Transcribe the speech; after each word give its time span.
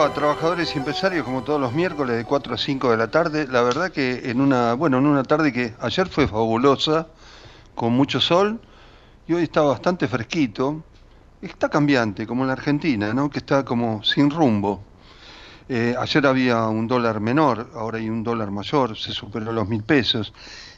Va? 0.00 0.14
Trabajadores 0.14 0.74
y 0.74 0.78
empresarios 0.78 1.24
como 1.24 1.42
todos 1.42 1.60
los 1.60 1.72
miércoles 1.74 2.16
de 2.16 2.24
4 2.24 2.54
a 2.54 2.58
5 2.58 2.90
de 2.90 2.96
la 2.96 3.10
tarde. 3.10 3.46
La 3.46 3.62
verdad 3.62 3.90
que 3.90 4.30
en 4.30 4.40
una, 4.40 4.74
bueno, 4.74 4.98
en 4.98 5.06
una 5.06 5.22
tarde 5.22 5.52
que 5.52 5.74
ayer 5.80 6.08
fue 6.08 6.26
fabulosa, 6.26 7.06
con 7.74 7.92
mucho 7.92 8.20
sol, 8.20 8.60
y 9.28 9.34
hoy 9.34 9.44
está 9.44 9.60
bastante 9.62 10.08
fresquito. 10.08 10.82
Está 11.42 11.68
cambiante, 11.68 12.26
como 12.26 12.42
en 12.42 12.48
la 12.48 12.52
Argentina, 12.54 13.12
¿no? 13.14 13.30
Que 13.30 13.38
está 13.38 13.64
como 13.64 14.02
sin 14.02 14.30
rumbo. 14.30 14.82
Eh, 15.68 15.94
ayer 15.98 16.26
había 16.26 16.66
un 16.68 16.86
dólar 16.88 17.20
menor, 17.20 17.70
ahora 17.74 17.98
hay 17.98 18.08
un 18.10 18.22
dólar 18.24 18.50
mayor, 18.50 18.96
se 18.98 19.12
superó 19.12 19.52
los 19.52 19.68
mil 19.68 19.82
pesos. 19.84 20.32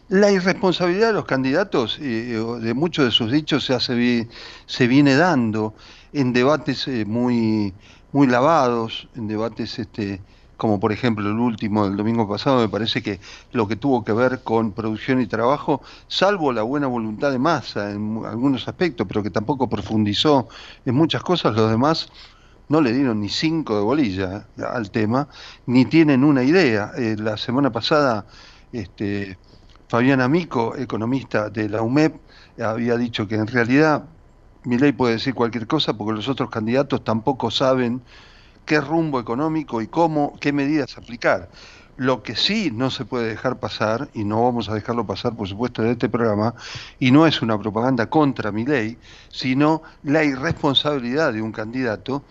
La 0.08 0.30
irresponsabilidad 0.30 1.08
de 1.08 1.12
los 1.14 1.24
candidatos, 1.24 1.98
de 1.98 2.72
muchos 2.74 3.04
de 3.06 3.10
sus 3.10 3.30
dichos, 3.32 3.64
se, 3.64 3.94
vi- 3.94 4.28
se 4.66 4.86
viene 4.86 5.16
dando 5.16 5.74
en 6.12 6.32
debates 6.32 6.86
eh, 6.88 7.04
muy, 7.06 7.72
muy 8.12 8.26
lavados, 8.26 9.08
en 9.16 9.26
debates 9.26 9.78
este, 9.78 10.20
como 10.56 10.78
por 10.78 10.92
ejemplo 10.92 11.28
el 11.28 11.38
último 11.38 11.86
del 11.86 11.96
domingo 11.96 12.28
pasado, 12.28 12.60
me 12.60 12.68
parece 12.68 13.02
que 13.02 13.18
lo 13.52 13.66
que 13.66 13.76
tuvo 13.76 14.04
que 14.04 14.12
ver 14.12 14.42
con 14.44 14.72
producción 14.72 15.20
y 15.20 15.26
trabajo, 15.26 15.82
salvo 16.06 16.52
la 16.52 16.62
buena 16.62 16.86
voluntad 16.86 17.32
de 17.32 17.38
masa 17.38 17.90
en 17.90 18.22
algunos 18.24 18.68
aspectos, 18.68 19.06
pero 19.08 19.22
que 19.22 19.30
tampoco 19.30 19.68
profundizó 19.68 20.48
en 20.84 20.94
muchas 20.94 21.22
cosas, 21.22 21.56
los 21.56 21.70
demás 21.70 22.08
no 22.68 22.80
le 22.80 22.92
dieron 22.92 23.20
ni 23.20 23.28
cinco 23.28 23.76
de 23.76 23.82
bolilla 23.82 24.46
eh, 24.56 24.62
al 24.62 24.90
tema, 24.90 25.28
ni 25.66 25.84
tienen 25.84 26.24
una 26.24 26.42
idea. 26.42 26.92
Eh, 26.96 27.16
la 27.18 27.36
semana 27.36 27.70
pasada, 27.70 28.24
este, 28.72 29.36
Fabián 29.88 30.20
Amico, 30.20 30.76
economista 30.76 31.50
de 31.50 31.68
la 31.68 31.82
UMEP, 31.82 32.14
había 32.62 32.96
dicho 32.96 33.26
que 33.26 33.34
en 33.34 33.46
realidad 33.46 34.04
Milei 34.64 34.92
puede 34.92 35.14
decir 35.14 35.34
cualquier 35.34 35.66
cosa 35.66 35.94
porque 35.96 36.14
los 36.14 36.28
otros 36.28 36.50
candidatos 36.50 37.02
tampoco 37.04 37.50
saben 37.50 38.04
qué 38.64 38.80
rumbo 38.80 39.20
económico 39.20 39.82
y 39.82 39.88
cómo, 39.88 40.38
qué 40.40 40.52
medidas 40.52 40.96
aplicar. 40.98 41.50
Lo 41.96 42.22
que 42.22 42.36
sí 42.36 42.70
no 42.72 42.90
se 42.90 43.04
puede 43.06 43.28
dejar 43.28 43.60
pasar, 43.60 44.10
y 44.14 44.24
no 44.24 44.42
vamos 44.44 44.68
a 44.68 44.74
dejarlo 44.74 45.06
pasar, 45.06 45.36
por 45.36 45.48
supuesto, 45.48 45.82
en 45.82 45.90
este 45.90 46.08
programa, 46.08 46.54
y 46.98 47.10
no 47.12 47.26
es 47.26 47.42
una 47.42 47.58
propaganda 47.58 48.08
contra 48.10 48.52
Milei, 48.52 49.00
sino 49.30 49.82
la 50.02 50.24
irresponsabilidad 50.24 51.32
de 51.34 51.42
un 51.42 51.52
candidato 51.52 52.26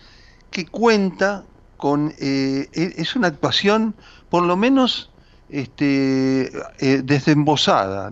que 0.50 0.68
cuenta 0.68 1.50
con, 1.78 2.14
eh, 2.20 2.70
e- 2.74 2.94
es 2.98 3.16
una 3.16 3.28
actuación 3.28 3.98
por 4.30 4.44
lo 4.44 4.58
menos 4.58 5.11
este, 5.52 6.50
eh, 6.80 7.04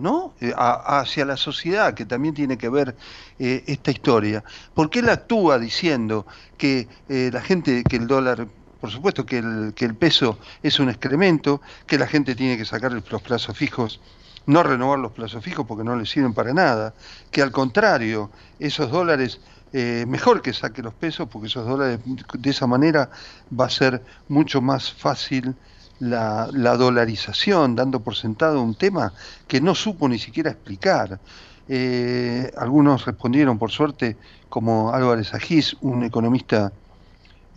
¿no? 0.00 0.34
Eh, 0.40 0.52
hacia 0.56 1.24
la 1.24 1.36
sociedad, 1.36 1.94
que 1.94 2.04
también 2.04 2.34
tiene 2.34 2.58
que 2.58 2.68
ver 2.68 2.94
eh, 3.38 3.64
esta 3.66 3.90
historia. 3.90 4.44
Porque 4.74 4.98
él 4.98 5.08
actúa 5.08 5.58
diciendo 5.58 6.26
que 6.58 6.86
eh, 7.08 7.30
la 7.32 7.40
gente, 7.40 7.82
que 7.82 7.96
el 7.96 8.06
dólar, 8.06 8.46
por 8.80 8.90
supuesto 8.90 9.24
que 9.24 9.38
el, 9.38 9.72
que 9.74 9.86
el 9.86 9.94
peso 9.94 10.38
es 10.62 10.78
un 10.80 10.90
excremento, 10.90 11.62
que 11.86 11.98
la 11.98 12.06
gente 12.06 12.34
tiene 12.34 12.58
que 12.58 12.66
sacar 12.66 12.92
los 12.92 13.22
plazos 13.22 13.56
fijos, 13.56 14.00
no 14.44 14.62
renovar 14.62 14.98
los 14.98 15.12
plazos 15.12 15.42
fijos 15.42 15.66
porque 15.66 15.84
no 15.84 15.96
les 15.96 16.10
sirven 16.10 16.34
para 16.34 16.52
nada, 16.52 16.92
que 17.30 17.40
al 17.40 17.52
contrario, 17.52 18.30
esos 18.58 18.90
dólares 18.90 19.40
mejor 19.72 20.42
que 20.42 20.52
saque 20.52 20.82
los 20.82 20.94
pesos 20.94 21.28
porque 21.30 21.46
esos 21.46 21.64
dólares 21.64 22.00
de 22.04 22.50
esa 22.50 22.66
manera 22.66 23.08
va 23.56 23.66
a 23.66 23.70
ser 23.70 24.02
mucho 24.26 24.60
más 24.60 24.92
fácil 24.92 25.54
la, 26.00 26.48
la 26.52 26.76
dolarización, 26.76 27.76
dando 27.76 28.00
por 28.00 28.16
sentado 28.16 28.60
un 28.62 28.74
tema 28.74 29.12
que 29.46 29.60
no 29.60 29.74
supo 29.74 30.08
ni 30.08 30.18
siquiera 30.18 30.50
explicar. 30.50 31.20
Eh, 31.68 32.50
algunos 32.58 33.06
respondieron, 33.06 33.58
por 33.58 33.70
suerte, 33.70 34.16
como 34.48 34.92
Álvarez 34.92 35.32
Agís, 35.32 35.76
un 35.80 36.02
economista 36.02 36.72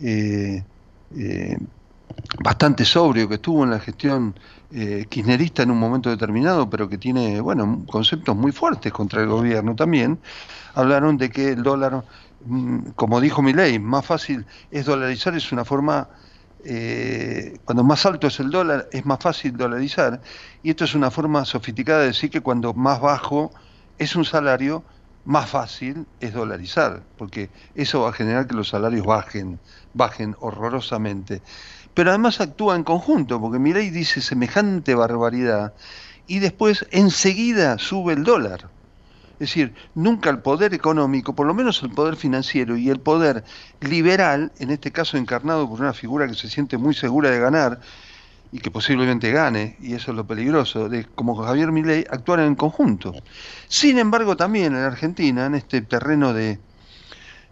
eh, 0.00 0.62
eh, 1.16 1.58
bastante 2.42 2.84
sobrio 2.84 3.28
que 3.28 3.36
estuvo 3.36 3.64
en 3.64 3.70
la 3.70 3.80
gestión 3.80 4.34
eh, 4.72 5.06
kirchnerista 5.08 5.62
en 5.62 5.70
un 5.70 5.78
momento 5.78 6.10
determinado, 6.10 6.68
pero 6.68 6.88
que 6.88 6.98
tiene, 6.98 7.40
bueno, 7.40 7.84
conceptos 7.86 8.36
muy 8.36 8.52
fuertes 8.52 8.92
contra 8.92 9.22
el 9.22 9.28
gobierno 9.28 9.74
también, 9.76 10.18
hablaron 10.74 11.16
de 11.16 11.30
que 11.30 11.50
el 11.50 11.62
dólar, 11.62 12.04
mm, 12.44 12.90
como 12.96 13.20
dijo 13.20 13.42
Milei, 13.42 13.78
más 13.78 14.04
fácil 14.04 14.44
es 14.70 14.86
dolarizar, 14.86 15.34
es 15.36 15.52
una 15.52 15.64
forma, 15.64 16.08
eh, 16.64 17.58
cuando 17.64 17.84
más 17.84 18.04
alto 18.06 18.26
es 18.26 18.40
el 18.40 18.50
dólar, 18.50 18.88
es 18.92 19.04
más 19.06 19.18
fácil 19.20 19.56
dolarizar, 19.56 20.20
y 20.62 20.70
esto 20.70 20.84
es 20.84 20.94
una 20.94 21.10
forma 21.10 21.44
sofisticada 21.44 22.00
de 22.00 22.06
decir 22.08 22.30
que 22.30 22.40
cuando 22.40 22.72
más 22.74 23.00
bajo 23.00 23.52
es 23.98 24.16
un 24.16 24.24
salario, 24.24 24.84
más 25.24 25.48
fácil 25.48 26.06
es 26.20 26.34
dolarizar, 26.34 27.02
porque 27.16 27.50
eso 27.74 28.02
va 28.02 28.10
a 28.10 28.12
generar 28.12 28.46
que 28.46 28.54
los 28.54 28.68
salarios 28.68 29.06
bajen, 29.06 29.58
bajen 29.94 30.36
horrorosamente. 30.40 31.42
Pero 31.94 32.10
además 32.10 32.40
actúa 32.40 32.76
en 32.76 32.84
conjunto, 32.84 33.40
porque 33.40 33.58
Milei 33.58 33.90
dice 33.90 34.20
semejante 34.20 34.94
barbaridad 34.94 35.74
y 36.26 36.40
después 36.40 36.86
enseguida 36.90 37.78
sube 37.78 38.12
el 38.14 38.24
dólar. 38.24 38.73
Es 39.44 39.50
decir, 39.50 39.74
nunca 39.94 40.30
el 40.30 40.40
poder 40.40 40.72
económico, 40.72 41.34
por 41.34 41.46
lo 41.46 41.52
menos 41.52 41.82
el 41.82 41.90
poder 41.90 42.16
financiero 42.16 42.78
y 42.78 42.88
el 42.88 42.98
poder 43.00 43.44
liberal, 43.80 44.52
en 44.58 44.70
este 44.70 44.90
caso 44.90 45.18
encarnado 45.18 45.68
por 45.68 45.80
una 45.80 45.92
figura 45.92 46.26
que 46.26 46.32
se 46.34 46.48
siente 46.48 46.78
muy 46.78 46.94
segura 46.94 47.30
de 47.30 47.38
ganar 47.40 47.78
y 48.50 48.60
que 48.60 48.70
posiblemente 48.70 49.32
gane, 49.32 49.76
y 49.80 49.92
eso 49.94 50.12
es 50.12 50.16
lo 50.16 50.26
peligroso, 50.26 50.88
de 50.88 51.04
como 51.14 51.34
Javier 51.36 51.72
Milei, 51.72 52.06
actuar 52.08 52.40
en 52.40 52.54
conjunto. 52.54 53.12
Sin 53.68 53.98
embargo, 53.98 54.34
también 54.34 54.74
en 54.74 54.82
Argentina, 54.82 55.44
en 55.44 55.56
este 55.56 55.82
terreno 55.82 56.32
de, 56.32 56.60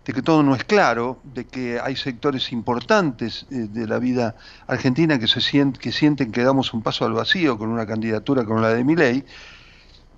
de 0.04 0.12
que 0.12 0.22
todo 0.22 0.42
no 0.42 0.54
es 0.54 0.64
claro, 0.64 1.20
de 1.24 1.46
que 1.46 1.78
hay 1.78 1.96
sectores 1.96 2.52
importantes 2.52 3.46
eh, 3.50 3.68
de 3.68 3.86
la 3.86 3.98
vida 3.98 4.34
argentina 4.66 5.18
que, 5.18 5.28
se 5.28 5.40
sien- 5.40 5.72
que 5.78 5.92
sienten 5.92 6.32
que 6.32 6.42
damos 6.42 6.72
un 6.72 6.82
paso 6.82 7.04
al 7.04 7.12
vacío 7.12 7.58
con 7.58 7.68
una 7.68 7.86
candidatura 7.86 8.44
como 8.44 8.60
la 8.60 8.70
de 8.70 8.82
Milei, 8.84 9.24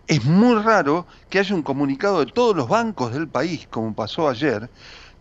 es 0.06 0.24
muy 0.24 0.60
raro 0.62 1.06
que 1.30 1.38
haya 1.38 1.54
un 1.54 1.62
comunicado 1.62 2.24
de 2.24 2.32
todos 2.32 2.54
los 2.54 2.68
bancos 2.68 3.12
del 3.12 3.28
país, 3.28 3.66
como 3.70 3.94
pasó 3.94 4.28
ayer, 4.28 4.68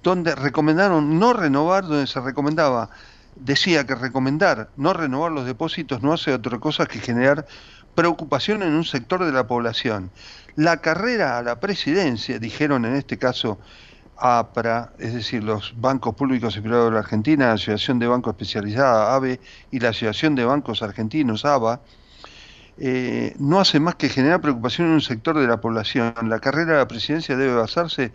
donde 0.01 0.35
recomendaron 0.35 1.19
no 1.19 1.33
renovar, 1.33 1.85
donde 1.85 2.07
se 2.07 2.19
recomendaba, 2.19 2.89
decía 3.35 3.85
que 3.85 3.95
recomendar 3.95 4.69
no 4.77 4.94
renovar 4.94 5.31
los 5.31 5.45
depósitos 5.45 6.03
no 6.03 6.13
hace 6.13 6.33
otra 6.33 6.59
cosa 6.59 6.85
que 6.85 6.99
generar 6.99 7.47
preocupación 7.95 8.63
en 8.63 8.73
un 8.73 8.83
sector 8.83 9.23
de 9.23 9.31
la 9.31 9.47
población. 9.47 10.11
La 10.55 10.77
carrera 10.77 11.38
a 11.38 11.44
la 11.44 11.59
presidencia, 11.59 12.38
dijeron 12.39 12.85
en 12.85 12.95
este 12.95 13.17
caso 13.17 13.59
APRA, 14.17 14.94
es 15.00 15.13
decir, 15.13 15.44
los 15.44 15.73
bancos 15.79 16.15
públicos 16.15 16.55
y 16.55 16.61
privados 16.61 16.85
de 16.85 16.91
la 16.91 17.00
Argentina, 17.00 17.47
la 17.47 17.53
Asociación 17.53 18.00
de 18.00 18.07
Bancos 18.07 18.33
Especializada, 18.33 19.15
ABE, 19.15 19.39
y 19.71 19.79
la 19.79 19.89
Asociación 19.89 20.35
de 20.35 20.45
Bancos 20.45 20.83
Argentinos, 20.83 21.45
ABA, 21.45 21.81
eh, 22.78 23.35
no 23.38 23.59
hace 23.59 23.79
más 23.79 23.95
que 23.95 24.09
generar 24.09 24.41
preocupación 24.41 24.88
en 24.88 24.94
un 24.94 25.01
sector 25.01 25.38
de 25.38 25.47
la 25.47 25.61
población. 25.61 26.13
La 26.23 26.39
carrera 26.39 26.73
a 26.73 26.78
la 26.78 26.88
presidencia 26.88 27.35
debe 27.35 27.53
basarse 27.53 28.11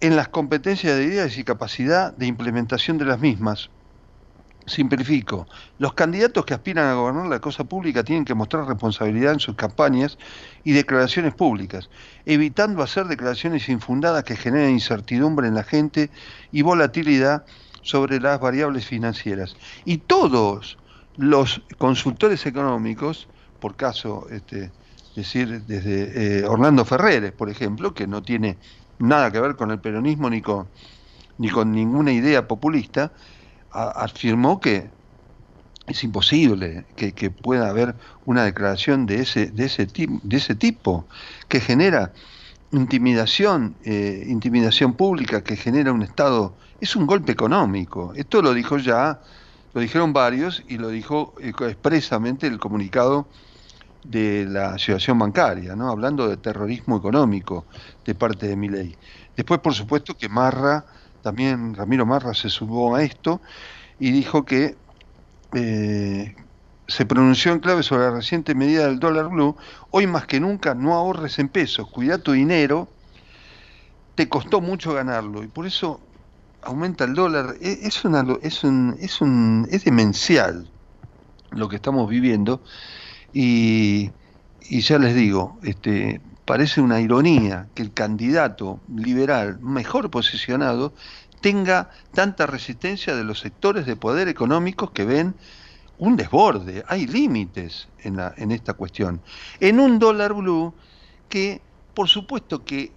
en 0.00 0.16
las 0.16 0.28
competencias 0.28 0.96
de 0.96 1.04
ideas 1.04 1.36
y 1.38 1.44
capacidad 1.44 2.16
de 2.16 2.26
implementación 2.26 2.98
de 2.98 3.04
las 3.04 3.20
mismas. 3.20 3.70
Simplifico. 4.66 5.48
Los 5.78 5.94
candidatos 5.94 6.44
que 6.44 6.54
aspiran 6.54 6.86
a 6.86 6.94
gobernar 6.94 7.26
la 7.26 7.40
cosa 7.40 7.64
pública 7.64 8.04
tienen 8.04 8.24
que 8.24 8.34
mostrar 8.34 8.66
responsabilidad 8.66 9.32
en 9.32 9.40
sus 9.40 9.56
campañas 9.56 10.18
y 10.64 10.72
declaraciones 10.72 11.34
públicas, 11.34 11.90
evitando 12.24 12.82
hacer 12.82 13.06
declaraciones 13.06 13.68
infundadas 13.68 14.22
que 14.24 14.36
generen 14.36 14.70
incertidumbre 14.70 15.48
en 15.48 15.54
la 15.54 15.64
gente 15.64 16.10
y 16.52 16.62
volatilidad 16.62 17.44
sobre 17.82 18.20
las 18.20 18.38
variables 18.38 18.86
financieras. 18.86 19.56
Y 19.84 19.98
todos 19.98 20.78
los 21.16 21.62
consultores 21.78 22.46
económicos, 22.46 23.28
por 23.60 23.76
caso, 23.76 24.26
este, 24.30 24.70
decir, 25.14 25.62
desde 25.62 26.40
eh, 26.40 26.44
Orlando 26.46 26.84
Ferreres, 26.84 27.32
por 27.32 27.50
ejemplo, 27.50 27.94
que 27.94 28.06
no 28.06 28.22
tiene 28.22 28.58
nada 28.98 29.30
que 29.30 29.40
ver 29.40 29.56
con 29.56 29.70
el 29.70 29.80
peronismo 29.80 30.30
ni 30.30 30.40
con, 30.40 30.68
ni 31.38 31.48
con 31.48 31.72
ninguna 31.72 32.12
idea 32.12 32.46
populista, 32.46 33.12
afirmó 33.72 34.60
que 34.60 34.90
es 35.86 36.04
imposible 36.04 36.84
que, 36.96 37.30
pueda 37.30 37.68
haber 37.68 37.94
una 38.24 38.44
declaración 38.44 39.06
de 39.06 39.22
ese, 39.22 39.46
de 39.46 39.66
ese, 39.66 39.86
de 39.86 40.36
ese 40.36 40.54
tipo 40.54 41.06
que 41.48 41.60
genera 41.60 42.12
intimidación, 42.72 43.74
eh, 43.84 44.24
intimidación 44.28 44.94
pública 44.94 45.42
que 45.42 45.56
genera 45.56 45.92
un 45.92 46.02
Estado, 46.02 46.54
es 46.80 46.94
un 46.94 47.06
golpe 47.06 47.32
económico. 47.32 48.12
Esto 48.14 48.42
lo 48.42 48.54
dijo 48.54 48.78
ya, 48.78 49.20
lo 49.72 49.80
dijeron 49.80 50.12
varios 50.12 50.62
y 50.68 50.78
lo 50.78 50.88
dijo 50.88 51.34
eh, 51.40 51.52
expresamente 51.68 52.46
el 52.46 52.58
comunicado 52.58 53.28
de 54.04 54.46
la 54.48 54.70
asociación 54.70 55.18
bancaria, 55.18 55.76
¿no? 55.76 55.90
hablando 55.90 56.28
de 56.28 56.36
terrorismo 56.36 56.96
económico 56.96 57.66
de 58.04 58.14
parte 58.14 58.48
de 58.48 58.56
Milei. 58.56 58.96
Después, 59.36 59.60
por 59.60 59.74
supuesto, 59.74 60.14
que 60.14 60.28
Marra, 60.28 60.86
también 61.22 61.74
Ramiro 61.74 62.06
Marra 62.06 62.34
se 62.34 62.48
sumó 62.48 62.94
a 62.96 63.02
esto 63.02 63.40
y 63.98 64.10
dijo 64.10 64.44
que 64.44 64.76
eh, 65.54 66.34
se 66.88 67.06
pronunció 67.06 67.52
en 67.52 67.60
clave 67.60 67.82
sobre 67.82 68.04
la 68.04 68.10
reciente 68.10 68.54
medida 68.54 68.86
del 68.86 68.98
dólar 68.98 69.28
blue, 69.28 69.56
hoy 69.90 70.06
más 70.06 70.26
que 70.26 70.40
nunca 70.40 70.74
no 70.74 70.94
ahorres 70.94 71.38
en 71.38 71.48
pesos, 71.48 71.88
cuida 71.90 72.18
tu 72.18 72.32
dinero, 72.32 72.88
te 74.14 74.28
costó 74.28 74.60
mucho 74.60 74.92
ganarlo 74.94 75.44
y 75.44 75.48
por 75.48 75.66
eso 75.66 76.09
aumenta 76.62 77.04
el 77.04 77.14
dólar, 77.14 77.56
e, 77.60 77.80
es, 77.82 78.04
una, 78.04 78.24
es, 78.42 78.64
un, 78.64 78.96
es, 79.00 79.20
un, 79.20 79.66
es 79.70 79.84
demencial 79.84 80.68
lo 81.50 81.68
que 81.68 81.76
estamos 81.76 82.08
viviendo. 82.08 82.62
Y, 83.32 84.10
y 84.68 84.80
ya 84.80 84.98
les 84.98 85.14
digo, 85.14 85.58
este, 85.62 86.20
parece 86.44 86.80
una 86.80 87.00
ironía 87.00 87.68
que 87.74 87.82
el 87.82 87.92
candidato 87.92 88.80
liberal 88.94 89.60
mejor 89.60 90.10
posicionado 90.10 90.92
tenga 91.40 91.90
tanta 92.12 92.46
resistencia 92.46 93.14
de 93.14 93.24
los 93.24 93.40
sectores 93.40 93.86
de 93.86 93.96
poder 93.96 94.28
económicos 94.28 94.90
que 94.90 95.04
ven 95.04 95.34
un 95.98 96.16
desborde, 96.16 96.82
hay 96.88 97.06
límites 97.06 97.88
en, 98.00 98.16
la, 98.16 98.32
en 98.36 98.52
esta 98.52 98.72
cuestión. 98.72 99.20
En 99.60 99.78
un 99.78 99.98
dólar 99.98 100.32
blue 100.32 100.72
que, 101.28 101.60
por 101.94 102.08
supuesto 102.08 102.64
que 102.64 102.92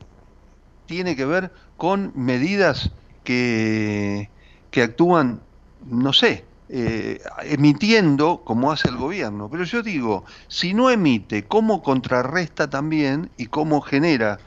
tiene 0.85 1.15
que 1.15 1.25
ver 1.25 1.51
con 1.75 2.13
medidas 2.15 2.91
que, 3.23 4.29
que 4.71 4.83
actúan, 4.83 5.41
no 5.85 6.13
sé, 6.13 6.45
eh, 6.69 7.21
emitiendo 7.43 8.41
como 8.43 8.71
hace 8.71 8.89
el 8.89 8.97
gobierno. 8.97 9.49
Pero 9.49 9.63
yo 9.63 9.83
digo, 9.83 10.25
si 10.47 10.73
no 10.73 10.89
emite, 10.89 11.45
¿cómo 11.45 11.81
contrarresta 11.83 12.69
también 12.69 13.29
y 13.37 13.47
cómo 13.47 13.81
genera 13.81 14.39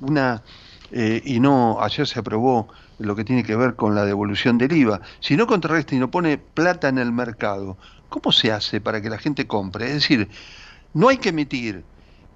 una... 0.00 0.42
Eh, 0.92 1.22
y 1.24 1.38
no, 1.38 1.78
ayer 1.80 2.06
se 2.06 2.18
aprobó 2.18 2.68
lo 2.98 3.14
que 3.14 3.24
tiene 3.24 3.44
que 3.44 3.54
ver 3.54 3.76
con 3.76 3.94
la 3.94 4.04
devolución 4.04 4.58
del 4.58 4.72
IVA, 4.72 5.00
si 5.20 5.36
no 5.36 5.46
contrarresta 5.46 5.94
y 5.94 5.98
no 5.98 6.10
pone 6.10 6.36
plata 6.36 6.88
en 6.88 6.98
el 6.98 7.12
mercado, 7.12 7.78
¿Cómo 8.10 8.32
se 8.32 8.50
hace 8.52 8.80
para 8.80 9.00
que 9.00 9.08
la 9.08 9.18
gente 9.18 9.46
compre? 9.46 9.86
Es 9.86 9.94
decir, 9.94 10.28
no 10.92 11.08
hay 11.08 11.18
que 11.18 11.30
emitir, 11.30 11.84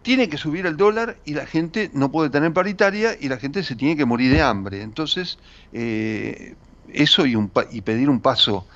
tiene 0.05 0.29
que 0.29 0.37
subir 0.37 0.67
el 0.67 0.77
dólar 0.77 1.17
y 1.25 1.33
la 1.33 1.47
gente 1.47 1.91
no 1.95 2.13
puede 2.13 2.29
tener 2.29 2.53
paritaria 2.53 3.17
y 3.19 3.29
la 3.29 3.39
gente 3.39 3.65
se 3.65 3.75
tiene 3.75 3.97
que 3.97 4.05
morir 4.05 4.31
de 4.31 4.43
hambre. 4.43 4.83
Entonces, 4.83 5.39
eh, 5.73 6.55
eso 6.93 7.25
y, 7.25 7.81
pedir 7.81 8.11
un 8.11 8.21
paso 8.21 8.67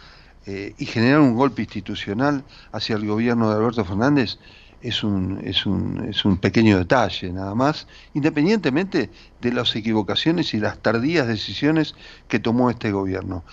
eh, 0.46 0.75
y 0.78 0.86
generar 0.86 1.20
un 1.20 1.34
golpe 1.34 1.60
institucional 1.60 2.44
hacia 2.72 2.96
el 2.96 3.06
gobierno 3.06 3.50
de 3.50 3.56
Alberto 3.56 3.84
Fernández 3.84 4.38
es 4.80 5.04
un, 5.04 5.42
es 5.44 5.66
un, 5.66 6.08
es 6.08 6.25
un 6.25 6.38
pequeño 6.38 6.78
detalle 6.78 7.30
nada 7.30 7.54
más, 7.54 7.86
independientemente 8.14 9.10
de 9.42 9.52
las 9.52 9.76
equivocaciones 9.76 10.54
y 10.54 10.58
las 10.58 10.78
tardías 10.78 11.26
decisiones 11.26 11.94
que 12.26 12.38
tomó 12.38 12.70
este 12.70 12.90
gobierno. 12.90 13.44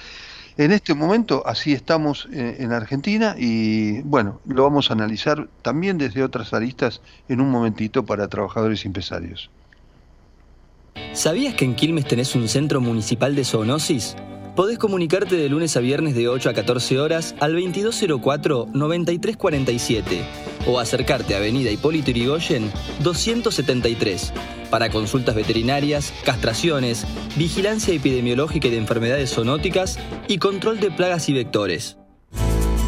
En 0.58 0.72
este 0.72 0.94
momento 0.94 1.44
así 1.46 1.74
estamos 1.74 2.30
en 2.32 2.72
Argentina 2.72 3.36
y 3.38 4.00
bueno, 4.04 4.40
lo 4.48 4.64
vamos 4.64 4.90
a 4.90 4.94
analizar 4.94 5.50
también 5.62 5.98
desde 5.98 6.24
otras 6.24 6.54
aristas 6.54 7.02
en 7.28 7.42
un 7.42 7.52
momentito 7.52 8.06
para 8.06 8.30
trabajadores 8.30 8.86
y 8.86 8.88
empresarios. 8.88 9.50
¿Sabías 11.12 11.56
que 11.56 11.66
en 11.66 11.76
Quilmes 11.76 12.08
tenés 12.08 12.36
un 12.36 12.48
centro 12.48 12.80
municipal 12.80 13.36
de 13.36 13.44
zoonosis? 13.44 14.16
Podés 14.56 14.78
comunicarte 14.78 15.36
de 15.36 15.50
lunes 15.50 15.76
a 15.76 15.82
viernes 15.82 16.16
de 16.16 16.30
8 16.30 16.50
a 16.50 16.54
14 16.54 17.00
horas 17.00 17.36
al 17.42 17.54
2204-9347 17.58 20.45
o 20.68 20.80
acercarte 20.80 21.36
a 21.36 21.38
Avenida 21.38 21.72
Hipólito 21.72 22.12
Yrigoyen 22.12 22.72
273 23.02 24.34
para 24.70 24.90
consultas 24.90 25.36
veterinarias, 25.36 26.14
castraciones, 26.24 27.06
vigilancia 27.36 27.94
epidemiológica 27.94 28.68
y 28.68 28.72
de 28.72 28.78
enfermedades 28.78 29.34
zoonóticas 29.34 29.98
y 30.28 30.38
control 30.38 30.80
de 30.80 30.92
plagas 30.92 31.30
y 31.30 31.34
vectores. 31.34 31.98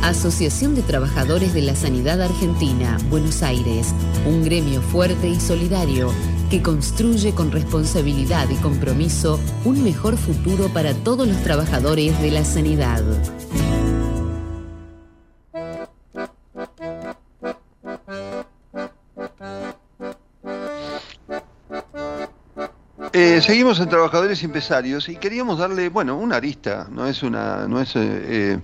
Asociación 0.04 0.74
de 0.76 0.84
Trabajadores 0.84 1.54
de 1.54 1.62
la 1.62 1.76
Sanidad 1.76 2.22
Argentina, 2.22 2.98
Buenos 3.10 3.44
Aires, 3.44 3.94
un 4.26 4.44
gremio 4.44 4.82
fuerte 4.82 5.28
y 5.28 5.40
solidario 5.40 6.14
que 6.50 6.62
construye 6.62 7.34
con 7.34 7.52
responsabilidad 7.52 8.48
y 8.50 8.56
compromiso 8.56 9.40
un 9.66 9.84
mejor 9.84 10.18
futuro 10.18 10.70
para 10.70 10.94
todos 10.94 11.28
los 11.28 11.44
trabajadores 11.44 12.22
de 12.22 12.32
la 12.32 12.46
sanidad. 12.46 13.04
Eh, 23.20 23.42
seguimos 23.42 23.80
en 23.80 23.90
Trabajadores 23.90 24.44
y 24.44 24.46
Empresarios 24.46 25.10
y 25.10 25.16
queríamos 25.16 25.58
darle, 25.58 25.90
bueno, 25.90 26.16
una 26.16 26.36
arista, 26.36 26.88
no 26.92 27.08
es 27.08 27.24
una, 27.24 27.68
no 27.68 27.82
es, 27.82 27.96
eh, 27.96 28.00
eh, 28.04 28.60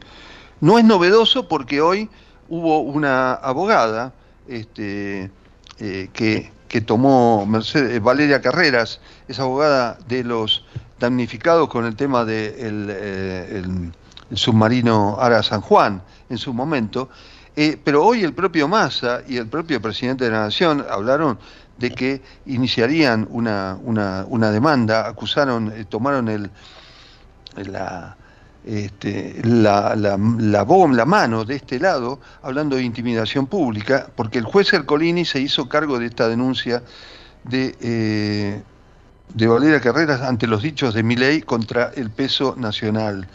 no 0.61 0.77
es 0.77 0.85
novedoso 0.85 1.47
porque 1.47 1.81
hoy 1.81 2.07
hubo 2.50 2.81
una 2.81 3.33
abogada, 3.33 4.13
este, 4.47 5.31
que 5.79 6.51
que 6.67 6.81
tomó 6.81 7.45
Mercedes, 7.45 8.01
Valeria 8.01 8.41
Carreras, 8.41 9.00
es 9.27 9.39
abogada 9.39 9.97
de 10.07 10.23
los 10.23 10.65
damnificados 10.99 11.67
con 11.69 11.85
el 11.85 11.95
tema 11.95 12.25
del 12.25 12.88
de 12.88 13.59
el, 13.59 13.91
submarino 14.35 15.17
Ara 15.19 15.44
San 15.44 15.61
Juan 15.61 16.01
en 16.29 16.38
su 16.39 16.51
momento. 16.51 17.09
Eh, 17.56 17.77
pero 17.83 18.03
hoy 18.03 18.23
el 18.23 18.33
propio 18.33 18.67
Massa 18.67 19.21
y 19.27 19.38
el 19.38 19.45
propio 19.45 19.79
presidente 19.79 20.25
de 20.25 20.31
la 20.31 20.39
Nación 20.39 20.83
hablaron 20.89 21.38
de 21.77 21.91
que 21.91 22.21
iniciarían 22.45 23.27
una, 23.31 23.77
una, 23.83 24.25
una 24.27 24.51
demanda, 24.51 25.07
acusaron, 25.07 25.71
eh, 25.75 25.85
tomaron 25.85 26.29
el, 26.29 26.49
la, 27.55 28.15
este, 28.65 29.41
la, 29.43 29.95
la, 29.95 30.17
la, 30.17 30.65
la, 30.65 31.05
mano 31.05 31.45
de 31.45 31.55
este 31.55 31.79
lado, 31.79 32.19
hablando 32.41 32.75
de 32.75 32.83
intimidación 32.83 33.47
pública, 33.47 34.07
porque 34.15 34.39
el 34.39 34.45
juez 34.45 34.71
Ercolini 34.73 35.25
se 35.25 35.39
hizo 35.39 35.67
cargo 35.67 35.99
de 35.99 36.05
esta 36.05 36.27
denuncia 36.27 36.83
de, 37.43 37.75
eh, 37.81 38.61
de 39.33 39.81
Carreras 39.81 40.21
ante 40.21 40.47
los 40.47 40.61
dichos 40.61 40.93
de 40.93 41.03
Miley 41.03 41.41
contra 41.41 41.92
el 41.95 42.09
peso 42.09 42.56
nacional. 42.57 43.27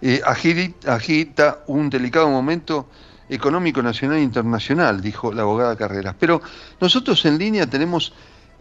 Eh, 0.00 0.20
agita 0.24 1.60
un 1.68 1.88
delicado 1.88 2.28
momento 2.28 2.88
económico 3.28 3.82
nacional 3.82 4.18
e 4.18 4.22
internacional, 4.22 5.00
dijo 5.00 5.32
la 5.32 5.42
abogada 5.42 5.76
Carreras. 5.76 6.14
Pero 6.18 6.42
nosotros 6.80 7.24
en 7.24 7.38
línea 7.38 7.66
tenemos, 7.66 8.12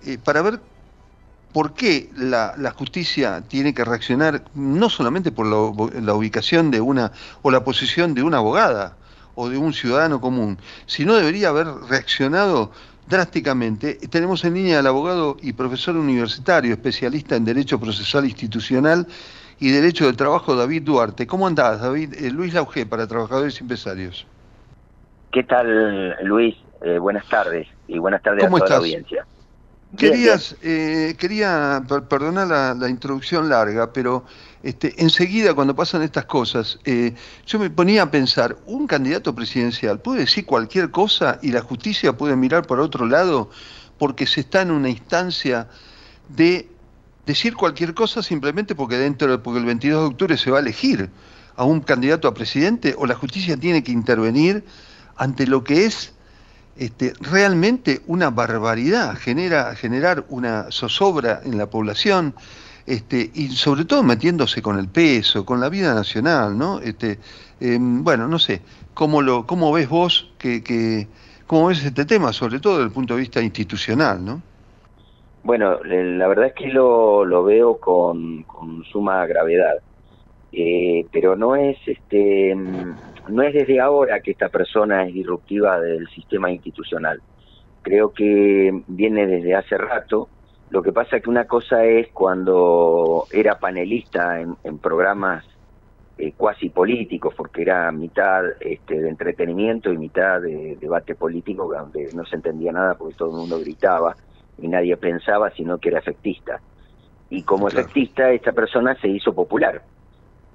eh, 0.06 0.18
para 0.24 0.41
ver 0.41 0.60
¿Por 1.53 1.74
qué 1.74 2.10
la, 2.15 2.74
justicia 2.77 3.44
tiene 3.46 3.74
que 3.74 3.84
reaccionar 3.84 4.46
no 4.56 4.89
solamente 4.89 5.34
por 5.34 5.46
la, 5.46 6.13
ubicación 6.13 6.72
de 6.72 6.80
una 6.80 7.12
o 7.41 7.51
la 7.51 7.63
posición 7.65 8.13
de 8.13 8.24
una 8.24 8.38
abogada 8.38 8.96
o 9.36 9.50
de 9.50 9.58
un 9.58 9.74
ciudadano 9.74 10.22
común, 10.22 10.58
sino 10.86 11.13
debería 11.13 11.50
haber 11.50 11.68
reaccionado 11.89 12.72
drásticamente? 13.10 13.96
Tenemos 14.10 14.46
en 14.46 14.53
línea 14.53 14.80
al 14.80 14.88
abogado 14.88 15.36
y 15.41 15.51
profesor 15.51 15.98
universitario, 15.98 16.72
especialista 16.72 17.36
en 17.36 17.44
Derecho 17.44 17.77
Procesal 17.82 18.24
Institucional 18.24 19.06
y 19.60 19.72
Derecho 19.72 20.06
del 20.06 20.15
Trabajo, 20.15 20.56
David 20.56 20.84
Duarte. 20.84 21.27
¿Cómo 21.27 21.48
andás, 21.48 21.82
David? 21.82 22.13
Eh, 22.13 22.32
Luis 22.32 22.53
Lauge, 22.53 22.86
para 22.86 23.08
Trabajadores 23.08 23.58
y 23.58 23.63
Empresarios. 23.63 24.25
¿Qué 25.31 25.43
tal, 25.43 26.17
Luis? 26.23 26.55
Eh, 26.81 26.97
buenas 26.97 27.27
tardes 27.29 27.67
y 27.88 28.00
buenas 28.00 28.21
tardes 28.21 28.43
a 28.43 28.50
toda 28.50 28.67
la 28.67 28.75
audiencia. 28.77 29.25
Querías, 29.97 30.55
eh, 30.61 31.15
quería, 31.17 31.83
perdonar 32.09 32.47
la, 32.77 32.89
introducción 32.89 33.50
larga, 33.50 33.91
pero 33.91 34.23
este, 34.63 34.93
enseguida 35.01 35.53
cuando 35.53 35.75
pasan 35.75 36.01
estas 36.01 36.25
cosas, 36.25 36.79
eh, 36.85 37.13
yo 37.45 37.59
me 37.59 37.69
ponía 37.69 38.03
a 38.03 38.11
pensar, 38.11 38.57
un 38.65 38.88
candidato 38.88 39.35
presidencial 39.35 40.00
puede 40.00 40.21
decir 40.21 40.45
cualquier 40.45 40.91
cosa 40.91 41.39
y 41.41 41.51
la 41.51 41.61
justicia 41.61 42.13
puede 42.13 42.35
mirar 42.38 42.65
por 42.65 42.79
otro 42.79 43.05
lado 43.05 43.50
porque 43.97 44.25
se 44.25 44.41
está 44.41 44.61
en 44.61 44.71
una 44.71 44.89
instancia 44.89 45.67
de 46.29 46.69
decir 47.25 47.55
cualquier 47.55 47.93
cosa 47.93 48.23
simplemente 48.23 48.75
porque 48.75 48.97
dentro 48.97 49.43
porque 49.43 49.59
el 49.59 49.65
22 49.65 50.01
de 50.01 50.07
octubre 50.07 50.38
se 50.38 50.51
va 50.51 50.57
a 50.57 50.61
elegir 50.61 51.09
a 51.55 51.65
un 51.65 51.81
candidato 51.81 52.27
a 52.27 52.33
presidente 52.33 52.95
o 52.97 53.05
la 53.05 53.15
justicia 53.15 53.57
tiene 53.57 53.83
que 53.83 53.91
intervenir 53.91 54.63
ante 55.21 55.45
lo 55.45 55.63
que 55.63 55.85
es 55.85 56.15
este, 56.75 57.13
realmente 57.21 58.01
una 58.07 58.31
barbaridad, 58.31 59.15
genera, 59.15 59.75
generar 59.75 60.25
una 60.29 60.71
zozobra 60.71 61.41
en 61.45 61.59
la 61.59 61.67
población, 61.67 62.33
este, 62.87 63.29
y 63.35 63.49
sobre 63.49 63.85
todo 63.85 64.01
metiéndose 64.01 64.63
con 64.63 64.79
el 64.79 64.87
peso, 64.87 65.45
con 65.45 65.59
la 65.59 65.69
vida 65.69 65.93
nacional, 65.93 66.57
¿no? 66.57 66.79
Este, 66.79 67.19
em, 67.59 68.03
bueno, 68.03 68.27
no 68.27 68.39
sé, 68.39 68.61
¿cómo, 68.95 69.21
lo, 69.21 69.45
cómo 69.45 69.71
ves 69.71 69.87
vos 69.87 70.31
que, 70.39 71.07
cómo 71.45 71.67
ves 71.67 71.85
este 71.85 72.05
tema, 72.05 72.33
sobre 72.33 72.59
todo 72.59 72.77
desde 72.77 72.87
el 72.87 72.91
punto 72.91 73.13
de 73.13 73.19
vista 73.19 73.43
institucional, 73.43 74.25
¿no? 74.25 74.41
Bueno, 75.43 75.83
la 75.83 76.27
verdad 76.27 76.47
es 76.47 76.53
que 76.53 76.67
lo, 76.67 77.25
lo 77.25 77.43
veo 77.43 77.77
con, 77.77 78.43
suma 78.91 79.27
gravedad, 79.27 79.75
eh, 80.51 81.05
pero 81.11 81.35
no 81.35 81.55
es 81.55 81.77
este 81.85 82.55
no 83.31 83.43
es 83.43 83.53
desde 83.53 83.79
ahora 83.79 84.19
que 84.21 84.31
esta 84.31 84.50
persona 84.50 85.05
es 85.05 85.13
disruptiva 85.13 85.79
del 85.79 86.07
sistema 86.09 86.51
institucional. 86.51 87.21
Creo 87.81 88.13
que 88.13 88.83
viene 88.88 89.25
desde 89.25 89.55
hace 89.55 89.77
rato. 89.77 90.29
Lo 90.69 90.81
que 90.81 90.91
pasa 90.91 91.17
es 91.17 91.23
que 91.23 91.29
una 91.29 91.45
cosa 91.45 91.83
es 91.83 92.09
cuando 92.09 93.25
era 93.31 93.59
panelista 93.59 94.39
en, 94.39 94.77
programas 94.77 95.45
eh, 96.17 96.33
cuasi 96.38 96.69
políticos, 96.69 97.33
porque 97.35 97.63
era 97.63 97.91
mitad 97.91 98.43
este, 98.59 99.00
de 99.00 99.09
entretenimiento 99.09 99.91
y 99.91 99.97
mitad 99.97 100.41
de 100.41 100.77
debate 100.79 101.15
político, 101.15 101.67
donde 101.73 102.09
no 102.13 102.25
se 102.25 102.35
entendía 102.35 102.71
nada 102.71 102.95
porque 102.95 103.15
todo 103.15 103.31
el 103.31 103.38
mundo 103.38 103.59
gritaba 103.59 104.15
y 104.57 104.67
nadie 104.67 104.95
pensaba, 104.97 105.50
sino 105.51 105.77
que 105.77 105.89
era 105.89 106.00
efectista. 106.00 106.61
Y 107.29 107.43
como 107.43 107.67
efectista, 107.67 108.31
esta 108.31 108.51
persona 108.51 108.95
se 108.95 109.07
hizo 109.07 109.33
popular. 109.33 109.81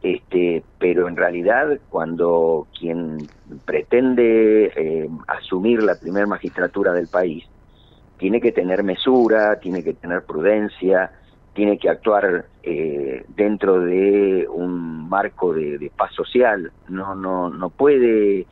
Este, 0.07 0.63
pero 0.79 1.09
en 1.09 1.17
realidad, 1.17 1.81
cuando 1.91 2.69
quien 2.79 3.27
pretende 3.65 4.67
eh, 4.77 5.09
asumir 5.27 5.83
la 5.83 5.97
primera 5.97 6.27
magistratura 6.27 6.93
del 6.93 7.09
país, 7.09 7.45
tiene 8.17 8.41
que 8.41 8.53
tener 8.53 8.85
mesura, 8.85 9.59
tiene 9.59 9.83
que 9.83 9.95
tener 9.95 10.23
prudencia, 10.23 11.11
tiene 11.55 11.77
que 11.77 11.89
actuar 11.91 12.45
eh, 12.63 13.25
dentro 13.35 13.81
de 13.81 14.47
un 14.49 15.09
marco 15.09 15.53
de, 15.53 15.91
paz 15.97 16.15
social, 16.15 16.71
no, 16.89 17.17
no, 17.17 17.51
no 17.51 17.71
puede 17.71 18.47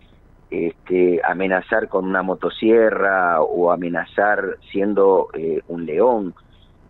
este, 0.50 1.20
amenazar 1.22 1.86
con 1.88 2.04
una 2.04 2.22
motosierra 2.22 3.40
o 3.42 3.70
amenazar 3.70 4.58
siendo 4.72 5.28
eh, 5.34 5.60
un 5.68 5.86
león 5.86 6.34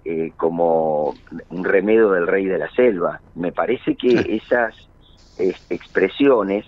eh, 0.05 0.33
como 0.37 1.15
un 1.51 1.65
remedio 1.65 2.11
del 2.11 2.27
rey 2.27 2.47
de 2.47 2.59
la 2.59 2.71
selva. 2.71 3.21
Me 3.35 3.53
parece 3.53 3.97
que 3.97 4.37
esas 4.37 4.75
expresiones 5.69 6.65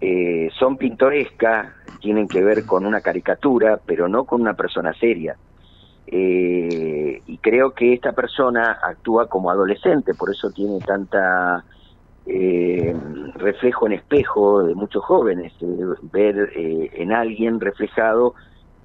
eh, 0.00 0.50
son 0.58 0.76
pintorescas, 0.76 1.72
tienen 2.00 2.28
que 2.28 2.42
ver 2.42 2.64
con 2.64 2.86
una 2.86 3.00
caricatura, 3.00 3.78
pero 3.84 4.08
no 4.08 4.24
con 4.24 4.40
una 4.40 4.54
persona 4.54 4.92
seria. 4.94 5.36
y 6.06 7.38
creo 7.38 7.72
que 7.72 7.94
esta 7.94 8.12
persona 8.12 8.78
actúa 8.82 9.26
como 9.28 9.50
adolescente, 9.50 10.14
por 10.14 10.30
eso 10.30 10.50
tiene 10.50 10.78
tanta 10.80 11.64
eh, 12.26 12.96
reflejo 13.34 13.86
en 13.86 13.94
espejo 13.94 14.62
de 14.62 14.74
muchos 14.74 15.04
jóvenes, 15.04 15.52
eh, 15.60 15.66
ver 16.12 16.52
eh, 16.56 16.90
en 16.94 17.12
alguien 17.12 17.60
reflejado 17.60 18.34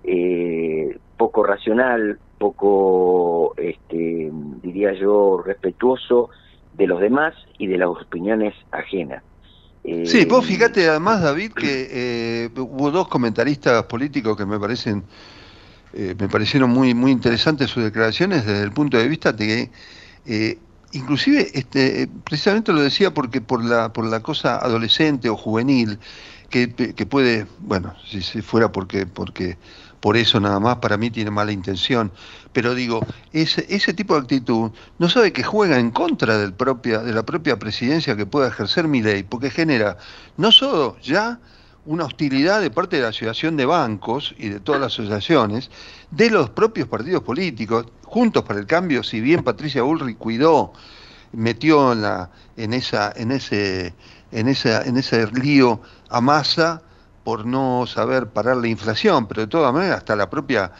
eh, 0.03 0.97
poco 1.17 1.43
racional, 1.43 2.19
poco, 2.39 3.53
este, 3.57 4.31
diría 4.63 4.93
yo, 4.93 5.43
respetuoso 5.45 6.29
de 6.73 6.87
los 6.87 6.99
demás 6.99 7.35
y 7.57 7.67
de 7.67 7.77
las 7.77 7.89
opiniones 7.89 8.55
ajenas. 8.71 9.21
sí, 9.83 10.25
vos 10.25 10.45
fíjate 10.45 10.87
además, 10.87 11.21
David, 11.21 11.51
que 11.51 12.49
hubo 12.57 12.89
dos 12.89 13.07
comentaristas 13.07 13.83
políticos 13.83 14.35
que 14.37 14.45
me 14.45 14.59
parecen 14.59 15.03
me 15.91 16.29
parecieron 16.29 16.69
muy 16.69 16.93
muy 16.93 17.11
interesantes 17.11 17.71
sus 17.71 17.83
declaraciones 17.83 18.45
desde 18.45 18.61
el 18.61 18.71
punto 18.71 18.95
de 18.95 19.07
vista 19.07 19.31
de 19.31 19.71
que 20.25 20.59
inclusive 20.91 21.49
este, 21.53 22.09
precisamente 22.23 22.73
lo 22.73 22.81
decía 22.81 23.13
porque 23.13 23.41
por 23.41 23.63
la, 23.63 23.93
por 23.93 24.05
la 24.05 24.21
cosa 24.21 24.57
adolescente 24.57 25.29
o 25.29 25.37
juvenil, 25.37 25.99
que, 26.49 26.73
que 26.73 27.05
puede, 27.05 27.45
bueno, 27.59 27.93
si, 28.09 28.21
si 28.21 28.41
fuera 28.41 28.71
porque, 28.71 29.05
porque 29.05 29.57
por 29.99 30.17
eso 30.17 30.39
nada 30.39 30.59
más 30.59 30.77
para 30.77 30.97
mí 30.97 31.09
tiene 31.09 31.31
mala 31.31 31.51
intención, 31.51 32.11
pero 32.53 32.73
digo, 32.73 33.05
ese, 33.33 33.65
ese 33.69 33.93
tipo 33.93 34.15
de 34.15 34.21
actitud 34.21 34.71
no 34.97 35.09
sabe 35.09 35.33
que 35.33 35.43
juega 35.43 35.79
en 35.79 35.91
contra 35.91 36.37
del 36.37 36.53
propia, 36.53 36.99
de 36.99 37.13
la 37.13 37.23
propia 37.23 37.59
presidencia 37.59 38.15
que 38.15 38.25
pueda 38.25 38.47
ejercer 38.47 38.87
mi 38.87 39.01
ley, 39.01 39.23
porque 39.23 39.49
genera 39.49 39.97
no 40.37 40.51
solo 40.51 40.97
ya 41.01 41.39
una 41.85 42.05
hostilidad 42.05 42.61
de 42.61 42.69
parte 42.69 42.97
de 42.97 43.01
la 43.01 43.09
Asociación 43.09 43.57
de 43.57 43.65
Bancos 43.65 44.35
y 44.37 44.49
de 44.49 44.59
todas 44.59 44.79
las 44.79 44.93
asociaciones, 44.93 45.71
de 46.11 46.29
los 46.29 46.49
propios 46.49 46.87
partidos 46.87 47.23
políticos, 47.23 47.87
Juntos 48.03 48.43
para 48.43 48.59
el 48.59 48.65
Cambio, 48.65 49.03
si 49.03 49.21
bien 49.21 49.43
Patricia 49.43 49.83
Bullrich 49.83 50.17
cuidó, 50.17 50.73
metió 51.31 51.93
en, 51.93 52.01
la, 52.01 52.31
en, 52.57 52.73
esa, 52.73 53.13
en, 53.15 53.31
ese, 53.31 53.93
en, 54.31 54.47
esa, 54.47 54.81
en 54.83 54.97
ese 54.97 55.27
lío 55.31 55.81
a 56.09 56.19
masa 56.19 56.81
por 57.23 57.45
no 57.45 57.85
saber 57.87 58.27
parar 58.27 58.57
la 58.57 58.67
inflación, 58.67 59.27
pero 59.27 59.41
de 59.41 59.47
todas 59.47 59.73
maneras 59.73 59.97
hasta 59.97 60.15
la 60.15 60.29
propia 60.29 60.71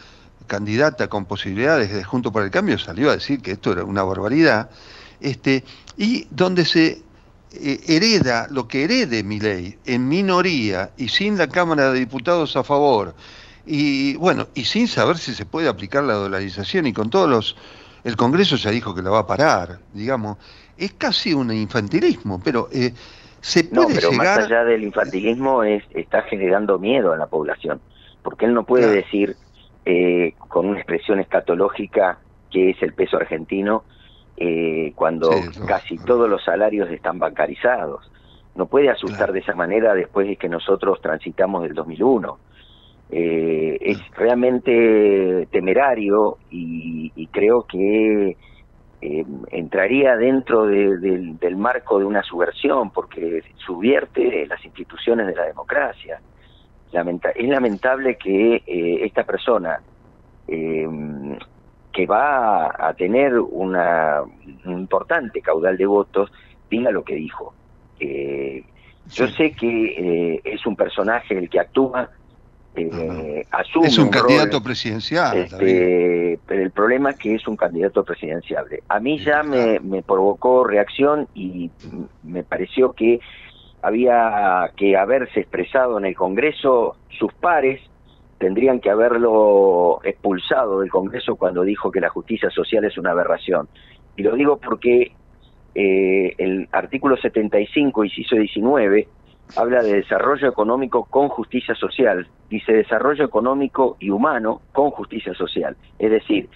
candidata 0.46 1.08
con 1.08 1.26
posibilidades 1.26 1.92
de 1.92 2.02
Juntos 2.02 2.32
para 2.32 2.44
el 2.44 2.50
Cambio 2.50 2.78
salió 2.78 3.10
a 3.10 3.14
decir 3.14 3.40
que 3.40 3.52
esto 3.52 3.72
era 3.72 3.84
una 3.84 4.02
barbaridad, 4.02 4.70
este, 5.20 5.64
y 5.96 6.26
donde 6.30 6.64
se 6.64 7.02
eh, 7.52 7.80
hereda 7.88 8.46
lo 8.50 8.68
que 8.68 8.84
herede 8.84 9.24
mi 9.24 9.40
ley 9.40 9.76
en 9.84 10.08
minoría 10.08 10.92
y 10.96 11.08
sin 11.08 11.36
la 11.36 11.48
Cámara 11.48 11.90
de 11.90 11.98
Diputados 11.98 12.54
a 12.56 12.62
favor 12.62 13.14
y 13.66 14.14
bueno 14.16 14.46
y 14.54 14.64
sin 14.64 14.86
saber 14.86 15.18
si 15.18 15.34
se 15.34 15.46
puede 15.46 15.68
aplicar 15.68 16.04
la 16.04 16.14
dolarización 16.14 16.86
y 16.86 16.92
con 16.92 17.10
todos 17.10 17.28
los 17.28 17.56
el 18.04 18.16
Congreso 18.16 18.54
ya 18.54 18.70
dijo 18.70 18.94
que 18.94 19.02
la 19.02 19.10
va 19.10 19.20
a 19.20 19.26
parar 19.26 19.80
digamos 19.92 20.38
es 20.76 20.92
casi 20.92 21.34
un 21.34 21.52
infantilismo 21.52 22.40
pero 22.42 22.68
eh, 22.72 22.94
se 23.40 23.64
puede 23.64 23.88
no 23.88 23.94
pero 23.94 24.12
más 24.12 24.38
allá 24.38 24.64
del 24.64 24.84
infantilismo 24.84 25.62
es 25.62 25.82
está 25.94 26.22
generando 26.22 26.78
miedo 26.78 27.12
a 27.12 27.16
la 27.16 27.26
población 27.26 27.80
porque 28.22 28.46
él 28.46 28.54
no 28.54 28.64
puede 28.64 28.88
decir 28.88 29.36
eh, 29.84 30.34
con 30.48 30.66
una 30.66 30.78
expresión 30.78 31.20
escatológica 31.20 32.18
que 32.50 32.70
es 32.70 32.82
el 32.82 32.92
peso 32.92 33.16
argentino 33.16 33.84
eh, 34.36 34.92
cuando 34.94 35.30
casi 35.66 35.98
todos 35.98 36.28
los 36.28 36.42
salarios 36.42 36.90
están 36.90 37.18
bancarizados. 37.18 38.10
No 38.54 38.66
puede 38.66 38.88
asustar 38.88 39.32
de 39.32 39.40
esa 39.40 39.54
manera 39.54 39.94
después 39.94 40.26
de 40.26 40.36
que 40.36 40.48
nosotros 40.48 40.98
transitamos 41.02 41.62
del 41.62 41.74
2001. 41.74 42.38
Eh, 43.10 43.76
es 43.80 43.98
realmente 44.16 45.46
temerario 45.50 46.38
y, 46.50 47.26
creo 47.32 47.64
que 47.64 48.36
eh, 49.00 49.24
entraría 49.50 50.16
dentro 50.16 50.66
del 50.66 51.56
marco 51.56 51.98
de 51.98 52.04
una 52.04 52.22
subversión 52.22 52.90
porque 52.90 53.42
subvierte 53.56 54.46
las 54.46 54.64
instituciones 54.64 55.26
de 55.26 55.34
la 55.34 55.46
democracia. 55.46 56.20
es 56.92 57.48
lamentable 57.48 58.16
que 58.16 58.62
esta 59.04 59.24
persona 59.24 59.80
que 61.92 62.06
va 62.06 62.66
a 62.66 62.94
tener 62.94 63.38
una, 63.38 64.22
un 64.64 64.72
importante 64.72 65.40
caudal 65.40 65.76
de 65.76 65.86
votos, 65.86 66.30
diga 66.70 66.90
lo 66.90 67.02
que 67.02 67.14
dijo. 67.14 67.54
Eh, 67.98 68.64
yo 69.10 69.26
sé 69.28 69.52
que 69.52 70.34
eh, 70.34 70.40
es 70.44 70.64
un 70.66 70.76
personaje 70.76 71.36
el 71.36 71.50
que 71.50 71.60
actúa, 71.60 72.10
eh, 72.76 73.46
asume 73.50 73.88
es 73.88 73.98
un, 73.98 74.08
candidato 74.08 74.62
presidencial. 74.62 75.36
Este, 75.36 76.38
pero 76.46 76.62
el 76.62 76.70
problema 76.70 77.10
es 77.10 77.16
que 77.16 77.34
es 77.34 77.46
un 77.46 77.56
candidato 77.56 78.04
presidencial. 78.04 78.66
A 78.88 79.00
mí 79.00 79.18
ya 79.18 79.42
me, 79.42 79.80
me 79.80 80.02
provocó 80.02 80.64
reacción 80.64 81.28
y 81.34 81.70
me 82.22 82.42
pareció 82.42 82.92
que 82.92 83.20
había 83.82 84.70
que 84.76 84.96
haberse 84.96 85.40
expresado 85.40 85.98
en 85.98 86.04
el 86.04 86.14
Congreso 86.14 86.96
sus 87.18 87.32
pares 87.34 87.80
tendrían 88.38 88.80
que 88.80 88.90
haberlo 88.90 90.00
expulsado 90.02 90.80
del 90.80 90.90
Congreso 90.90 91.36
cuando 91.36 91.62
dijo 91.62 91.90
que 91.90 92.00
la 92.00 92.08
justicia 92.08 92.50
social 92.50 92.84
es 92.84 92.96
una 92.96 93.10
aberración. 93.10 93.68
Y 94.16 94.22
lo 94.22 94.34
digo 94.34 94.56
porque 94.56 95.12
eh, 95.74 96.34
el 96.38 96.66
artículo 96.72 97.18
75, 97.18 98.02
inciso 98.02 98.36
19, 98.36 99.08
habla 99.56 99.82
de 99.82 99.94
desarrollo 99.94 100.48
económico 100.48 101.04
con 101.04 101.28
justicia 101.28 101.74
social. 101.74 102.26
Dice 102.48 102.72
desarrollo 102.72 103.24
económico 103.24 103.96
y 104.00 104.10
humano 104.10 104.62
con 104.72 104.90
justicia 104.90 105.34
social. 105.34 105.76
Es 105.98 106.10
decir, 106.10 106.48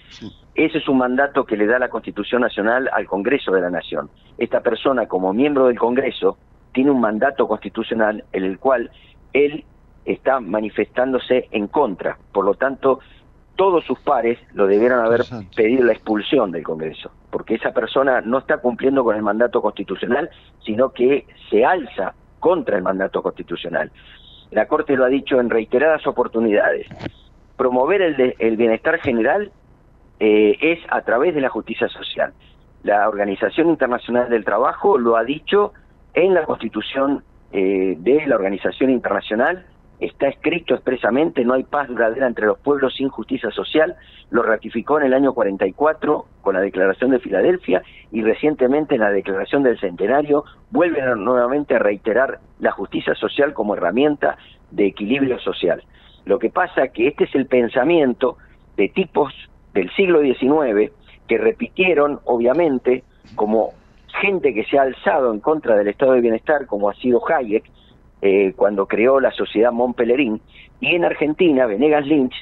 ese 0.55 0.77
es 0.77 0.87
un 0.87 0.97
mandato 0.97 1.45
que 1.45 1.57
le 1.57 1.67
da 1.67 1.79
la 1.79 1.89
Constitución 1.89 2.41
Nacional 2.41 2.89
al 2.93 3.05
Congreso 3.07 3.51
de 3.51 3.61
la 3.61 3.69
Nación. 3.69 4.09
Esta 4.37 4.61
persona, 4.61 5.07
como 5.07 5.33
miembro 5.33 5.67
del 5.67 5.77
Congreso, 5.77 6.37
tiene 6.73 6.91
un 6.91 7.01
mandato 7.01 7.47
constitucional 7.47 8.23
en 8.33 8.43
el 8.43 8.59
cual 8.59 8.91
él 9.33 9.63
está 10.05 10.39
manifestándose 10.39 11.47
en 11.51 11.67
contra. 11.67 12.17
Por 12.31 12.45
lo 12.45 12.55
tanto, 12.55 12.99
todos 13.55 13.85
sus 13.85 13.99
pares 13.99 14.37
lo 14.53 14.67
debieron 14.67 14.99
haber 14.99 15.21
pedido 15.55 15.85
la 15.85 15.93
expulsión 15.93 16.51
del 16.51 16.63
Congreso, 16.63 17.11
porque 17.31 17.55
esa 17.55 17.71
persona 17.71 18.21
no 18.21 18.39
está 18.39 18.57
cumpliendo 18.57 19.03
con 19.03 19.15
el 19.15 19.23
mandato 19.23 19.61
constitucional, 19.61 20.29
sino 20.65 20.91
que 20.91 21.25
se 21.49 21.65
alza 21.65 22.13
contra 22.45 22.77
el 22.77 22.83
mandato 22.83 23.23
constitucional. 23.23 23.91
La 24.51 24.67
Corte 24.67 24.95
lo 24.95 25.03
ha 25.03 25.07
dicho 25.07 25.39
en 25.39 25.49
reiteradas 25.49 26.05
oportunidades. 26.05 26.85
Promover 27.57 28.03
el, 28.03 28.55
bienestar 28.55 28.99
general 28.99 29.51
eh, 30.19 30.55
es 30.61 30.77
a 30.91 31.01
través 31.01 31.33
de 31.33 31.41
la 31.41 31.49
justicia 31.49 31.87
social. 31.87 32.33
La 32.83 33.09
Organización 33.09 33.69
Internacional 33.69 34.29
del 34.29 34.45
Trabajo 34.45 34.99
lo 34.99 35.17
ha 35.17 35.23
dicho 35.23 35.73
en 36.13 36.35
la 36.35 36.43
Constitución 36.43 37.23
eh, 37.51 37.95
de 37.97 38.27
la 38.27 38.35
Organización 38.35 38.91
Internacional 38.91 39.65
está 39.99 40.27
escrito 40.27 40.73
expresamente, 40.73 41.45
no 41.45 41.53
hay 41.53 41.63
paz 41.63 41.87
duradera 41.87 42.27
entre 42.27 42.45
los 42.45 42.59
pueblos 42.59 42.95
sin 42.95 43.09
justicia 43.09 43.49
social, 43.51 43.95
lo 44.29 44.43
ratificó 44.43 44.99
en 44.99 45.05
el 45.05 45.13
año 45.13 45.33
44 45.33 46.25
con 46.41 46.55
la 46.55 46.61
Declaración 46.61 47.11
de 47.11 47.19
Filadelfia 47.19 47.81
y 48.11 48.21
recientemente 48.21 48.95
en 48.95 49.01
la 49.01 49.11
Declaración 49.11 49.63
del 49.63 49.79
Centenario 49.79 50.43
vuelve 50.71 51.01
nuevamente 51.15 51.75
a 51.75 51.79
reiterar 51.79 52.39
la 52.59 52.71
justicia 52.71 53.15
social 53.15 53.53
como 53.53 53.75
herramienta 53.75 54.37
de 54.71 54.87
equilibrio 54.87 55.39
social. 55.39 55.83
Lo 56.25 56.39
que 56.39 56.49
pasa 56.49 56.89
que 56.89 57.07
este 57.07 57.25
es 57.25 57.35
el 57.35 57.45
pensamiento 57.45 58.37
de 58.75 58.89
tipos 58.89 59.33
del 59.73 59.91
siglo 59.91 60.21
XIX 60.21 60.91
que 61.27 61.37
repitieron, 61.37 62.19
obviamente, 62.25 63.03
como 63.35 63.73
gente 64.21 64.53
que 64.53 64.65
se 64.65 64.77
ha 64.77 64.83
alzado 64.83 65.33
en 65.33 65.39
contra 65.39 65.75
del 65.75 65.87
estado 65.87 66.13
de 66.13 66.21
bienestar, 66.21 66.65
como 66.65 66.89
ha 66.89 66.95
sido 66.95 67.21
Hayek, 67.27 67.65
eh, 68.27 68.53
cuando 68.55 68.87
creó 68.87 69.19
la 69.19 69.29
sociedad 69.29 69.71
Montpellerin, 69.71 70.41
y 70.79 70.95
en 70.95 71.05
Argentina, 71.05 71.67
Venegas 71.67 72.07
Lynch, 72.07 72.33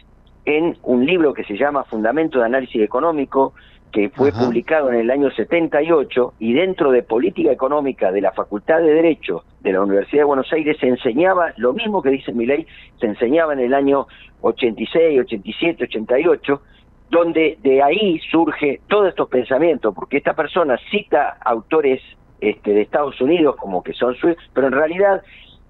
en 0.45 0.77
un 0.81 1.05
libro 1.05 1.33
que 1.33 1.43
se 1.43 1.57
llama 1.57 1.83
Fundamento 1.83 2.39
de 2.39 2.45
Análisis 2.45 2.81
Económico, 2.81 3.53
que 3.91 4.09
fue 4.09 4.31
publicado 4.31 4.89
en 4.89 4.95
el 4.95 5.11
año 5.11 5.29
78, 5.29 6.35
y 6.39 6.53
dentro 6.53 6.89
de 6.89 7.03
Política 7.03 7.51
Económica 7.51 8.13
de 8.13 8.21
la 8.21 8.31
Facultad 8.31 8.79
de 8.79 8.93
Derecho 8.93 9.43
de 9.59 9.73
la 9.73 9.81
Universidad 9.81 10.21
de 10.21 10.27
Buenos 10.27 10.53
Aires 10.53 10.77
se 10.79 10.87
enseñaba 10.87 11.51
lo 11.57 11.73
mismo 11.73 12.01
que 12.01 12.11
dice 12.11 12.31
mi 12.31 12.45
ley, 12.45 12.65
se 13.01 13.07
enseñaba 13.07 13.51
en 13.51 13.59
el 13.59 13.73
año 13.73 14.07
86, 14.39 15.19
87, 15.19 15.83
88, 15.83 16.61
donde 17.09 17.57
de 17.61 17.83
ahí 17.83 18.21
surge 18.31 18.79
todos 18.87 19.09
estos 19.09 19.27
pensamientos, 19.27 19.93
porque 19.93 20.15
esta 20.15 20.33
persona 20.33 20.79
cita 20.89 21.37
autores 21.43 22.01
este, 22.39 22.73
de 22.73 22.81
Estados 22.81 23.19
Unidos 23.19 23.57
como 23.57 23.83
que 23.83 23.91
son 23.91 24.15
suizos, 24.15 24.43
pero 24.53 24.67
en 24.67 24.73
realidad 24.73 25.21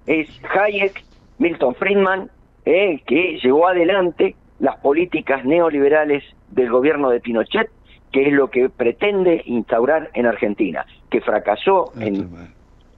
es 0.08 0.28
Hayek, 0.54 1.04
Milton 1.40 1.76
Friedman, 1.76 2.30
eh, 2.66 3.02
que 3.06 3.40
llevó 3.42 3.68
adelante 3.68 4.36
las 4.60 4.78
políticas 4.78 5.44
neoliberales 5.46 6.24
del 6.52 6.70
gobierno 6.70 7.10
de 7.10 7.20
Pinochet, 7.20 7.70
que 8.12 8.28
es 8.28 8.34
lo 8.34 8.50
que 8.50 8.70
pretende 8.70 9.42
instaurar 9.46 10.12
en 10.14 10.26
Argentina, 10.26 10.86
que 11.10 11.22
fracasó 11.22 11.92
en 12.00 12.30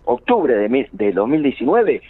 octubre 0.04 0.56
de, 0.56 0.90
de 0.92 1.12
2019, 1.12 2.02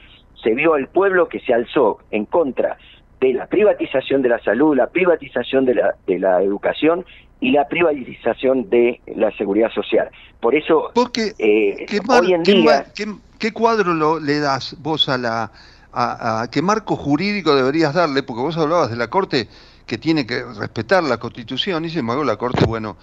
se 0.44 0.54
vio 0.54 0.74
al 0.74 0.88
pueblo 0.88 1.30
que 1.30 1.40
se 1.40 1.54
alzó 1.54 2.00
en 2.12 2.26
contra 2.26 2.78
de 3.20 3.34
la 3.34 3.48
privatización 3.48 4.22
de 4.22 4.30
la 4.30 4.40
salud, 4.40 4.76
la 4.76 4.88
privatización 4.88 5.66
de 5.66 5.76
la, 5.76 5.96
de 6.06 6.20
la 6.20 6.42
educación 6.42 7.06
y 7.40 7.52
la 7.52 7.68
privatización 7.68 8.70
de 8.70 9.02
la 9.16 9.32
seguridad 9.38 9.72
social. 9.72 10.10
Por 10.40 10.56
eso, 10.56 10.92
eh, 11.38 11.86
hoy 12.08 12.34
en 12.34 12.44
día... 12.44 12.86
¿qué, 12.96 13.06
cuadro 13.54 13.94
lo, 13.94 14.20
le 14.20 14.40
das 14.40 14.76
vos 14.80 15.10
a 15.10 15.18
la... 15.18 15.52
A, 15.98 16.50
qué 16.52 16.62
marco 16.62 16.98
jurídico 16.98 17.56
deberías 17.56 17.94
darle? 17.94 18.22
Porque 18.22 18.42
vos 18.42 18.58
hablabas 18.58 18.90
de 18.90 18.98
la 18.98 19.10
Corte 19.10 19.48
que 19.86 19.98
tiene 19.98 20.26
que 20.26 20.44
respetar 20.44 21.04
la 21.04 21.18
Constitución 21.18 21.86
y 21.86 21.90
sin 21.90 22.00
embargo 22.00 22.26
la 22.26 22.36
Corte, 22.36 22.66
bueno, 22.66 22.98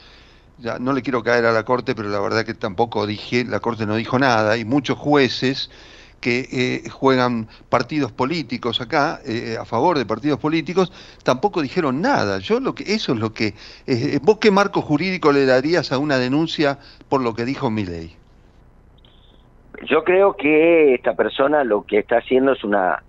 ya 0.58 0.78
no 0.78 0.92
le 0.92 1.00
quiero 1.00 1.22
caer 1.22 1.46
a 1.46 1.52
la 1.52 1.64
Corte, 1.64 1.94
pero 1.94 2.11
la 2.11 2.20
verdad 2.20 2.44
que 2.44 2.52
tampoco 2.52 3.06
dije, 3.06 3.44
la 3.44 3.61
Corte 3.61 3.87
no 3.87 3.96
dijo 3.96 4.18
nada 4.18 4.58
y 4.58 4.66
muchos 4.66 4.99
jueces 4.99 5.70
que 6.20 6.49
eh, 6.52 6.88
juegan 6.88 7.49
partidos 7.68 8.12
políticos 8.12 8.80
acá, 8.80 9.20
eh, 9.26 9.56
a 9.61 9.64
favor 9.64 9.99
de 9.99 10.06
partidos 10.06 10.38
políticos, 10.38 10.92
tampoco 11.25 11.61
dijeron 11.62 12.00
nada. 12.00 12.38
Yo 12.38 12.61
lo 12.61 12.75
que 12.75 12.94
eso 12.94 13.12
es 13.12 13.18
lo 13.18 13.34
que 13.34 13.54
eh, 13.87 14.20
vos 14.22 14.38
qué 14.38 14.50
marco 14.50 14.82
jurídico 14.82 15.32
le 15.32 15.44
darías 15.46 15.90
a 15.90 15.99
una 15.99 16.18
denuncia 16.18 16.78
por 17.08 17.20
lo 17.22 17.34
que 17.34 17.44
dijo 17.44 17.70
ley 17.70 18.16
Yo 19.82 20.04
creo 20.04 20.34
que 20.34 20.94
esta 20.94 21.14
persona 21.14 21.64
lo 21.64 21.82
que 21.82 21.98
está 21.98 22.18
haciendo 22.18 22.52
es 22.52 22.62
una 22.62 23.02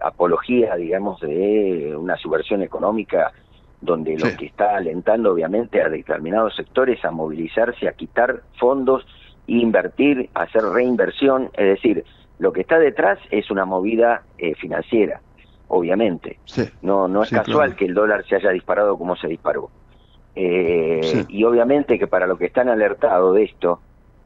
apología, 0.00 0.76
digamos, 0.76 1.20
de 1.20 1.94
una 1.96 2.16
subversión 2.16 2.62
económica 2.62 3.32
donde 3.80 4.16
lo 4.18 4.36
que 4.36 4.46
está 4.46 4.76
alentando 4.76 5.32
obviamente 5.32 5.82
a 5.82 5.88
determinados 5.88 6.56
sectores 6.56 7.04
a 7.04 7.10
movilizarse, 7.10 7.88
a 7.88 7.92
quitar 7.92 8.42
fondos, 8.58 9.06
invertir, 9.46 10.30
hacer 10.34 10.62
reinversión, 10.62 11.50
es 11.54 11.66
decir, 11.66 12.04
lo 12.38 12.52
que 12.52 12.62
está 12.62 12.78
detrás 12.78 13.18
es 13.30 13.50
una 13.50 13.64
movida 13.64 14.22
eh, 14.38 14.54
financiera, 14.54 15.20
obviamente. 15.68 16.38
no 16.82 17.08
no 17.08 17.22
es 17.22 17.30
casual 17.30 17.76
que 17.76 17.86
el 17.86 17.94
dólar 17.94 18.24
se 18.26 18.36
haya 18.36 18.50
disparado 18.50 18.98
como 18.98 19.16
se 19.16 19.28
disparó. 19.28 19.70
Eh, 20.34 21.24
y 21.28 21.44
obviamente 21.44 21.98
que 21.98 22.06
para 22.06 22.26
lo 22.26 22.36
que 22.36 22.46
están 22.46 22.68
alertados 22.68 23.34
de 23.34 23.44
esto, 23.44 23.80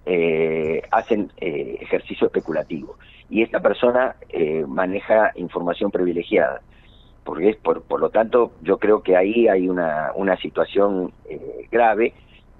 eh, 0.06 0.82
hacen 0.90 1.32
ejercicio 1.36 2.26
especulativo. 2.26 2.96
Y 3.28 3.42
esta 3.42 3.60
persona 3.60 4.16
maneja 4.66 5.32
información 5.36 5.90
privilegiada. 5.90 6.62
Porque 7.24 7.50
es, 7.50 7.56
por, 7.56 7.82
por 7.82 8.00
lo 8.00 8.10
tanto, 8.10 8.52
yo 8.62 8.78
creo 8.78 9.02
que 9.02 9.16
ahí 9.16 9.46
hay 9.46 9.68
una, 9.68 10.10
una 10.16 10.36
situación 10.38 11.12
grave 11.70 12.14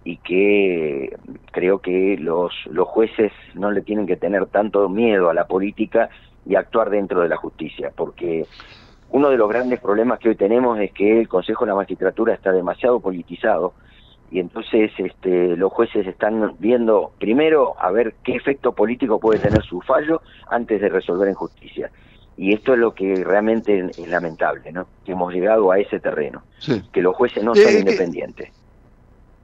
y 0.05 0.17
que 0.19 1.17
creo 1.53 1.81
que 1.81 2.17
los, 2.19 2.53
los 2.67 2.89
jueces 2.89 3.33
no 3.55 3.71
le 3.71 3.83
tienen 3.83 4.07
que 4.07 4.17
tener 4.17 4.47
tanto 4.47 4.89
miedo 4.89 5.29
a 5.29 5.35
la 5.35 5.47
política 5.47 6.09
y 6.47 6.55
actuar 6.55 6.91
dentro 6.91 7.21
de 7.21 7.29
la 7.29 7.37
justicia, 7.37 7.93
porque 7.95 8.47
uno 9.11 9.29
de 9.29 9.37
los 9.37 9.49
grandes 9.49 9.81
problemas 9.81 10.19
que 10.19 10.31
hoy 10.31 10.37
tenemos 10.37 10.79
es 10.79 10.93
que 10.93 11.21
el 11.21 11.29
Consejo 11.29 11.65
de 11.65 11.71
la 11.71 11.77
Magistratura 11.77 12.35
está 12.35 12.53
demasiado 12.53 13.01
politizado 13.01 13.75
y 14.31 14.39
entonces 14.39 14.93
este, 14.99 15.57
los 15.57 15.73
jueces 15.73 16.07
están 16.07 16.55
viendo 16.59 17.13
primero 17.19 17.75
a 17.81 17.91
ver 17.91 18.15
qué 18.23 18.37
efecto 18.37 18.73
político 18.73 19.19
puede 19.19 19.41
tener 19.41 19.63
su 19.65 19.81
fallo 19.81 20.23
antes 20.49 20.81
de 20.81 20.89
resolver 20.89 21.29
en 21.29 21.35
justicia. 21.35 21.91
Y 22.37 22.55
esto 22.55 22.73
es 22.73 22.79
lo 22.79 22.95
que 22.95 23.23
realmente 23.25 23.91
es 23.91 24.09
lamentable, 24.09 24.73
¿no? 24.73 24.87
Que 25.05 25.13
hemos 25.13 25.33
llegado 25.35 25.71
a 25.73 25.79
ese 25.79 26.01
terreno, 26.01 26.43
que 26.93 27.03
los 27.03 27.15
jueces 27.15 27.43
no 27.43 27.55
son 27.55 27.71
independientes. 27.71 28.51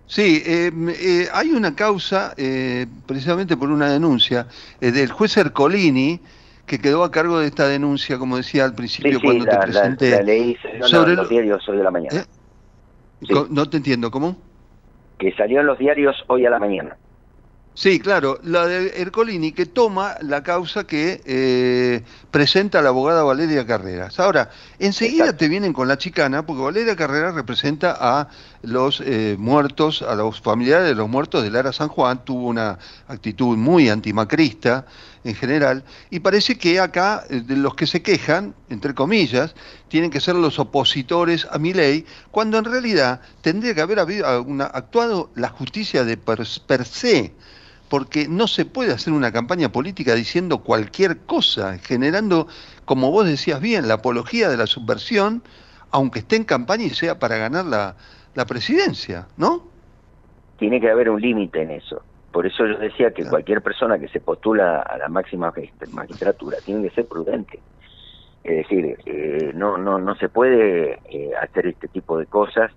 Sí, 0.07 0.43
eh, 0.47 0.71
eh, 1.01 1.29
hay 1.33 1.51
una 1.51 1.75
causa, 1.75 2.33
eh, 2.37 2.87
precisamente 3.07 3.57
por 3.57 3.71
una 3.71 3.91
denuncia, 3.91 4.47
del 4.81 5.11
juez 5.11 5.37
Ercolini, 5.37 6.21
que 6.65 6.79
quedó 6.79 7.03
a 7.03 7.11
cargo 7.11 7.41
de 7.41 7.49
esta 7.49 7.67
denuncia, 7.67 8.19
como 8.19 8.37
decía 8.37 8.65
al 8.65 8.75
principio 8.75 9.21
cuando 9.21 9.45
te 9.45 9.59
presenté. 9.59 10.11
La, 10.11 10.23
leí 10.23 10.57
sobre 10.83 11.17
los 11.17 11.29
diarios 11.29 11.69
hoy 11.69 11.81
a 11.81 11.83
la 11.83 11.91
mañana. 11.91 12.25
No 13.51 13.69
te 13.69 13.77
entiendo, 13.79 14.11
¿cómo? 14.11 14.37
Que 15.19 15.33
salió 15.33 15.61
en 15.61 15.67
los 15.67 15.79
diarios 15.79 16.17
hoy 16.29 16.47
a 16.47 16.51
la 16.51 16.59
mañana. 16.59 16.97
Sí, 17.77 18.01
claro, 18.01 18.39
la 18.43 18.67
de 18.67 19.03
Ercolini 19.03 19.53
que 19.53 19.67
toma 19.67 20.15
la 20.23 20.43
causa 20.43 20.87
que 20.87 21.21
eh, 21.27 22.01
presenta 22.31 22.81
la 22.81 22.89
abogada 22.89 23.23
Valeria 23.23 23.67
Carreras. 23.67 24.19
Ahora, 24.19 24.49
enseguida 24.79 25.37
te 25.37 25.47
vienen 25.47 25.75
con 25.75 25.87
la 25.87 25.99
chicana, 25.99 26.47
porque 26.47 26.63
Valeria 26.63 26.97
Carreras 26.97 27.35
representa 27.35 27.95
a 28.01 28.29
los 28.63 29.03
eh, 29.03 29.37
muertos, 29.39 30.01
a 30.01 30.15
los 30.15 30.41
familiares 30.41 30.89
de 30.89 30.95
los 30.95 31.07
muertos 31.11 31.43
de 31.43 31.51
Lara 31.51 31.71
San 31.71 31.89
Juan, 31.89 32.25
tuvo 32.25 32.47
una 32.49 32.79
actitud 33.09 33.59
muy 33.59 33.91
antimacrista 33.91 34.87
en 35.27 35.35
general, 35.35 35.85
y 36.11 36.21
parece 36.21 36.57
que 36.57 36.79
acá 36.79 37.25
eh, 37.29 37.41
de 37.41 37.57
los 37.57 37.75
que 37.75 37.87
se 37.87 38.01
quejan, 38.01 38.55
entre 38.71 38.95
comillas, 38.95 39.55
tienen 39.89 40.11
que 40.11 40.21
ser 40.21 40.37
los 40.37 40.59
opositores 40.59 41.47
a 41.51 41.59
mi 41.59 41.73
ley, 41.73 42.07
cuando 42.31 42.59
en 42.59 42.65
realidad 42.65 43.21
tendría 43.41 43.75
que 43.75 43.81
haber 43.81 43.99
habido 43.99 44.27
actuado 44.27 45.31
la 45.35 45.49
justicia 45.49 46.05
de 46.05 46.17
per 46.17 46.47
se 46.47 47.33
porque 47.89 48.27
no 48.29 48.47
se 48.47 48.65
puede 48.65 48.93
hacer 48.93 49.13
una 49.13 49.33
campaña 49.33 49.71
política 49.71 50.15
diciendo 50.15 50.59
cualquier 50.59 51.19
cosa, 51.19 51.79
generando, 51.79 52.49
como 52.85 53.11
vos 53.11 53.27
decías 53.27 53.61
bien, 53.61 53.89
la 53.89 53.95
apología 53.95 54.49
de 54.49 54.57
la 54.57 54.67
subversión, 54.67 55.43
aunque 55.91 56.21
esté 56.21 56.37
en 56.37 56.45
campaña 56.45 56.85
y 56.85 56.91
sea 56.91 57.19
para 57.19 57.37
ganar 57.37 57.65
la, 57.65 57.97
presidencia, 58.47 59.29
¿no? 59.37 59.63
Tiene 60.59 60.81
que 60.81 60.91
haber 60.91 61.09
un 61.09 61.21
límite 61.21 61.63
en 61.63 61.71
eso. 61.71 62.03
Por 62.37 62.45
eso 62.45 62.67
yo 62.67 62.77
decía 62.77 63.13
que 63.13 63.25
cualquier 63.25 63.63
persona 63.63 63.99
que 63.99 64.09
se 64.09 64.21
postula 64.21 64.83
a 64.83 64.99
la 64.99 65.09
máxima 65.09 65.55
magistratura 65.93 66.59
tiene 66.63 66.87
que 66.87 66.95
ser 66.95 67.07
prudente. 67.07 67.61
Es 68.45 68.57
decir, 68.59 68.99
eh, 69.07 69.53
no, 69.55 69.79
no, 69.79 69.99
no 69.99 70.15
se 70.17 70.29
puede 70.29 71.01
eh, 71.09 71.31
hacer 71.41 71.69
este 71.69 71.89
tipo 71.89 72.19
de 72.19 72.27
cosas 72.27 72.71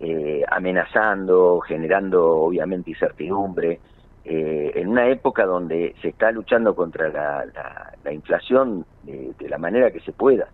eh, 0.00 0.42
amenazando, 0.48 1.60
generando 1.60 2.24
obviamente 2.36 2.88
incertidumbre, 2.88 3.80
en 4.24 4.88
una 4.88 5.08
época 5.08 5.44
donde 5.44 5.94
se 6.00 6.08
está 6.08 6.30
luchando 6.30 6.74
contra 6.74 7.10
la, 7.10 8.12
inflación 8.14 8.86
de, 9.02 9.34
la 9.46 9.58
manera 9.58 9.90
que 9.90 10.00
se 10.00 10.12
pueda. 10.12 10.48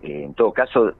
En 0.00 0.32
todo 0.32 0.50
caso, 0.54 0.94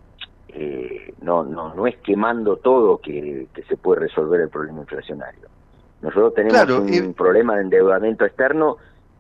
no, 1.23 1.43
no, 1.43 1.75
no 1.75 1.87
es 1.87 1.97
quemando 2.05 2.59
todo 2.59 2.99
que, 2.99 3.49
se 3.67 3.77
puede 3.79 4.01
resolver 4.01 4.43
el 4.43 4.51
problema 4.51 4.81
inflacionario. 4.81 5.56
Nosotros 6.03 6.35
tenemos 6.35 6.69
un 6.69 7.15
problema 7.15 7.57
de 7.57 7.63
endeudamiento 7.63 8.25
externo 8.25 8.77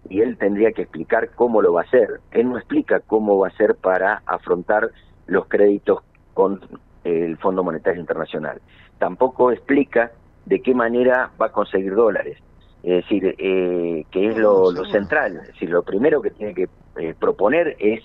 y 0.08 0.20
él 0.20 0.36
tendría 0.36 0.72
que 0.72 0.82
explicar 0.82 1.30
cómo 1.34 1.62
lo 1.62 1.72
va 1.72 1.82
a 1.82 1.84
hacer. 1.84 2.20
Él 2.30 2.48
no 2.48 2.58
explica 2.58 3.00
cómo 3.00 3.38
va 3.38 3.48
a 3.48 3.50
hacer 3.50 3.74
para 3.74 4.22
afrontar 4.26 4.90
los 5.26 5.46
créditos 5.46 6.00
con 6.34 6.60
el 7.04 7.36
Fondo 7.38 7.64
Monetario 7.64 8.00
Internacional. 8.00 8.60
Tampoco 8.98 9.50
explica 9.52 10.12
de 10.44 10.60
qué 10.60 10.74
manera 10.74 11.30
va 11.40 11.46
a 11.46 11.52
conseguir 11.52 11.94
dólares. 11.94 12.38
Es 12.82 13.02
decir, 13.02 13.34
eh, 13.38 14.04
que 14.10 14.28
es 14.28 14.38
lo, 14.38 14.70
central. 14.86 15.38
Es 15.42 15.46
decir, 15.48 15.70
lo 15.70 15.82
primero 15.82 16.22
que 16.22 16.30
tiene 16.30 16.54
que 16.54 16.68
eh, 16.98 17.14
proponer 17.18 17.76
es 17.80 18.04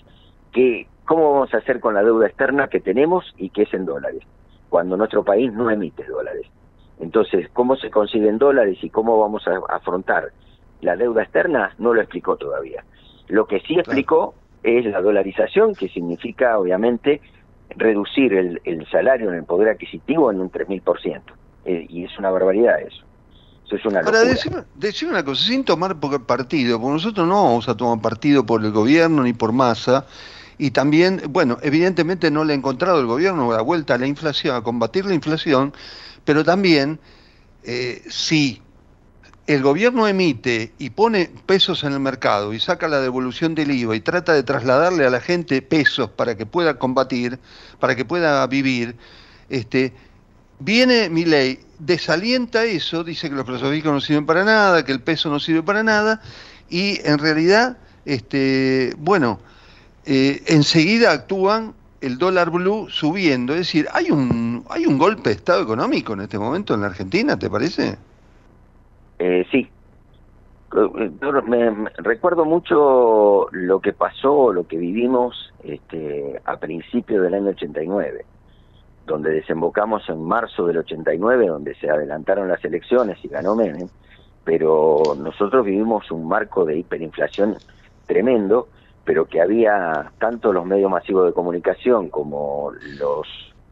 que, 0.50 0.88
¿cómo 1.04 1.32
vamos 1.32 1.54
a 1.54 1.58
hacer 1.58 1.78
con 1.78 1.94
la 1.94 2.02
deuda 2.02 2.26
externa 2.26 2.68
que 2.68 2.80
tenemos 2.80 3.32
y 3.36 3.50
que 3.50 3.62
es 3.62 3.74
en 3.74 3.84
dólares? 3.84 4.22
Cuando 4.68 4.96
nuestro 4.96 5.22
país 5.22 5.52
no 5.52 5.70
emite 5.70 6.04
dólares. 6.04 6.46
Entonces, 7.02 7.48
¿cómo 7.52 7.74
se 7.76 7.90
consiguen 7.90 8.38
dólares 8.38 8.78
y 8.80 8.88
cómo 8.88 9.18
vamos 9.18 9.42
a 9.48 9.60
afrontar 9.74 10.32
la 10.80 10.96
deuda 10.96 11.24
externa? 11.24 11.74
No 11.78 11.92
lo 11.92 12.00
explicó 12.00 12.36
todavía. 12.36 12.84
Lo 13.26 13.46
que 13.46 13.60
sí 13.60 13.74
explicó 13.74 14.34
es 14.62 14.86
la 14.86 15.02
dolarización, 15.02 15.74
que 15.74 15.88
significa, 15.88 16.56
obviamente, 16.56 17.20
reducir 17.70 18.32
el, 18.34 18.86
salario 18.90 19.30
en 19.30 19.38
el 19.38 19.44
poder 19.44 19.70
adquisitivo 19.70 20.30
en 20.30 20.40
un 20.40 20.52
3.000%. 20.52 21.22
Eh, 21.64 21.86
y 21.88 22.04
es 22.04 22.16
una 22.20 22.30
barbaridad 22.30 22.80
eso. 22.80 23.04
Eso 23.66 23.76
es 23.76 23.84
una 23.84 24.00
locura. 24.00 24.20
Ahora, 24.20 24.30
decir, 24.76 25.08
una 25.08 25.24
cosa, 25.24 25.44
sin 25.44 25.64
tomar 25.64 25.98
partido, 25.98 26.80
porque 26.80 26.92
nosotros 26.92 27.26
no 27.26 27.44
vamos 27.44 27.68
a 27.68 27.76
tomar 27.76 28.00
partido 28.00 28.46
por 28.46 28.64
el 28.64 28.70
gobierno 28.70 29.24
ni 29.24 29.32
por 29.32 29.52
masa, 29.52 30.06
y 30.56 30.70
también, 30.70 31.20
bueno, 31.30 31.58
evidentemente 31.62 32.30
no 32.30 32.44
le 32.44 32.52
ha 32.52 32.56
encontrado 32.56 33.00
el 33.00 33.06
gobierno 33.06 33.50
la 33.50 33.62
vuelta 33.62 33.94
a 33.94 33.98
la 33.98 34.06
inflación, 34.06 34.54
a 34.54 34.62
combatir 34.62 35.04
la 35.04 35.14
inflación, 35.14 35.72
pero 36.24 36.44
también, 36.44 36.98
eh, 37.64 38.02
si 38.08 38.62
el 39.46 39.62
gobierno 39.62 40.06
emite 40.06 40.72
y 40.78 40.90
pone 40.90 41.30
pesos 41.46 41.82
en 41.84 41.92
el 41.92 42.00
mercado 42.00 42.52
y 42.52 42.60
saca 42.60 42.88
la 42.88 43.00
devolución 43.00 43.54
del 43.54 43.72
IVA 43.72 43.96
y 43.96 44.00
trata 44.00 44.32
de 44.32 44.42
trasladarle 44.42 45.04
a 45.04 45.10
la 45.10 45.20
gente 45.20 45.62
pesos 45.62 46.10
para 46.10 46.36
que 46.36 46.46
pueda 46.46 46.78
combatir, 46.78 47.38
para 47.80 47.96
que 47.96 48.04
pueda 48.04 48.46
vivir, 48.46 48.96
este, 49.48 49.92
viene 50.60 51.08
mi 51.08 51.24
ley, 51.24 51.60
desalienta 51.78 52.64
eso, 52.64 53.02
dice 53.02 53.28
que 53.28 53.34
los 53.34 53.44
plazos 53.44 53.72
no 53.84 54.00
sirven 54.00 54.26
para 54.26 54.44
nada, 54.44 54.84
que 54.84 54.92
el 54.92 55.00
peso 55.00 55.28
no 55.28 55.40
sirve 55.40 55.62
para 55.62 55.82
nada, 55.82 56.22
y 56.70 57.00
en 57.06 57.18
realidad, 57.18 57.76
este, 58.04 58.94
bueno, 58.98 59.40
eh, 60.04 60.42
enseguida 60.46 61.12
actúan 61.12 61.74
el 62.02 62.18
dólar 62.18 62.50
blue 62.50 62.88
subiendo, 62.90 63.52
es 63.52 63.60
decir, 63.60 63.86
hay 63.92 64.10
un, 64.10 64.64
hay 64.68 64.86
un 64.86 64.98
golpe 64.98 65.30
de 65.30 65.36
estado 65.36 65.62
económico 65.62 66.12
en 66.14 66.20
este 66.20 66.38
momento 66.38 66.74
en 66.74 66.80
la 66.80 66.88
Argentina, 66.88 67.38
¿te 67.38 67.48
parece? 67.48 67.96
Eh, 69.18 69.46
sí. 69.50 69.68
Me, 71.46 71.70
recuerdo 71.98 72.44
mucho 72.44 73.46
lo 73.52 73.80
que 73.80 73.92
pasó, 73.92 74.52
lo 74.52 74.66
que 74.66 74.78
vivimos 74.78 75.52
este, 75.62 76.40
a 76.44 76.56
principios 76.56 77.22
del 77.22 77.34
año 77.34 77.50
89, 77.50 78.24
donde 79.06 79.30
desembocamos 79.30 80.08
en 80.08 80.24
marzo 80.24 80.66
del 80.66 80.78
89, 80.78 81.46
donde 81.46 81.74
se 81.74 81.90
adelantaron 81.90 82.48
las 82.48 82.64
elecciones 82.64 83.22
y 83.22 83.28
ganó 83.28 83.54
Menem, 83.54 83.88
pero 84.44 85.02
nosotros 85.18 85.64
vivimos 85.64 86.10
un 86.10 86.26
marco 86.26 86.64
de 86.64 86.78
hiperinflación 86.78 87.56
tremendo, 88.06 88.68
pero 89.04 89.26
que 89.26 89.40
había 89.40 90.12
tanto 90.18 90.52
los 90.52 90.64
medios 90.64 90.90
masivos 90.90 91.26
de 91.26 91.32
comunicación 91.32 92.08
como 92.08 92.72
los 92.98 93.26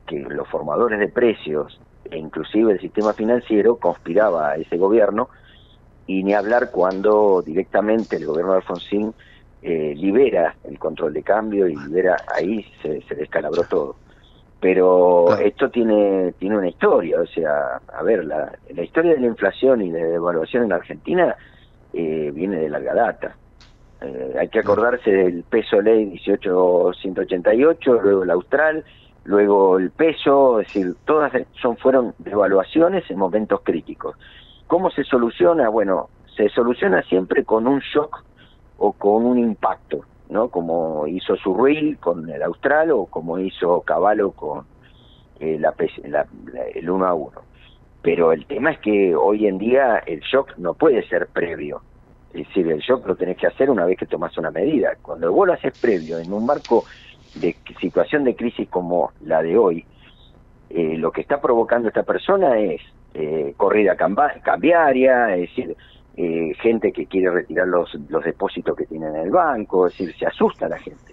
que 0.06 0.18
los 0.18 0.48
formadores 0.48 0.98
de 0.98 1.08
precios 1.08 1.80
e 2.10 2.18
inclusive 2.18 2.72
el 2.72 2.80
sistema 2.80 3.12
financiero 3.12 3.76
conspiraba 3.76 4.50
a 4.50 4.56
ese 4.56 4.76
gobierno 4.76 5.28
y 6.06 6.24
ni 6.24 6.34
hablar 6.34 6.70
cuando 6.72 7.42
directamente 7.42 8.16
el 8.16 8.26
gobierno 8.26 8.52
de 8.52 8.58
Alfonsín 8.58 9.14
eh, 9.62 9.94
libera 9.96 10.56
el 10.64 10.78
control 10.78 11.12
de 11.12 11.22
cambio 11.22 11.68
y 11.68 11.76
libera 11.76 12.16
ahí 12.34 12.66
se, 12.82 13.02
se 13.02 13.14
descalabró 13.14 13.62
todo. 13.64 13.96
Pero 14.58 15.38
esto 15.38 15.70
tiene 15.70 16.32
tiene 16.38 16.58
una 16.58 16.68
historia 16.68 17.20
o 17.20 17.26
sea 17.26 17.80
a 17.94 18.02
ver 18.02 18.24
la, 18.24 18.52
la 18.74 18.82
historia 18.82 19.14
de 19.14 19.20
la 19.20 19.26
inflación 19.28 19.80
y 19.82 19.90
de 19.90 20.00
la 20.00 20.06
devaluación 20.08 20.64
en 20.64 20.72
Argentina 20.72 21.36
eh, 21.92 22.32
viene 22.34 22.56
de 22.56 22.68
larga 22.68 22.94
data 22.94 23.36
eh, 24.02 24.34
hay 24.38 24.48
que 24.48 24.60
acordarse 24.60 25.10
del 25.10 25.42
peso 25.44 25.80
ley 25.80 26.18
18188 26.24 28.00
luego 28.02 28.22
el 28.22 28.30
austral 28.30 28.84
luego 29.24 29.78
el 29.78 29.90
peso, 29.90 30.60
es 30.60 30.68
decir, 30.68 30.94
todas 31.04 31.32
son 31.60 31.76
fueron 31.76 32.14
devaluaciones 32.18 33.08
en 33.10 33.18
momentos 33.18 33.60
críticos. 33.62 34.16
¿Cómo 34.66 34.90
se 34.90 35.04
soluciona? 35.04 35.68
Bueno, 35.68 36.08
se 36.36 36.48
soluciona 36.48 37.02
siempre 37.02 37.44
con 37.44 37.66
un 37.66 37.80
shock 37.80 38.24
o 38.78 38.92
con 38.92 39.26
un 39.26 39.38
impacto, 39.38 40.04
¿no? 40.28 40.48
Como 40.48 41.06
hizo 41.06 41.36
Surreal 41.36 41.98
con 41.98 42.28
el 42.30 42.42
Austral 42.42 42.90
o 42.92 43.06
como 43.06 43.38
hizo 43.38 43.82
Caballo 43.82 44.32
con 44.32 44.64
eh, 45.38 45.58
la, 45.58 45.74
el 46.74 46.90
1 46.90 47.06
a 47.06 47.14
1. 47.14 47.30
Pero 48.02 48.32
el 48.32 48.46
tema 48.46 48.72
es 48.72 48.78
que 48.78 49.14
hoy 49.14 49.46
en 49.46 49.58
día 49.58 49.98
el 50.06 50.20
shock 50.20 50.56
no 50.56 50.74
puede 50.74 51.06
ser 51.08 51.26
previo. 51.26 51.82
Es 52.32 52.46
decir, 52.46 52.70
el 52.70 52.80
shock 52.80 53.06
lo 53.06 53.16
tenés 53.16 53.36
que 53.36 53.46
hacer 53.46 53.70
una 53.70 53.84
vez 53.84 53.98
que 53.98 54.06
tomas 54.06 54.36
una 54.38 54.50
medida. 54.50 54.96
Cuando 55.02 55.32
vos 55.32 55.46
lo 55.46 55.52
haces 55.52 55.76
previo 55.78 56.18
en 56.18 56.32
un 56.32 56.46
marco 56.46 56.84
de 57.34 57.56
situación 57.80 58.24
de 58.24 58.36
crisis 58.36 58.68
como 58.68 59.12
la 59.24 59.42
de 59.42 59.56
hoy, 59.56 59.84
eh, 60.70 60.96
lo 60.96 61.10
que 61.10 61.20
está 61.22 61.40
provocando 61.40 61.88
esta 61.88 62.04
persona 62.04 62.58
es 62.58 62.80
eh, 63.14 63.54
corrida 63.56 63.96
cambiaria, 63.96 65.34
es 65.34 65.40
decir, 65.40 65.76
eh, 66.16 66.52
gente 66.60 66.92
que 66.92 67.06
quiere 67.06 67.30
retirar 67.30 67.66
los, 67.66 67.92
los 68.08 68.22
depósitos 68.22 68.76
que 68.76 68.86
tienen 68.86 69.16
en 69.16 69.22
el 69.22 69.30
banco, 69.30 69.86
es 69.86 69.98
decir, 69.98 70.14
se 70.16 70.26
asusta 70.26 70.68
la 70.68 70.78
gente. 70.78 71.12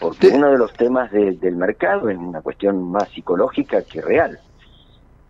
porque 0.00 0.28
uno 0.28 0.50
de 0.50 0.58
los 0.58 0.72
temas 0.72 1.10
del 1.10 1.56
mercado 1.56 2.08
es 2.08 2.16
una 2.16 2.40
cuestión 2.40 2.90
más 2.90 3.08
psicológica 3.10 3.82
que 3.82 4.00
real. 4.00 4.38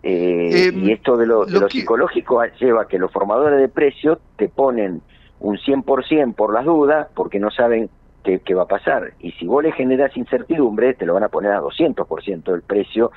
Y 0.07 0.93
esto 0.93 1.17
de 1.17 1.27
lo, 1.27 1.47
de 1.47 1.59
lo 1.59 1.69
psicológico 1.69 2.43
lleva 2.61 2.83
a 2.83 2.89
que 2.89 2.99
los 2.99 3.11
formadores 3.11 3.59
de 3.59 3.69
precios 3.69 4.19
te 4.37 4.49
ponen 4.49 5.01
un 5.41 5.57
100% 5.57 6.35
por 6.35 6.53
las 6.53 6.65
dudas, 6.65 7.09
porque 7.15 7.39
no 7.39 7.51
saben 7.51 7.89
qué, 8.23 8.55
va 8.55 8.63
a 8.63 8.69
pasar. 8.69 9.13
Y 9.21 9.33
si 9.33 9.47
vos 9.47 9.63
le 9.63 9.73
generas 9.73 10.17
incertidumbre, 10.17 10.95
te 10.95 11.07
lo 11.07 11.15
van 11.15 11.25
a 11.25 11.29
poner 11.29 11.53
a 11.53 11.61
200% 11.61 12.45
del 12.45 12.63
precio, 12.63 13.13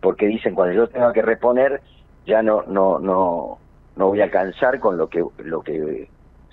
porque 0.00 0.26
dicen 0.26 0.54
cuando 0.54 0.74
yo 0.74 0.88
tenga 0.88 1.12
que 1.12 1.22
reponer, 1.22 1.80
ya 2.26 2.42
no 2.42 2.62
no 2.66 2.98
no 2.98 3.58
no 3.96 4.08
voy 4.08 4.20
a 4.20 4.24
alcanzar 4.24 4.80
con 4.80 4.96
lo 4.96 5.08
que 5.08 5.24
lo 5.38 5.62
que 5.62 6.08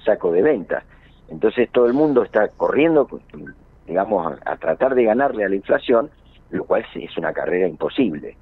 saco 0.05 0.31
de 0.31 0.41
venta. 0.41 0.84
Entonces 1.29 1.69
todo 1.71 1.86
el 1.86 1.93
mundo 1.93 2.23
está 2.23 2.49
corriendo, 2.49 3.07
digamos, 3.88 4.38
a, 4.45 4.55
tratar 4.57 4.95
de 4.95 5.05
ganarle 5.05 5.45
a 5.45 5.49
la 5.49 5.55
inflación, 5.55 6.10
lo 6.49 6.65
cual 6.65 6.86
es 6.95 7.17
una 7.17 7.31
carrera 7.31 7.67
imposible. 7.67 8.36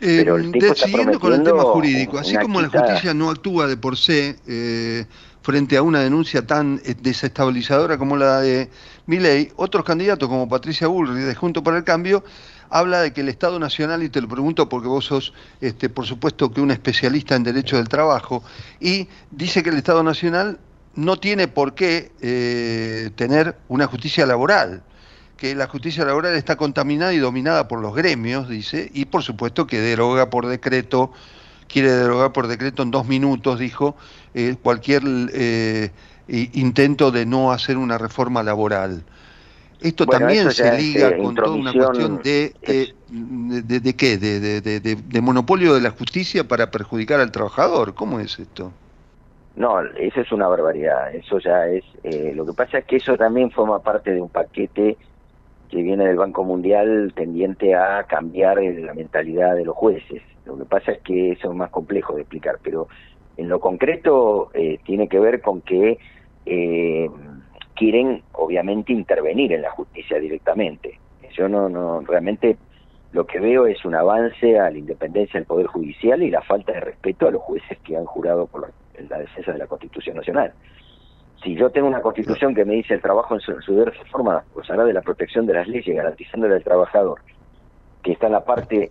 Eh, 0.00 0.18
Pero 0.18 0.36
el 0.36 0.52
siguiendo 0.76 1.18
con 1.18 1.32
el 1.32 1.42
tema 1.42 1.62
jurídico, 1.62 2.18
así 2.18 2.36
como 2.36 2.60
la 2.60 2.68
justicia 2.68 3.14
no 3.14 3.30
actúa 3.30 3.66
de 3.66 3.76
por 3.76 3.96
sí, 3.96 4.34
eh, 4.46 5.06
frente 5.40 5.76
a 5.76 5.82
una 5.82 6.00
denuncia 6.00 6.46
tan 6.46 6.80
eh, 6.84 6.94
desestabilizadora 7.00 7.96
como 7.96 8.16
la 8.16 8.40
de 8.40 8.68
Milei, 9.06 9.52
otros 9.56 9.84
candidatos 9.84 10.28
como 10.28 10.48
Patricia 10.48 10.86
Bullrich 10.88 11.24
de 11.24 11.34
Junto 11.34 11.62
para 11.62 11.78
el 11.78 11.84
Cambio 11.84 12.24
habla 12.68 13.00
de 13.00 13.12
que 13.12 13.20
el 13.20 13.28
Estado 13.28 13.58
Nacional, 13.58 14.02
y 14.02 14.08
te 14.08 14.20
lo 14.20 14.28
pregunto 14.28 14.68
porque 14.68 14.88
vos 14.88 15.04
sos, 15.04 15.32
este, 15.60 15.88
por 15.88 16.04
supuesto, 16.04 16.52
que 16.52 16.60
un 16.60 16.70
especialista 16.70 17.36
en 17.36 17.44
derecho 17.44 17.76
del 17.76 17.88
trabajo, 17.88 18.42
y 18.80 19.08
dice 19.30 19.62
que 19.62 19.70
el 19.70 19.76
Estado 19.76 20.02
Nacional 20.02 20.58
no 20.94 21.18
tiene 21.18 21.46
por 21.46 21.74
qué 21.74 22.12
eh, 22.20 23.10
tener 23.14 23.56
una 23.68 23.86
justicia 23.86 24.26
laboral, 24.26 24.82
que 25.36 25.54
la 25.54 25.66
justicia 25.66 26.04
laboral 26.04 26.34
está 26.34 26.56
contaminada 26.56 27.12
y 27.12 27.18
dominada 27.18 27.68
por 27.68 27.80
los 27.80 27.94
gremios, 27.94 28.48
dice, 28.48 28.90
y 28.94 29.04
por 29.04 29.22
supuesto 29.22 29.66
que 29.66 29.80
deroga 29.80 30.30
por 30.30 30.46
decreto 30.46 31.12
quiere 31.68 31.90
derogar 31.90 32.32
por 32.32 32.46
decreto 32.46 32.82
en 32.82 32.90
dos 32.90 33.06
minutos, 33.06 33.58
dijo, 33.58 33.96
eh, 34.34 34.56
cualquier 34.62 35.02
eh, 35.32 35.90
intento 36.28 37.10
de 37.10 37.26
no 37.26 37.52
hacer 37.52 37.76
una 37.76 37.98
reforma 37.98 38.42
laboral. 38.42 39.02
Esto 39.80 40.06
también 40.06 40.50
se 40.52 40.76
liga 40.78 41.08
eh, 41.08 41.22
con 41.22 41.34
toda 41.34 41.50
una 41.50 41.72
cuestión 41.72 42.22
de, 42.22 42.54
de, 42.62 43.80
de, 43.80 43.94
qué, 43.94 44.16
de, 44.16 44.60
de, 44.60 45.20
monopolio 45.20 45.74
de 45.74 45.82
la 45.82 45.90
justicia 45.90 46.48
para 46.48 46.70
perjudicar 46.70 47.20
al 47.20 47.30
trabajador. 47.30 47.94
¿Cómo 47.94 48.18
es 48.18 48.38
esto? 48.38 48.72
No, 49.54 49.82
eso 49.82 50.20
es 50.22 50.32
una 50.32 50.48
barbaridad. 50.48 51.14
Eso 51.14 51.38
ya 51.40 51.66
es. 51.66 51.84
lo 52.34 52.46
que 52.46 52.54
pasa 52.54 52.78
es 52.78 52.86
que 52.86 52.96
eso 52.96 53.18
también 53.18 53.50
forma 53.50 53.80
parte 53.80 54.12
de 54.12 54.20
un 54.20 54.30
paquete 54.30 54.96
que 55.68 55.82
viene 55.82 56.06
del 56.06 56.16
Banco 56.16 56.44
Mundial 56.44 57.12
tendiente 57.14 57.74
a 57.74 58.04
cambiar 58.04 58.62
la 58.62 58.94
mentalidad 58.94 59.54
de 59.54 59.64
los 59.64 59.76
jueces. 59.76 60.22
Lo 60.44 60.56
que 60.56 60.64
pasa 60.64 60.92
es 60.92 60.98
que 61.02 61.32
eso 61.32 61.50
es 61.50 61.56
más 61.56 61.70
complejo 61.70 62.14
de 62.14 62.22
explicar, 62.22 62.58
pero 62.62 62.88
en 63.36 63.48
lo 63.48 63.60
concreto 63.60 64.50
eh, 64.54 64.78
tiene 64.84 65.08
que 65.08 65.18
ver 65.18 65.40
con 65.40 65.60
que 65.60 65.98
eh, 66.46 67.10
quieren 67.74 68.22
obviamente 68.32 68.92
intervenir 68.92 69.52
en 69.52 69.62
la 69.62 69.70
justicia 69.70 70.18
directamente. 70.18 70.98
Yo 71.36 71.48
no, 71.48 71.68
no 71.68 72.00
realmente 72.00 72.56
lo 73.12 73.26
que 73.26 73.40
veo 73.40 73.66
es 73.66 73.82
un 73.84 73.94
avance 73.94 74.58
a 74.58 74.70
la 74.70 74.78
independencia 74.78 75.40
del 75.40 75.46
Poder 75.46 75.66
Judicial 75.66 76.22
y 76.22 76.30
la 76.30 76.42
falta 76.42 76.72
de 76.72 76.80
respeto 76.80 77.26
a 77.26 77.30
los 77.30 77.40
jueces 77.40 77.78
que 77.78 77.96
han 77.96 78.04
jurado 78.04 78.46
por 78.46 78.72
la, 78.98 79.18
defensa 79.18 79.52
de 79.52 79.58
la 79.58 79.66
Constitución 79.66 80.16
Nacional. 80.16 80.52
Si 81.42 81.54
yo 81.54 81.70
tengo 81.70 81.86
una 81.86 82.00
constitución 82.00 82.54
que 82.54 82.64
me 82.64 82.74
dice 82.74 82.94
el 82.94 83.02
trabajo 83.02 83.34
en 83.34 83.40
su, 83.40 83.60
su 83.60 83.72
diversa 83.72 84.04
forma 84.10 84.42
gozará 84.54 84.84
de 84.84 84.92
la 84.92 85.02
protección 85.02 85.46
de 85.46 85.54
las 85.54 85.68
leyes, 85.68 85.94
garantizándole 85.94 86.54
al 86.54 86.64
trabajador, 86.64 87.20
que 88.02 88.12
está 88.12 88.26
en 88.26 88.32
la 88.32 88.44
parte 88.44 88.90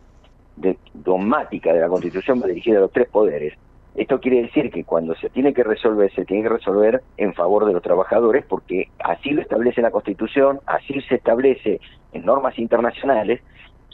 de, 0.56 0.78
dogmática 0.94 1.74
de 1.74 1.82
la 1.82 1.88
Constitución 1.88 2.42
dirigida 2.42 2.78
a 2.78 2.82
los 2.82 2.92
tres 2.92 3.08
poderes, 3.10 3.54
Esto 3.96 4.20
quiere 4.20 4.42
decir 4.42 4.72
que 4.72 4.84
cuando 4.84 5.16
se 5.16 5.30
tiene 5.30 5.54
que 5.54 5.64
resolver, 5.64 6.12
se 6.14 6.26
tiene 6.26 6.44
que 6.44 6.50
resolver 6.50 7.02
en 7.16 7.34
favor 7.34 7.66
de 7.66 7.72
los 7.72 7.82
trabajadores, 7.82 8.44
porque 8.46 8.90
así 9.00 9.30
lo 9.30 9.42
establece 9.42 9.82
la 9.82 9.92
Constitución, 9.92 10.60
así 10.66 11.00
se 11.08 11.16
establece 11.16 11.80
en 12.12 12.26
normas 12.26 12.60
internacionales, 12.60 13.42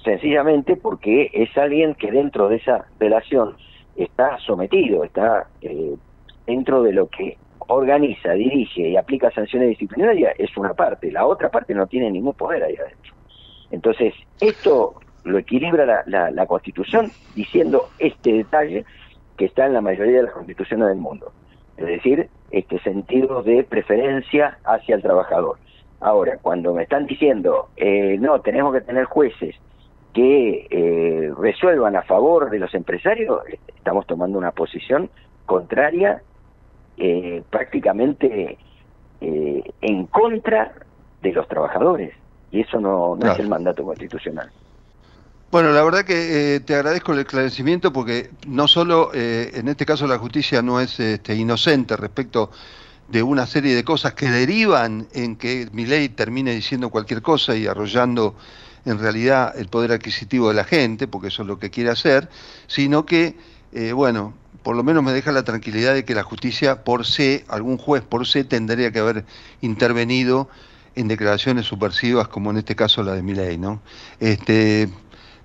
sencillamente 0.04 0.76
porque 0.76 1.30
es 1.34 1.56
alguien 1.56 1.94
que 1.94 2.12
dentro 2.12 2.50
de 2.50 2.56
esa 2.56 2.86
relación 3.00 3.56
está 3.96 4.40
sometido, 4.40 5.04
está 5.04 5.48
eh, 5.62 5.96
dentro 6.48 6.82
de 6.82 6.94
lo 6.94 7.08
que 7.08 7.38
organiza, 7.72 8.34
dirige 8.34 8.90
y 8.90 8.98
aplica 8.98 9.32
sanciones 9.32 9.70
disciplinarias, 9.70 10.34
es 10.38 10.56
una 10.58 10.74
parte, 10.74 11.12
la 11.12 11.26
otra 11.26 11.50
parte 11.50 11.74
no 11.74 11.88
tiene 11.88 12.12
ningún 12.12 12.34
poder 12.34 12.64
ahí 12.64 12.76
adentro. 12.76 13.14
Entonces, 13.72 14.14
esto 14.40 14.96
lo 15.24 15.38
equilibra 15.38 16.04
la, 16.06 16.32
la 16.32 16.46
Constitución 16.46 17.12
diciendo 17.36 17.90
este 18.00 18.34
detalle 18.34 18.86
que 19.38 19.46
está 19.46 19.66
en 19.66 19.74
la 19.74 19.82
mayoría 19.82 20.18
de 20.18 20.24
las 20.24 20.34
constituciones 20.34 20.88
del 20.90 20.98
mundo. 20.98 21.32
Es 21.78 21.86
decir, 21.86 22.30
este 22.52 22.80
sentido 22.80 23.42
de 23.44 23.64
preferencia 23.64 24.60
hacia 24.64 24.96
el 24.96 25.02
trabajador. 25.02 25.58
Ahora, 26.00 26.38
cuando 26.42 26.74
me 26.74 26.84
están 26.84 27.06
diciendo, 27.06 27.70
eh, 27.78 28.18
no, 28.20 28.42
tenemos 28.42 28.74
que 28.74 28.82
tener 28.82 29.06
jueces 29.06 29.56
que 30.14 30.68
eh, 30.70 31.32
resuelvan 31.38 31.96
a 31.96 32.02
favor 32.04 32.50
de 32.50 32.60
los 32.60 32.74
empresarios, 32.76 33.42
estamos 33.68 34.06
tomando 34.06 34.38
una 34.38 34.52
posición 34.52 35.10
contraria, 35.46 36.22
eh, 37.02 37.44
prácticamente 37.50 38.58
en 39.22 40.06
contra 40.08 40.74
de 41.22 41.32
los 41.32 41.48
trabajadores. 41.48 42.14
Y 42.52 42.62
eso 42.62 42.80
no, 42.80 43.16
no 43.16 43.32
es 43.32 43.40
el 43.40 43.48
mandato 43.48 43.84
constitucional. 43.84 44.52
Bueno, 45.52 45.72
la 45.72 45.84
verdad 45.84 46.06
que 46.06 46.56
eh, 46.56 46.60
te 46.62 46.76
agradezco 46.76 47.12
el 47.12 47.20
esclarecimiento 47.20 47.92
porque 47.92 48.30
no 48.48 48.70
solo 48.70 49.12
eh, 49.14 49.52
en 49.54 49.68
este 49.68 49.86
caso 49.86 50.08
la 50.08 50.18
justicia 50.18 50.62
no 50.62 50.80
es 50.80 50.98
este, 51.00 51.36
inocente 51.36 51.98
respecto 51.98 52.52
de 53.10 53.22
una 53.22 53.46
serie 53.46 53.76
de 53.76 53.84
cosas 53.84 54.14
que 54.14 54.30
derivan 54.30 55.08
en 55.14 55.36
que 55.36 55.68
mi 55.74 55.86
ley 55.86 56.08
termine 56.08 56.52
diciendo 56.54 56.90
cualquier 56.90 57.22
cosa 57.22 57.54
y 57.54 57.68
arrollando 57.68 58.36
en 58.86 58.98
realidad 58.98 59.54
el 59.58 59.68
poder 59.68 59.92
adquisitivo 59.92 60.48
de 60.48 60.54
la 60.56 60.64
gente, 60.64 61.08
porque 61.08 61.28
eso 61.28 61.42
es 61.42 61.50
lo 61.50 61.60
que 61.60 61.70
quiere 61.70 61.90
hacer, 61.90 62.30
sino 62.68 63.06
que, 63.06 63.36
eh, 63.74 63.92
bueno, 63.92 64.34
por 64.64 64.76
lo 64.76 64.84
menos 64.84 65.04
me 65.04 65.12
deja 65.12 65.32
la 65.32 65.44
tranquilidad 65.44 65.94
de 65.94 66.06
que 66.06 66.14
la 66.14 66.24
justicia 66.24 66.84
por 66.84 67.06
sí, 67.06 67.44
algún 67.48 67.78
juez 67.78 68.04
por 68.04 68.28
sí 68.28 68.44
tendría 68.44 68.92
que 68.92 69.00
haber 69.00 69.26
intervenido 69.62 70.50
en 70.96 71.08
declaraciones 71.08 71.66
subversivas 71.66 72.28
como 72.28 72.52
en 72.52 72.58
este 72.58 72.76
caso 72.76 73.04
la 73.04 73.14
de 73.14 73.24
mi 73.24 73.34
ley, 73.34 73.58
¿no? 73.58 73.82
Este, 74.20 74.88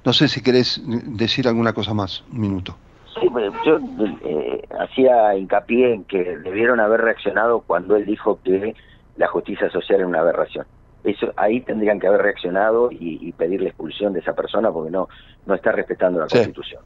no 0.05 0.13
sé 0.13 0.29
si 0.29 0.43
querés 0.43 0.83
decir 0.85 1.49
alguna 1.49 1.73
cosa 1.73 1.95
más, 1.95 2.25
un 2.33 2.41
minuto. 2.41 2.77
Sí, 3.21 3.29
yo 3.65 3.79
eh, 4.25 4.63
hacía 4.79 5.35
hincapié 5.37 5.95
en 5.95 6.05
que 6.05 6.37
debieron 6.39 6.81
haber 6.81 7.01
reaccionado 7.01 7.61
cuando 7.61 7.97
él 7.97 8.05
dijo 8.05 8.39
que 8.45 8.75
la 9.17 9.29
justicia 9.29 9.71
social 9.71 10.01
era 10.01 10.09
una 10.09 10.21
aberración. 10.21 10.67
Eso, 11.05 11.33
ahí 11.37 11.61
tendrían 11.61 12.01
que 12.01 12.09
haber 12.09 12.21
reaccionado 12.21 12.91
y, 12.91 13.33
pedir 13.33 13.63
la 13.63 13.69
expulsión 13.69 14.13
de 14.13 14.21
esa 14.21 14.35
persona 14.35 14.71
porque 14.73 14.91
no, 14.91 15.09
no 15.47 15.55
está 15.55 15.73
respetando 15.73 16.19
la 16.19 16.27
Constitución. 16.27 16.83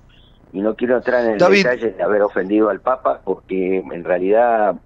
Y 0.52 0.60
no 0.60 0.74
quiero 0.74 0.96
entrar 0.96 1.24
en 1.24 1.32
el 1.32 1.38
detalle 1.38 1.92
de 1.92 2.02
haber 2.02 2.22
ofendido 2.22 2.70
al 2.70 2.80
Papa 2.80 3.20
porque 3.24 3.78
en 3.78 4.04
realidad 4.04 4.76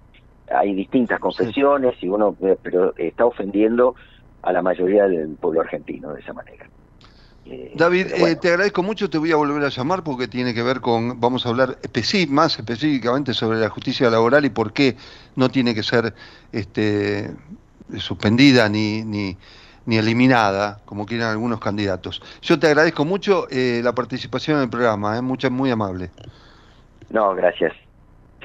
hay 0.53 0.73
distintas 0.75 1.19
confesiones 1.19 1.95
y 2.01 2.07
uno 2.07 2.35
pero 2.61 2.93
está 2.97 3.25
ofendiendo 3.25 3.95
a 4.43 4.51
la 4.51 4.61
mayoría 4.61 5.07
del 5.07 5.29
pueblo 5.35 5.61
argentino 5.61 6.13
de 6.13 6.21
esa 6.21 6.33
manera. 6.33 6.67
Eh, 7.47 7.73
David, 7.75 8.07
eh, 8.13 8.35
te 8.37 8.49
agradezco 8.49 8.81
mucho, 8.81 9.09
te 9.09 9.19
voy 9.19 9.31
a 9.31 9.35
volver 9.35 9.63
a 9.63 9.69
llamar 9.69 10.03
porque 10.03 10.27
tiene 10.27 10.53
que 10.53 10.63
ver 10.63 10.81
con, 10.81 11.19
vamos 11.19 11.45
a 11.45 11.49
hablar 11.49 11.77
más 12.29 12.57
específicamente 12.57 13.33
sobre 13.33 13.59
la 13.59 13.69
justicia 13.69 14.09
laboral 14.09 14.45
y 14.45 14.49
por 14.49 14.73
qué 14.73 14.95
no 15.35 15.49
tiene 15.49 15.75
que 15.75 15.83
ser 15.83 16.13
este, 16.51 17.31
suspendida 17.97 18.67
ni, 18.67 19.03
ni, 19.03 19.37
ni 19.85 19.97
eliminada, 19.97 20.79
como 20.85 21.05
quieren 21.05 21.27
algunos 21.27 21.59
candidatos. 21.59 22.21
Yo 22.41 22.59
te 22.59 22.67
agradezco 22.67 23.05
mucho 23.05 23.47
eh, 23.49 23.81
la 23.83 23.93
participación 23.93 24.57
en 24.57 24.63
el 24.63 24.69
programa, 24.69 25.21
mucha, 25.21 25.49
muy 25.49 25.71
amable. 25.71 26.09
No, 27.09 27.35
gracias 27.35 27.73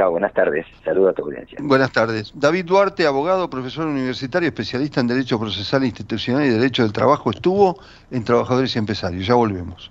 buenas 0.09 0.33
tardes. 0.33 0.66
Saludos 0.85 1.11
a 1.11 1.14
tu 1.14 1.24
audiencia. 1.24 1.59
Buenas 1.61 1.92
tardes. 1.92 2.33
David 2.35 2.64
Duarte, 2.64 3.07
abogado, 3.07 3.50
profesor 3.50 3.87
universitario, 3.87 4.48
especialista 4.48 5.00
en 5.00 5.09
Derecho 5.09 5.38
Procesal 5.38 5.85
Institucional 5.85 6.44
y 6.44 6.48
Derecho 6.48 6.83
del 6.83 6.92
Trabajo, 6.92 7.31
estuvo 7.31 7.79
en 8.11 8.24
Trabajadores 8.24 8.74
y 8.74 8.79
Empresarios. 8.79 9.26
Ya 9.26 9.35
volvemos. 9.35 9.90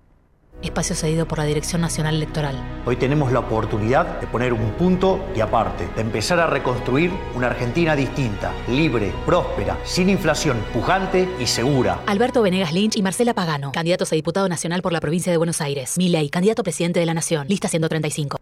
Espacio 0.61 0.95
cedido 0.95 1.27
por 1.27 1.39
la 1.39 1.45
Dirección 1.45 1.81
Nacional 1.81 2.15
Electoral. 2.15 2.55
Hoy 2.85 2.95
tenemos 2.95 3.31
la 3.31 3.39
oportunidad 3.39 4.19
de 4.19 4.27
poner 4.27 4.53
un 4.53 4.71
punto 4.71 5.19
y 5.35 5.41
aparte, 5.41 5.87
de 5.95 6.01
empezar 6.01 6.39
a 6.39 6.47
reconstruir 6.47 7.11
una 7.35 7.47
Argentina 7.47 7.95
distinta, 7.95 8.53
libre, 8.67 9.11
próspera, 9.25 9.77
sin 9.83 10.09
inflación, 10.09 10.63
pujante 10.71 11.27
y 11.39 11.47
segura. 11.47 12.01
Alberto 12.05 12.43
Venegas 12.43 12.73
Lynch 12.73 12.95
y 12.95 13.01
Marcela 13.01 13.33
Pagano, 13.33 13.71
candidatos 13.71 14.11
a 14.11 14.15
diputado 14.15 14.47
nacional 14.47 14.83
por 14.83 14.93
la 14.93 14.99
provincia 14.99 15.31
de 15.31 15.37
Buenos 15.37 15.61
Aires. 15.61 15.97
Milei, 15.97 16.29
candidato 16.29 16.61
presidente 16.61 16.99
de 16.99 17.07
la 17.07 17.15
Nación, 17.15 17.47
lista 17.47 17.67
135. 17.67 18.37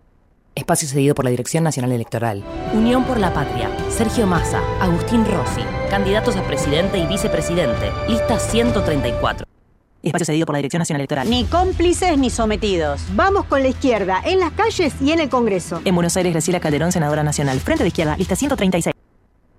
Espacio 0.56 0.90
cedido 0.90 1.16
por 1.16 1.24
la 1.24 1.32
Dirección 1.32 1.64
Nacional 1.64 1.94
Electoral. 1.94 2.44
Unión 2.74 3.06
por 3.06 3.18
la 3.18 3.34
Patria. 3.34 3.70
Sergio 3.90 4.28
Massa, 4.28 4.60
Agustín 4.82 5.26
Rossi, 5.26 5.62
candidatos 5.90 6.36
a 6.36 6.44
presidente 6.44 6.98
y 6.98 7.08
vicepresidente, 7.08 7.92
lista 8.10 8.38
134 8.38 9.50
espacio 10.08 10.26
cedido 10.26 10.46
por 10.46 10.54
la 10.54 10.60
Dirección 10.60 10.80
Nacional 10.80 11.02
Electoral. 11.02 11.30
Ni 11.30 11.46
cómplices 11.46 12.18
ni 12.18 12.30
sometidos. 12.30 13.02
Vamos 13.16 13.46
con 13.46 13.62
la 13.62 13.70
izquierda, 13.70 14.22
en 14.26 14.40
las 14.40 14.52
calles 14.52 14.94
y 15.02 15.12
en 15.12 15.20
el 15.20 15.30
Congreso. 15.30 15.82
En 15.86 15.96
Buenos 15.96 16.16
Aires, 16.18 16.34
Graciela 16.34 16.60
Calderón, 16.60 16.92
senadora 16.92 17.24
nacional. 17.24 17.60
Frente 17.60 17.84
de 17.84 17.90
izquierda, 17.90 18.16
lista 18.18 18.36
136. 18.36 18.96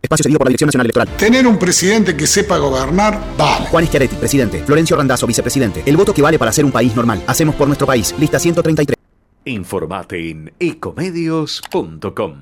Espacio 0.02 0.22
cedido 0.24 0.38
por 0.38 0.46
la 0.46 0.50
Dirección 0.50 0.68
Nacional 0.68 0.86
Electoral. 0.86 1.08
Tener 1.16 1.46
un 1.46 1.58
presidente 1.58 2.16
que 2.16 2.26
sepa 2.26 2.56
gobernar, 2.56 3.20
vale. 3.36 3.66
Juan 3.66 3.86
Schiaretti, 3.86 4.16
presidente. 4.16 4.62
Florencio 4.64 4.96
Randazzo, 4.96 5.26
vicepresidente. 5.26 5.82
El 5.84 5.96
voto 5.96 6.14
que 6.14 6.22
vale 6.22 6.38
para 6.38 6.52
ser 6.52 6.64
un 6.64 6.72
país 6.72 6.96
normal. 6.96 7.22
Hacemos 7.26 7.54
por 7.54 7.66
nuestro 7.66 7.86
país. 7.86 8.14
Lista 8.18 8.38
133. 8.38 8.96
Informate 9.44 10.30
en 10.30 10.52
ecomedios.com. 10.58 12.34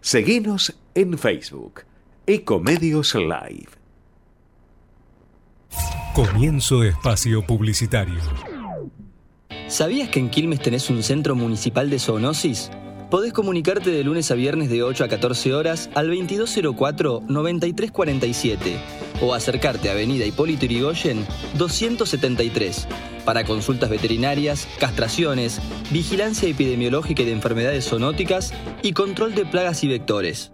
Seguinos 0.00 0.74
en 0.94 1.18
Facebook. 1.18 1.82
Ecomedios 2.26 3.14
Live. 3.14 3.73
Comienzo 6.14 6.84
espacio 6.84 7.44
publicitario. 7.44 8.20
¿Sabías 9.66 10.08
que 10.08 10.20
en 10.20 10.30
Quilmes 10.30 10.60
tenés 10.60 10.88
un 10.90 11.02
centro 11.02 11.34
municipal 11.34 11.90
de 11.90 11.98
zoonosis? 11.98 12.70
Podés 13.10 13.32
comunicarte 13.32 13.90
de 13.90 14.04
lunes 14.04 14.30
a 14.30 14.34
viernes 14.34 14.70
de 14.70 14.82
8 14.82 15.04
a 15.04 15.08
14 15.08 15.54
horas 15.54 15.90
al 15.94 16.10
2204-9347 16.10 18.56
o 19.20 19.34
acercarte 19.34 19.88
a 19.88 19.92
Avenida 19.92 20.24
Hipólito 20.24 20.66
Yrigoyen 20.66 21.24
273 21.56 22.88
para 23.24 23.44
consultas 23.44 23.90
veterinarias, 23.90 24.68
castraciones, 24.78 25.60
vigilancia 25.90 26.48
epidemiológica 26.48 27.22
y 27.22 27.26
de 27.26 27.32
enfermedades 27.32 27.88
zoonóticas 27.88 28.52
y 28.82 28.92
control 28.92 29.34
de 29.34 29.46
plagas 29.46 29.82
y 29.84 29.88
vectores. 29.88 30.53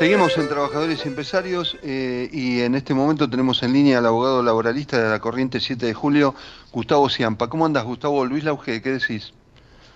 Seguimos 0.00 0.38
en 0.38 0.48
Trabajadores 0.48 1.04
y 1.04 1.08
Empresarios 1.08 1.76
eh, 1.82 2.30
y 2.32 2.62
en 2.62 2.74
este 2.74 2.94
momento 2.94 3.28
tenemos 3.28 3.62
en 3.62 3.74
línea 3.74 3.98
al 3.98 4.06
abogado 4.06 4.42
laboralista 4.42 4.98
de 4.98 5.10
la 5.10 5.20
Corriente 5.20 5.60
7 5.60 5.84
de 5.84 5.92
Julio, 5.92 6.34
Gustavo 6.72 7.10
Ciampa. 7.10 7.50
¿Cómo 7.50 7.66
andas, 7.66 7.84
Gustavo? 7.84 8.24
Luis 8.24 8.42
Lauge, 8.42 8.80
¿qué 8.80 8.92
decís? 8.92 9.34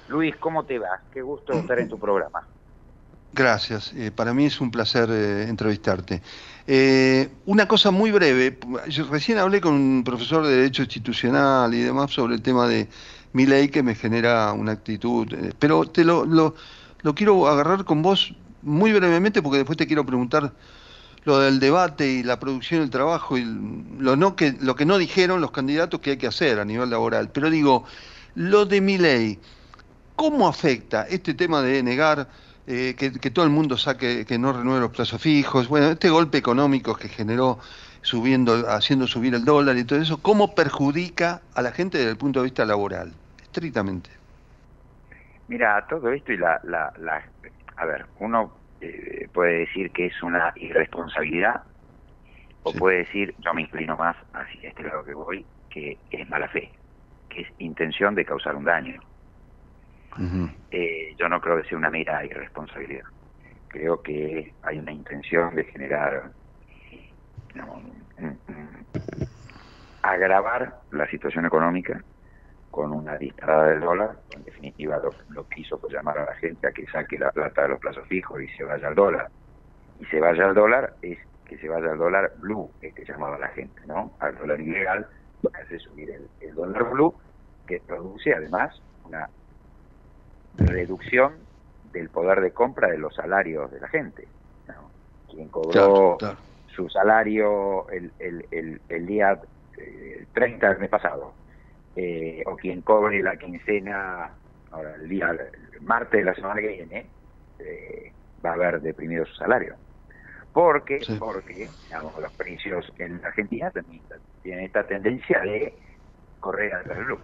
Luis, 0.09 0.37
¿cómo 0.37 0.63
te 0.65 0.79
va? 0.79 1.01
Qué 1.11 1.23
gusto 1.23 1.55
estar 1.55 1.79
en 1.79 1.89
tu 1.89 1.99
programa. 1.99 2.47
Gracias, 3.33 3.95
eh, 3.95 4.11
para 4.15 4.35
mí 4.35 4.45
es 4.45 4.61
un 4.61 4.71
placer 4.71 5.09
eh, 5.11 5.49
entrevistarte. 5.49 6.21
una 7.47 7.67
cosa 7.67 7.91
muy 7.91 8.11
breve, 8.11 8.59
yo 8.89 9.07
recién 9.07 9.39
hablé 9.39 9.63
con 9.63 9.73
un 9.73 10.05
profesor 10.05 10.45
de 10.45 10.55
Derecho 10.55 10.83
Institucional 10.83 11.73
y 11.73 11.81
demás 11.81 12.11
sobre 12.11 12.35
el 12.35 12.43
tema 12.43 12.69
de 12.69 12.89
mi 13.33 13.47
ley 13.47 13.69
que 13.69 13.83
me 13.83 13.95
genera 13.95 14.53
una 14.53 14.73
actitud, 14.73 15.35
pero 15.59 15.87
te 15.87 16.05
lo, 16.05 16.27
lo, 16.27 16.55
lo 17.01 17.15
quiero 17.15 17.49
agarrar 17.49 17.87
con 17.87 18.03
vos 18.03 18.35
muy 18.65 18.93
brevemente, 18.93 19.43
porque 19.43 19.59
después 19.59 19.79
te 19.79 19.87
quiero 19.87 20.05
preguntar 20.05 20.53
lo 21.25 21.39
del 21.39 21.59
debate 21.59 22.07
y 22.07 22.23
la 22.23 22.39
producción 22.39 22.81
del 22.81 22.91
trabajo 22.91 23.37
y 23.37 23.45
lo, 23.99 24.17
no 24.17 24.37
que, 24.37 24.55
lo 24.61 24.77
que 24.77 24.85
no 24.85 24.99
dijeron 24.99 25.41
los 25.41 25.51
candidatos 25.51 26.01
que 26.01 26.11
hay 26.11 26.17
que 26.17 26.27
hacer 26.27 26.61
a 26.61 26.65
nivel 26.65 26.91
laboral. 26.91 27.31
Pero 27.31 27.51
digo, 27.51 27.85
lo 28.35 28.67
de 28.67 28.81
mi 28.81 28.99
ley, 28.99 29.39
¿cómo 30.17 30.49
afecta 30.49 31.07
este 31.09 31.35
tema 31.35 31.63
de 31.63 31.83
negar 31.83 32.29
eh, 32.67 32.95
que, 32.97 33.31
todo 33.31 33.45
el 33.45 33.51
mundo 33.51 33.77
saque, 33.79 34.25
que 34.27 34.39
no 34.39 34.53
renueve 34.53 34.81
los 34.81 34.91
plazos 34.91 35.21
fijos? 35.21 35.69
Bueno, 35.69 35.89
este 35.91 36.11
golpe 36.11 36.39
económico 36.39 36.95
que 36.95 37.09
generó 37.09 37.59
subiendo, 38.03 38.69
haciendo 38.69 39.07
subir 39.07 39.35
el 39.35 39.45
dólar 39.45 39.79
y 39.79 39.85
todo 39.85 39.99
eso, 39.99 40.19
¿cómo 40.19 40.55
perjudica 40.55 41.41
a 41.55 41.63
la 41.63 41.73
gente 41.73 41.97
desde 41.97 42.11
el 42.11 42.19
punto 42.19 42.41
de 42.41 42.45
vista 42.45 42.67
laboral, 42.67 43.13
estrictamente? 43.43 44.11
Mira, 45.49 45.87
todo 45.89 46.11
esto 46.11 46.33
y 46.33 46.37
la, 46.37 46.61
la, 46.65 46.93
la 46.99 47.25
a 47.77 47.87
ver, 47.87 48.07
uno 48.19 48.53
eh, 48.81 49.29
puede 49.33 49.61
decir 49.61 49.91
que 49.91 50.07
es 50.07 50.23
una 50.23 50.53
irresponsabilidad 50.57 51.63
o 52.63 52.73
puede 52.73 52.99
decir, 52.99 53.35
yo 53.39 53.53
me 53.53 53.63
inclino 53.63 53.97
más 53.97 54.17
hacia 54.33 54.69
este 54.69 54.83
lado 54.83 55.05
que 55.05 55.15
voy, 55.15 55.45
que 55.69 55.99
es 56.11 56.29
mala 56.29 56.49
fe, 56.49 56.71
que 57.29 57.43
es 57.43 57.49
intención 57.59 58.15
de 58.15 58.25
causar 58.25 58.57
un 58.57 58.65
daño. 58.65 59.01
Eh, 60.71 61.15
yo 61.19 61.29
no 61.29 61.41
creo 61.41 61.61
que 61.61 61.69
sea 61.69 61.77
una 61.77 61.91
mera 61.91 62.25
irresponsabilidad. 62.25 63.05
Creo 63.69 64.01
que 64.01 64.55
hay 64.63 64.79
una 64.79 64.93
intención 64.93 65.55
de 65.55 65.65
generar, 65.65 66.31
agravar 70.03 70.81
la 70.93 71.07
situación 71.09 71.47
económica 71.47 72.03
con 72.75 72.93
una 72.93 73.17
disparada 73.17 73.69
del 73.69 73.83
dólar, 73.83 74.17
en 74.33 74.43
definitiva 74.43 75.01
lo, 75.29 75.49
que 75.49 75.61
hizo 75.61 75.79
fue 75.79 75.93
llamar 75.93 76.19
a 76.19 76.25
la 76.25 76.35
gente 76.35 76.67
a 76.67 76.73
que 76.73 76.85
saque 76.89 77.17
la 77.17 77.31
plata 77.31 77.63
de 77.63 77.69
los 77.69 77.79
plazos 77.79 78.05
fijos 78.09 78.43
y 78.43 78.49
se 78.49 78.65
vaya 78.65 78.89
al 78.89 78.97
dólar. 78.97 79.31
Y 80.01 80.05
se 80.07 80.19
vaya 80.19 80.47
al 80.47 80.57
dólar 80.57 80.97
es 81.01 81.17
que 81.45 81.57
se 81.59 81.69
vaya 81.69 81.93
al 81.93 81.99
dólar 81.99 82.33
blue, 82.39 82.69
es 82.83 82.93
que 82.93 83.05
llamaba 83.05 83.37
a 83.37 83.39
la 83.39 83.49
gente, 83.51 83.81
¿no? 83.87 84.11
Al 84.19 84.37
dólar 84.37 84.61
ilegal, 84.61 85.07
lo 85.43 85.51
que 85.51 85.61
hace 85.61 85.79
subir 85.79 86.11
el, 86.41 86.55
dólar 86.57 86.91
blue, 86.91 87.15
que 87.65 87.79
produce 87.79 88.35
además 88.35 88.83
una 89.05 89.31
reducción 90.57 91.35
del 91.93 92.09
poder 92.09 92.41
de 92.41 92.51
compra 92.51 92.89
de 92.89 92.99
los 92.99 93.15
salarios 93.15 93.71
de 93.71 93.79
la 93.79 93.87
gente. 93.87 94.27
Quien 95.31 95.47
cobró 95.49 96.19
su 96.75 96.89
salario 96.89 97.89
el, 97.91 98.11
el, 98.19 98.81
el, 98.89 99.07
día 99.07 99.41
30 100.33 100.67
eh, 100.67 100.71
del 100.71 100.79
mes 100.81 100.91
pasado 100.91 101.44
eh, 101.97 102.43
o 102.47 102.57
quien 102.57 102.83
cobre 102.83 103.23
la 103.23 103.37
quincena 103.37 104.31
ahora 104.71 104.95
el 104.97 105.09
día 105.09 105.31
el 105.31 105.81
martes 105.83 106.21
de 106.21 106.25
la 106.25 106.35
semana 106.35 106.61
que 106.61 106.69
viene 106.69 107.07
eh, 107.59 108.13
va 108.45 108.51
a 108.51 108.55
haber 108.55 108.81
deprimido 108.81 109.25
su 109.27 109.35
salario. 109.35 109.77
Porque 110.53 111.01
porque 111.19 111.69
digamos, 111.85 112.17
los 112.19 112.33
precios 112.33 112.93
en 112.99 113.25
Argentina 113.25 113.73
tienen 114.43 114.65
esta 114.65 114.87
tendencia 114.87 115.41
de 115.41 115.75
correr 116.41 116.75
al 116.75 116.85
reloj 116.85 117.21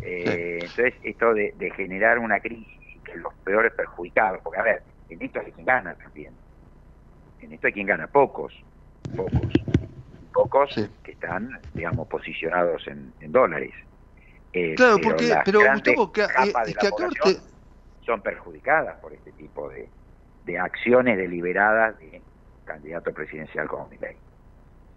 eh, 0.00 0.58
entonces 0.62 0.94
esto 1.04 1.34
de, 1.34 1.72
generar 1.76 2.18
una 2.18 2.40
crisis 2.40 2.66
que 3.04 3.16
los 3.16 3.32
peores 3.44 3.72
perjudicados 3.72 4.40
porque 4.42 4.58
a 4.58 4.62
ver 4.62 4.82
en 5.08 5.22
esto 5.22 5.40
hay 5.40 5.52
quien 5.52 5.66
gana 5.66 5.94
también. 5.94 6.32
En 7.40 7.52
esto 7.52 7.66
hay 7.66 7.72
quien 7.72 7.86
gana 7.86 8.06
pocos 8.06 8.52
pocos 9.16 9.40
pocos 10.32 10.74
que 11.02 11.12
están, 11.12 11.60
digamos, 11.74 12.08
posicionados 12.08 12.86
en, 12.86 13.12
dólares. 13.32 13.72
Eh, 14.52 14.74
claro, 14.74 14.96
pero 14.96 15.08
porque, 15.08 15.34
pero 15.44 15.60
Gustavo, 15.72 16.12
que, 16.12 16.22
eh, 16.22 17.36
son 18.04 18.20
perjudicadas 18.20 18.98
por 19.00 19.12
este 19.12 19.32
tipo 19.32 19.68
de, 19.68 19.88
de 20.44 20.58
acciones 20.58 21.16
deliberadas 21.16 21.98
de 21.98 22.20
candidato 22.64 23.12
presidencial 23.12 23.68
como 23.68 23.88
Milei. 23.88 24.16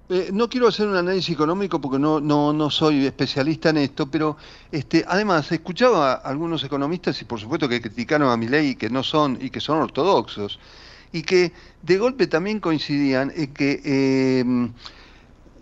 Eh, 0.07 0.29
no 0.31 0.47
quiero 0.47 0.67
hacer 0.67 0.87
un 0.87 0.95
análisis 0.95 1.33
económico 1.33 1.81
porque 1.81 1.97
no, 1.97 2.19
no, 2.19 2.53
no 2.53 2.69
soy 2.69 3.07
especialista 3.07 3.69
en 3.69 3.77
esto, 3.77 4.05
pero 4.05 4.37
este, 4.71 5.03
además 5.07 5.51
escuchaba 5.51 6.13
a 6.13 6.15
algunos 6.17 6.63
economistas 6.63 7.19
y 7.21 7.25
por 7.25 7.39
supuesto 7.39 7.67
que 7.67 7.81
criticaron 7.81 8.29
a 8.29 8.37
Milei 8.37 8.69
y 8.69 8.75
que 8.75 8.89
no 8.89 9.01
son 9.01 9.37
y 9.41 9.49
que 9.49 9.59
son 9.59 9.79
ortodoxos 9.79 10.59
y 11.11 11.23
que 11.23 11.53
de 11.81 11.97
golpe 11.97 12.27
también 12.27 12.59
coincidían 12.59 13.31
en 13.35 13.51
que 13.51 13.81
eh, 13.83 14.43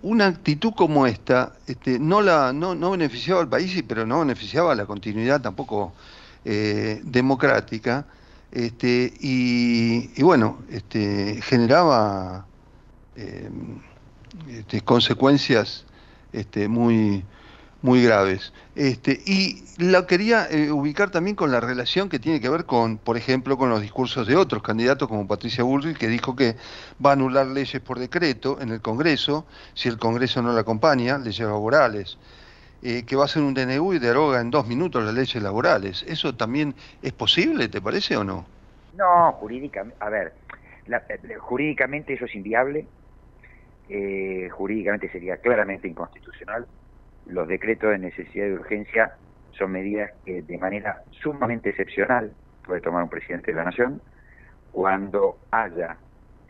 una 0.04 0.28
actitud 0.28 0.74
como 0.74 1.08
esta 1.08 1.54
este, 1.66 1.98
no, 1.98 2.22
la, 2.22 2.54
no, 2.54 2.76
no 2.76 2.92
beneficiaba 2.92 3.42
al 3.42 3.50
país, 3.50 3.84
pero 3.88 4.06
no 4.06 4.20
beneficiaba 4.20 4.74
a 4.74 4.76
la 4.76 4.86
continuidad 4.86 5.42
tampoco 5.42 5.94
eh, 6.46 7.02
democrática, 7.04 8.06
este, 8.52 9.14
y, 9.20 10.22
bueno, 10.22 10.60
este, 10.70 11.42
generaba 11.42 12.46
este, 14.48 14.82
consecuencias 14.82 15.86
muy, 16.68 17.24
muy 17.82 18.04
graves. 18.04 18.52
Este, 18.76 19.20
y 19.26 19.64
la 19.78 20.08
quería 20.08 20.48
eh, 20.50 20.72
ubicar 20.72 21.12
también 21.12 21.36
con 21.36 21.52
la 21.52 21.60
relación 21.60 22.10
que 22.10 22.18
tiene 22.18 22.42
que 22.42 22.50
ver 22.50 22.66
con, 22.66 22.98
por 22.98 23.18
ejemplo, 23.18 23.56
con 23.56 23.70
los 23.70 23.82
discursos 23.82 24.26
de 24.26 24.36
otros 24.36 24.64
candidatos 24.64 25.08
como 25.08 25.28
Patricia 25.28 25.64
Bullrich, 25.64 25.98
que 25.98 26.08
dijo 26.08 26.36
que 26.36 26.56
va 27.04 27.12
a 27.12 27.14
anular 27.14 27.46
leyes 27.46 27.80
por 27.82 28.00
decreto 28.00 28.60
en 28.60 28.70
el 28.70 28.82
Congreso, 28.82 29.46
si 29.76 29.90
el 29.90 30.00
Congreso 30.00 30.42
no 30.42 30.54
la 30.54 30.62
acompaña, 30.62 31.20
leyes 31.20 31.42
laborales, 31.42 32.18
eh, 32.82 33.04
que 33.06 33.16
va 33.16 33.24
a 33.24 33.26
hacer 33.26 33.44
un 33.44 33.54
DNU 33.54 33.94
y 33.94 34.00
deroga 34.00 34.42
en 34.42 34.50
dos 34.50 34.66
minutos 34.66 35.04
las 35.04 35.14
leyes 35.14 35.42
laborales. 35.42 36.04
¿Eso 36.08 36.34
también 36.34 36.74
es 37.04 37.14
posible, 37.14 37.68
te 37.68 37.80
parece 37.80 38.18
o 38.18 38.24
no? 38.24 38.44
No, 38.98 39.34
jurídicamente, 39.34 39.98
a 40.00 40.10
ver, 40.10 40.34
eh, 40.88 41.36
jurídicamente 41.40 42.14
eso 42.14 42.26
es 42.26 42.34
inviable, 42.34 42.88
jurídicamente 44.50 45.12
sería 45.12 45.38
claramente 45.38 45.88
inconstitucional 45.88 46.66
los 47.28 47.48
decretos 47.48 47.92
de 47.92 48.00
necesidad 48.00 48.48
y 48.48 48.52
urgencia 48.54 49.14
son 49.52 49.72
medidas 49.72 50.12
que 50.26 50.42
de 50.42 50.58
manera 50.58 51.04
sumamente 51.12 51.70
excepcional 51.70 52.34
puede 52.66 52.82
tomar 52.82 53.04
un 53.04 53.10
presidente 53.10 53.52
de 53.52 53.58
la 53.58 53.66
nación 53.66 54.02
cuando 54.72 55.38
haya 55.52 55.98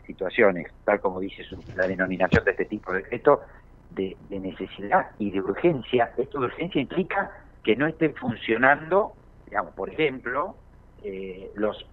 situaciones, 0.06 0.72
tal 0.84 1.00
como 1.00 1.20
dice 1.20 1.44
la 1.76 1.86
denominación 1.86 2.44
de 2.44 2.52
este 2.52 2.64
tipo 2.64 2.92
de 2.92 3.02
decreto, 3.02 3.42
de, 3.90 4.16
necesidad 4.30 5.10
y 5.18 5.30
de 5.30 5.40
urgencia. 5.40 6.12
Esto 6.16 6.40
de 6.40 6.46
urgencia 6.46 6.80
implica 6.80 7.30
que 7.62 7.76
no 7.76 7.86
estén 7.86 8.14
funcionando, 8.14 9.12
digamos, 9.46 9.74
por 9.74 9.90
ejemplo, 9.90 10.56
eh, 11.02 11.50
los 11.54 11.86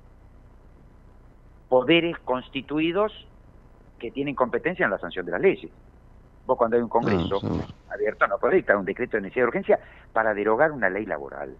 poderes 1.69 2.17
constituidos 2.19 3.27
que 3.99 4.11
tienen 4.11 4.35
competencia 4.35 4.85
en 4.85 4.91
la 4.91 4.97
sanción 4.97 5.25
de 5.25 5.31
las 5.31 5.41
leyes. 5.41 5.71
Vos 6.51 6.57
cuando 6.57 6.75
hay 6.75 6.83
un 6.83 6.89
congreso 6.89 7.39
ah, 7.45 7.93
abierto 7.93 8.27
no 8.27 8.37
podés 8.37 8.57
dictar 8.57 8.75
un 8.75 8.83
decreto 8.83 9.15
de 9.15 9.21
necesidad 9.21 9.45
de 9.45 9.47
urgencia 9.47 9.79
para 10.11 10.33
derogar 10.33 10.73
una 10.73 10.89
ley 10.89 11.05
laboral. 11.05 11.55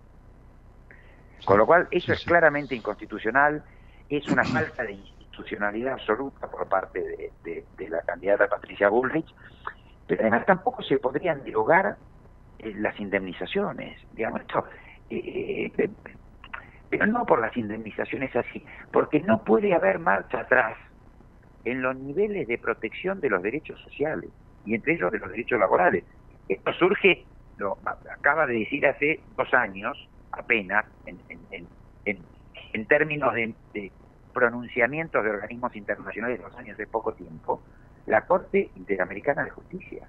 Con 1.45 1.57
lo 1.57 1.65
cual, 1.65 1.87
eso 1.91 2.11
es 2.11 2.25
claramente 2.25 2.75
inconstitucional, 2.75 3.63
es 4.09 4.27
una 4.27 4.43
falta 4.43 4.83
de 4.83 4.91
institucionalidad 4.91 5.93
absoluta 5.93 6.45
por 6.47 6.67
parte 6.67 7.31
de, 7.41 7.89
la 7.89 8.01
candidata 8.01 8.49
Patricia 8.49 8.89
Bullrich, 8.89 9.33
pero 10.07 10.23
además 10.23 10.45
tampoco 10.45 10.83
se 10.83 10.97
podrían 10.97 11.41
derogar 11.41 11.95
eh, 12.59 12.73
las 12.75 12.99
indemnizaciones. 12.99 13.97
Digamos, 14.11 14.41
esto, 14.41 14.65
eh, 15.09 15.71
eh, 15.77 15.89
pero 16.89 17.05
no 17.07 17.25
por 17.25 17.39
las 17.39 17.55
indemnizaciones 17.55 18.35
así, 18.35 18.61
porque 18.91 19.21
no 19.21 19.41
puede 19.45 19.73
haber 19.73 19.99
marcha 19.99 20.41
atrás 20.41 20.75
en 21.63 21.81
los 21.81 21.95
niveles 21.95 22.45
de 22.49 22.57
protección 22.57 23.21
de 23.21 23.29
los 23.29 23.41
derechos 23.41 23.79
sociales 23.79 24.29
y 24.66 24.76
entre 24.76 24.93
ellos 24.93 25.12
de 25.12 25.20
los 25.20 25.30
derechos 25.30 25.59
laborales. 25.59 26.03
Esto 26.47 26.74
surge, 26.74 27.26
lo 27.57 27.78
acaba 27.86 28.45
de 28.45 28.59
decir 28.59 28.86
hace 28.86 29.20
dos 29.38 29.53
años, 29.53 30.07
apenas, 30.32 30.86
en, 31.05 31.20
en, 31.30 31.68
en, 32.05 32.20
en 32.74 32.86
términos 32.86 33.34
de, 33.34 33.53
de, 33.74 33.91
pronunciamientos 34.32 35.24
de 35.24 35.30
organismos 35.30 35.76
internacionales 35.76 36.39
de 36.39 36.45
dos 36.45 36.57
años 36.57 36.78
de 36.78 36.88
poco 36.88 37.14
tiempo, 37.14 37.62
la 38.05 38.26
Corte 38.26 38.72
Interamericana 38.76 39.43
de 39.43 39.51
Justicia. 39.51 40.07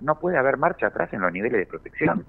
No 0.00 0.18
puede 0.18 0.36
haber 0.36 0.56
marcha 0.56 0.88
atrás 0.88 1.12
en 1.12 1.20
los 1.20 1.32
niveles 1.32 1.58
de 1.58 1.66
protección. 1.66 2.26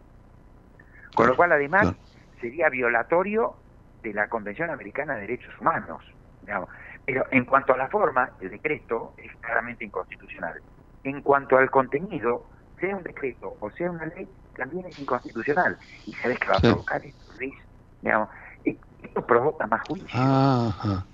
Con 1.16 1.28
lo 1.28 1.36
cual, 1.36 1.51
además, 1.51 1.93
sería 2.39 2.70
violatorio 2.70 3.56
de 4.03 4.14
la 4.14 4.28
Convención 4.28 4.70
Americana 4.70 5.16
de 5.16 5.22
Derechos 5.22 5.53
Humanos. 5.60 6.03
Digamos. 6.41 6.70
Pero 7.06 7.26
en 7.32 7.45
cuanto 7.45 7.74
a 7.74 7.78
la 7.78 7.88
forma, 7.88 8.32
el 8.39 8.49
decreto 8.49 9.14
es 9.18 9.36
claramente 9.38 9.84
inconstitucional. 9.86 10.62
En 11.06 11.22
cuanto 11.22 11.56
al 11.56 11.70
contenido, 11.70 12.49
sea 12.80 12.95
un 12.97 13.03
decreto 13.03 13.56
o 13.60 13.70
sea 13.72 13.91
una 13.91 14.08
ley, 14.08 14.28
también 14.58 14.88
es 14.88 14.97
inconstitucional. 14.97 15.78
¿Y 16.08 16.14
sabes 16.14 16.39
qué 16.39 16.47
va 16.47 16.58
a 16.58 16.60
provocar 16.60 17.06
esto, 17.06 17.34
Luis? 17.38 17.53
Digamos, 18.01 18.30
esto 18.64 19.26
provoca 19.26 19.68
más 19.68 19.88
juicio. 19.88 20.08
Ah, 20.14 21.06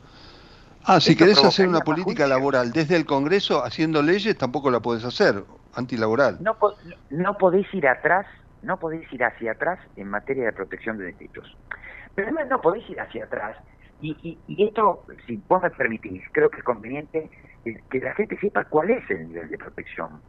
ah 0.86 1.00
si 1.02 1.14
querés 1.16 1.44
hacer 1.44 1.68
una 1.68 1.82
política 1.82 2.26
laboral 2.26 2.72
desde 2.72 2.96
el 2.96 3.06
Congreso 3.06 3.66
haciendo 3.66 4.02
leyes, 4.02 4.38
tampoco 4.38 4.72
la 4.72 4.80
podés 4.80 5.04
hacer, 5.04 5.44
antilaboral. 5.74 6.38
No, 6.40 6.58
no 7.10 7.38
podés 7.38 7.72
ir 7.74 7.86
atrás, 7.86 8.26
no 8.62 8.80
podés 8.80 9.12
ir 9.12 9.26
hacia 9.26 9.52
atrás 9.52 9.80
en 9.98 10.08
materia 10.08 10.46
de 10.46 10.54
protección 10.54 10.98
de 10.98 11.12
derechos. 11.12 11.58
Pero 12.16 12.30
además 12.30 12.48
no 12.50 12.62
podés 12.62 12.90
ir 12.90 13.00
hacia 13.00 13.26
atrás. 13.26 13.58
Y, 14.02 14.38
y, 14.48 14.64
esto, 14.66 15.06
si 15.28 15.42
vos 15.48 15.62
me 15.62 15.70
permitís, 15.70 16.24
creo 16.32 16.50
que 16.50 16.58
es 16.58 16.64
conveniente 16.64 17.30
que 17.64 18.00
la 18.00 18.14
gente 18.16 18.38
sepa 18.40 18.66
cuál 18.66 18.90
es 18.90 19.10
el 19.10 19.28
nivel 19.28 19.50
de 19.50 19.58
protección. 19.58 20.22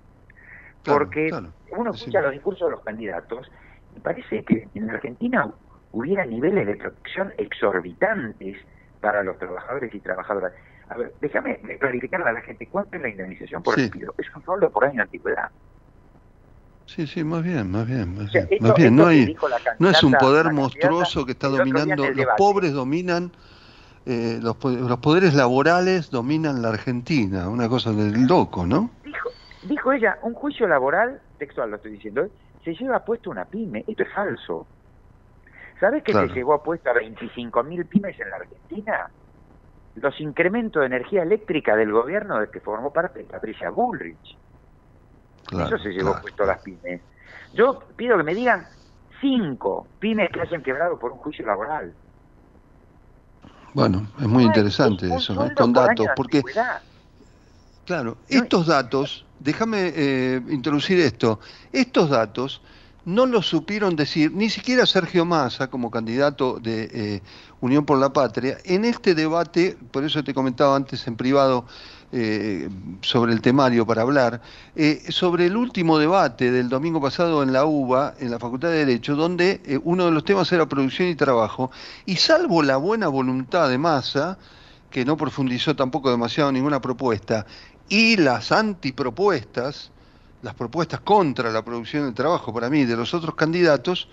Porque 0.84 1.30
uno 1.70 1.90
escucha 1.92 2.20
los 2.20 2.32
discursos 2.32 2.68
de 2.68 2.72
los 2.72 2.84
candidatos 2.84 3.50
y 3.96 4.00
parece 4.00 4.44
que 4.44 4.68
en 4.74 4.90
Argentina 4.90 5.50
hubiera 5.92 6.24
niveles 6.24 6.66
de 6.66 6.76
protección 6.76 7.32
exorbitantes 7.38 8.56
para 9.00 9.22
los 9.22 9.38
trabajadores 9.38 9.94
y 9.94 10.00
trabajadoras. 10.00 10.52
A 10.88 10.96
ver, 10.96 11.14
déjame 11.20 11.58
clarificarle 11.78 12.28
a 12.28 12.32
la 12.32 12.40
gente 12.42 12.66
cuánto 12.66 12.96
es 12.96 13.02
la 13.02 13.08
indemnización 13.08 13.62
por 13.62 13.76
despido. 13.76 14.14
Es 14.18 14.26
un 14.34 14.42
sueldo 14.44 14.70
por 14.70 14.84
año 14.84 14.96
de 14.96 15.02
antigüedad. 15.02 15.50
Sí, 16.86 17.06
sí, 17.06 17.24
más 17.24 17.42
bien, 17.42 17.70
más 17.70 17.86
bien, 17.86 18.14
más 18.16 18.32
bien. 18.32 18.48
más 18.60 18.74
bien. 18.74 18.96
No, 18.96 19.06
hay, 19.06 19.34
no 19.78 19.88
es 19.88 20.02
un 20.02 20.12
poder 20.12 20.52
monstruoso 20.52 21.24
que 21.24 21.32
está 21.32 21.48
dominando, 21.48 22.10
los 22.10 22.26
pobres 22.36 22.72
dominan, 22.72 23.32
eh, 24.06 24.38
los, 24.42 24.56
los 24.64 24.98
poderes 24.98 25.34
laborales 25.34 26.10
dominan 26.10 26.62
la 26.62 26.70
Argentina, 26.70 27.48
una 27.48 27.68
cosa 27.68 27.92
del 27.92 28.26
loco, 28.26 28.66
¿no? 28.66 28.90
Dijo, 29.04 29.30
dijo 29.62 29.92
ella, 29.92 30.18
un 30.22 30.34
juicio 30.34 30.66
laboral, 30.66 31.20
textual 31.38 31.70
lo 31.70 31.76
estoy 31.76 31.92
diciendo, 31.92 32.28
se 32.64 32.74
lleva 32.74 33.04
puesto 33.04 33.30
una 33.30 33.44
pyme, 33.44 33.84
esto 33.86 34.02
es 34.02 34.12
falso. 34.12 34.66
¿Sabes 35.80 36.04
que 36.04 36.12
se 36.12 36.28
llevó 36.28 36.62
puesto 36.62 36.90
a 36.90 36.94
25.000 36.94 37.88
pymes 37.88 38.20
en 38.20 38.30
la 38.30 38.36
Argentina? 38.36 39.10
Los 39.96 40.20
incrementos 40.20 40.80
de 40.80 40.86
energía 40.86 41.22
eléctrica 41.22 41.74
del 41.74 41.90
gobierno 41.90 42.38
del 42.38 42.50
que 42.50 42.60
formó 42.60 42.92
parte 42.92 43.24
Patricia 43.24 43.70
Bullrich. 43.70 44.38
Eso 45.50 45.78
se 45.78 45.90
llevó 45.90 46.14
puesto 46.20 46.44
a 46.44 46.46
las 46.46 46.62
pymes. 46.62 47.00
Yo 47.52 47.80
pido 47.96 48.16
que 48.16 48.22
me 48.22 48.34
digan 48.34 48.64
cinco 49.20 49.88
pymes 49.98 50.30
que 50.30 50.40
hayan 50.40 50.62
quebrado 50.62 50.98
por 50.98 51.10
un 51.12 51.18
juicio 51.18 51.44
laboral. 51.44 51.92
Bueno, 53.74 54.06
es 54.20 54.26
muy 54.26 54.44
interesante 54.44 55.14
eso, 55.14 55.34
con 55.56 55.72
datos, 55.72 56.06
porque, 56.14 56.42
claro, 57.86 58.18
estos 58.28 58.66
datos, 58.66 59.24
déjame 59.40 59.92
eh, 59.94 60.42
introducir 60.50 61.00
esto, 61.00 61.40
estos 61.72 62.10
datos 62.10 62.60
no 63.04 63.26
lo 63.26 63.42
supieron 63.42 63.96
decir 63.96 64.30
ni 64.32 64.48
siquiera 64.48 64.86
Sergio 64.86 65.24
Massa 65.24 65.68
como 65.68 65.90
candidato 65.90 66.60
de 66.60 66.88
eh, 66.92 67.22
Unión 67.60 67.84
por 67.84 67.98
la 67.98 68.12
Patria 68.12 68.58
en 68.64 68.84
este 68.84 69.14
debate, 69.14 69.76
por 69.90 70.04
eso 70.04 70.22
te 70.22 70.34
comentaba 70.34 70.76
antes 70.76 71.06
en 71.06 71.16
privado, 71.16 71.66
eh, 72.14 72.68
sobre 73.00 73.32
el 73.32 73.40
temario 73.40 73.86
para 73.86 74.02
hablar, 74.02 74.42
eh, 74.76 75.02
sobre 75.08 75.46
el 75.46 75.56
último 75.56 75.96
debate 75.98 76.50
del 76.50 76.68
domingo 76.68 77.00
pasado 77.00 77.42
en 77.42 77.54
la 77.54 77.64
UBA, 77.64 78.16
en 78.20 78.30
la 78.30 78.38
Facultad 78.38 78.68
de 78.68 78.84
Derecho, 78.84 79.16
donde 79.16 79.62
eh, 79.64 79.80
uno 79.82 80.04
de 80.04 80.10
los 80.10 80.22
temas 80.22 80.52
era 80.52 80.66
producción 80.66 81.08
y 81.08 81.14
trabajo, 81.14 81.70
y 82.04 82.16
salvo 82.16 82.62
la 82.62 82.76
buena 82.76 83.08
voluntad 83.08 83.70
de 83.70 83.78
Massa, 83.78 84.36
que 84.90 85.06
no 85.06 85.16
profundizó 85.16 85.74
tampoco 85.74 86.10
demasiado 86.10 86.52
ninguna 86.52 86.82
propuesta, 86.82 87.46
y 87.88 88.18
las 88.18 88.52
antipropuestas, 88.52 89.90
las 90.42 90.54
propuestas 90.54 91.00
contra 91.00 91.50
la 91.50 91.64
producción 91.64 92.10
y 92.10 92.12
trabajo 92.12 92.52
para 92.52 92.68
mí 92.68 92.84
de 92.84 92.94
los 92.94 93.14
otros 93.14 93.34
candidatos, 93.36 94.08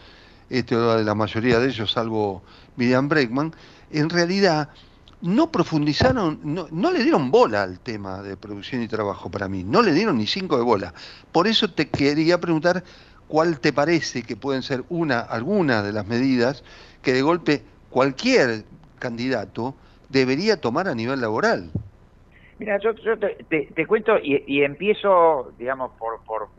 este, 0.50 0.78
de 0.78 1.04
la 1.04 1.16
mayoría 1.16 1.60
de 1.60 1.68
ellos, 1.68 1.91
salvo 1.91 2.43
Miriam 2.78 3.10
Breckman, 3.10 3.54
en 3.91 4.10
realidad 4.10 4.70
no 5.22 5.51
profundizaron, 5.51 6.39
no, 6.43 6.67
no, 6.72 6.91
le 6.91 7.03
dieron 7.03 7.32
bola 7.32 7.63
al 7.63 7.80
tema 7.80 8.22
de 8.22 8.38
producción 8.38 8.82
y 8.82 8.88
trabajo 8.88 9.30
para 9.30 9.47
mí, 9.47 9.63
no 9.63 9.82
le 9.82 9.93
dieron 9.93 10.17
ni 10.17 10.28
cinco 10.28 10.57
de 10.57 10.63
bola. 10.63 10.93
Por 11.32 11.47
eso 11.47 11.70
te 11.70 11.89
quería 11.89 12.39
preguntar 12.39 12.84
cuál 13.28 13.59
te 13.59 13.74
parece 13.74 14.24
que 14.24 14.36
pueden 14.36 14.63
ser 14.63 14.84
una, 14.89 15.20
algunas 15.20 15.84
de 15.84 15.93
las 15.93 16.07
medidas 16.07 16.63
que 17.01 17.13
de 17.13 17.22
golpe 17.22 17.63
cualquier 17.89 18.63
candidato 18.97 19.76
debería 20.09 20.59
tomar 20.59 20.88
a 20.88 20.95
nivel 20.95 21.22
laboral. 21.22 21.70
Mira, 22.57 22.78
yo, 22.80 22.93
te, 22.93 23.88
cuento 23.88 24.17
y, 24.22 24.63
empiezo, 24.63 25.53
digamos, 25.57 25.91
por, 25.97 26.22
por, 26.24 26.49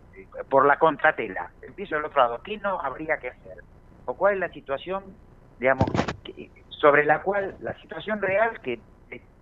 por 0.48 0.64
la 0.64 0.78
contratela. 0.78 1.50
Empiezo 1.61 1.96
del 1.96 2.06
otro 2.06 2.22
lado. 2.22 2.40
¿Qué 2.42 2.56
no 2.56 2.80
habría 2.80 3.18
que 3.18 3.28
hacer? 3.28 3.58
¿O 4.06 4.14
cuál 4.14 4.34
es 4.34 4.40
la 4.40 4.48
situación, 4.50 5.04
digamos, 5.58 5.84
que, 6.24 6.50
sobre 6.80 7.04
la 7.04 7.20
cual 7.20 7.56
la 7.60 7.74
situación 7.80 8.20
real 8.22 8.58
que 8.60 8.80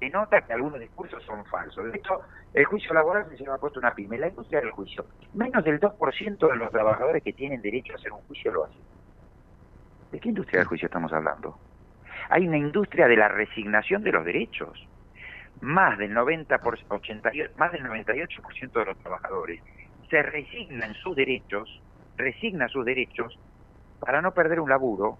denota 0.00 0.40
que 0.42 0.52
algunos 0.52 0.80
discursos 0.80 1.22
son 1.24 1.44
falsos. 1.46 1.92
De 1.92 1.98
hecho, 1.98 2.20
el 2.52 2.64
juicio 2.64 2.92
laboral 2.92 3.26
se 3.30 3.44
llama 3.44 3.58
puesto 3.58 3.78
una 3.78 3.94
pyme. 3.94 4.18
La 4.18 4.28
industria 4.28 4.60
del 4.60 4.70
juicio, 4.70 5.04
menos 5.34 5.64
del 5.64 5.78
2% 5.78 6.50
de 6.50 6.56
los 6.56 6.70
trabajadores 6.70 7.22
que 7.22 7.32
tienen 7.32 7.62
derecho 7.62 7.92
a 7.92 7.96
hacer 7.96 8.12
un 8.12 8.20
juicio 8.22 8.52
lo 8.52 8.64
hacen. 8.64 8.80
¿De 10.10 10.20
qué 10.20 10.28
industria 10.28 10.60
del 10.60 10.68
juicio 10.68 10.86
estamos 10.86 11.12
hablando? 11.12 11.58
Hay 12.30 12.46
una 12.46 12.58
industria 12.58 13.06
de 13.06 13.16
la 13.16 13.28
resignación 13.28 14.02
de 14.02 14.12
los 14.12 14.24
derechos. 14.24 14.86
Más 15.60 15.98
del 15.98 16.12
90 16.12 16.58
por, 16.58 16.78
80, 16.88 17.30
más 17.56 17.72
del 17.72 17.84
98% 17.84 18.72
de 18.72 18.84
los 18.84 18.98
trabajadores 18.98 19.60
se 20.08 20.22
resignan 20.22 20.94
sus 20.94 21.14
derechos, 21.14 21.82
resigna 22.16 22.68
sus 22.68 22.84
derechos 22.84 23.38
para 24.00 24.22
no 24.22 24.32
perder 24.32 24.60
un 24.60 24.70
laburo 24.70 25.18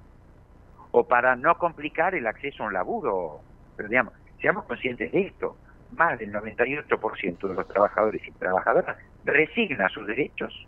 o 0.90 1.06
para 1.06 1.36
no 1.36 1.56
complicar 1.58 2.14
el 2.14 2.26
acceso 2.26 2.62
a 2.62 2.66
un 2.66 2.72
laburo. 2.72 3.40
Pero 3.76 3.88
digamos, 3.88 4.14
seamos 4.40 4.64
conscientes 4.64 5.12
de 5.12 5.22
esto. 5.22 5.56
Más 5.96 6.18
del 6.18 6.32
98% 6.32 7.48
de 7.48 7.54
los 7.54 7.66
trabajadores 7.66 8.26
y 8.26 8.30
trabajadoras 8.32 8.98
resigna 9.24 9.88
sus 9.88 10.06
derechos 10.06 10.66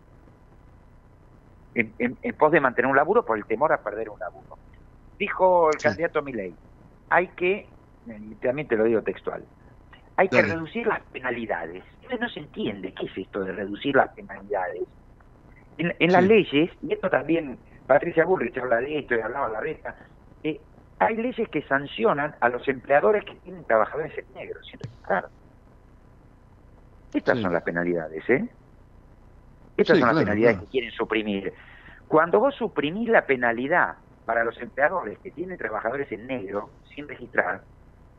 en, 1.74 2.34
pos 2.34 2.52
de 2.52 2.60
mantener 2.60 2.90
un 2.90 2.96
laburo 2.96 3.24
por 3.24 3.36
el 3.36 3.44
temor 3.44 3.72
a 3.72 3.78
perder 3.78 4.10
un 4.10 4.18
laburo. 4.18 4.58
Dijo 5.18 5.70
el 5.70 5.78
candidato 5.78 6.22
Milei, 6.22 6.54
hay 7.10 7.28
que, 7.28 7.66
también 8.40 8.68
te 8.68 8.76
lo 8.76 8.84
digo 8.84 9.02
textual, 9.02 9.44
hay 10.16 10.28
que 10.28 10.42
reducir 10.42 10.86
las 10.86 11.00
penalidades. 11.12 11.84
no 12.18 12.28
se 12.28 12.40
entiende 12.40 12.92
qué 12.92 13.06
es 13.06 13.18
esto 13.18 13.44
de 13.44 13.52
reducir 13.52 13.94
las 13.96 14.10
penalidades. 14.12 14.82
En, 15.78 16.12
las 16.12 16.24
leyes, 16.24 16.70
y 16.82 16.92
esto 16.92 17.08
también 17.08 17.56
Patricia 17.90 18.24
Bullrich 18.24 18.56
habla 18.56 18.76
de 18.76 19.00
esto 19.00 19.16
y 19.16 19.20
hablaba 19.20 19.48
la 19.48 19.58
resta, 19.58 19.96
eh, 20.44 20.60
hay 21.00 21.16
leyes 21.16 21.48
que 21.48 21.60
sancionan 21.62 22.36
a 22.38 22.48
los 22.48 22.68
empleadores 22.68 23.24
que 23.24 23.34
tienen 23.34 23.64
trabajadores 23.64 24.16
en 24.16 24.32
negro 24.32 24.62
sin 24.62 24.78
registrar. 24.78 25.28
Estas 27.12 27.40
son 27.40 27.52
las 27.52 27.64
penalidades, 27.64 28.22
¿eh? 28.30 28.48
Estas 29.76 29.98
son 29.98 30.06
las 30.06 30.18
penalidades 30.18 30.60
que 30.60 30.66
quieren 30.66 30.92
suprimir. 30.92 31.52
Cuando 32.06 32.38
vos 32.38 32.54
suprimís 32.54 33.08
la 33.08 33.26
penalidad 33.26 33.96
para 34.24 34.44
los 34.44 34.56
empleadores 34.58 35.18
que 35.18 35.32
tienen 35.32 35.58
trabajadores 35.58 36.12
en 36.12 36.28
negro 36.28 36.70
sin 36.94 37.08
registrar, 37.08 37.64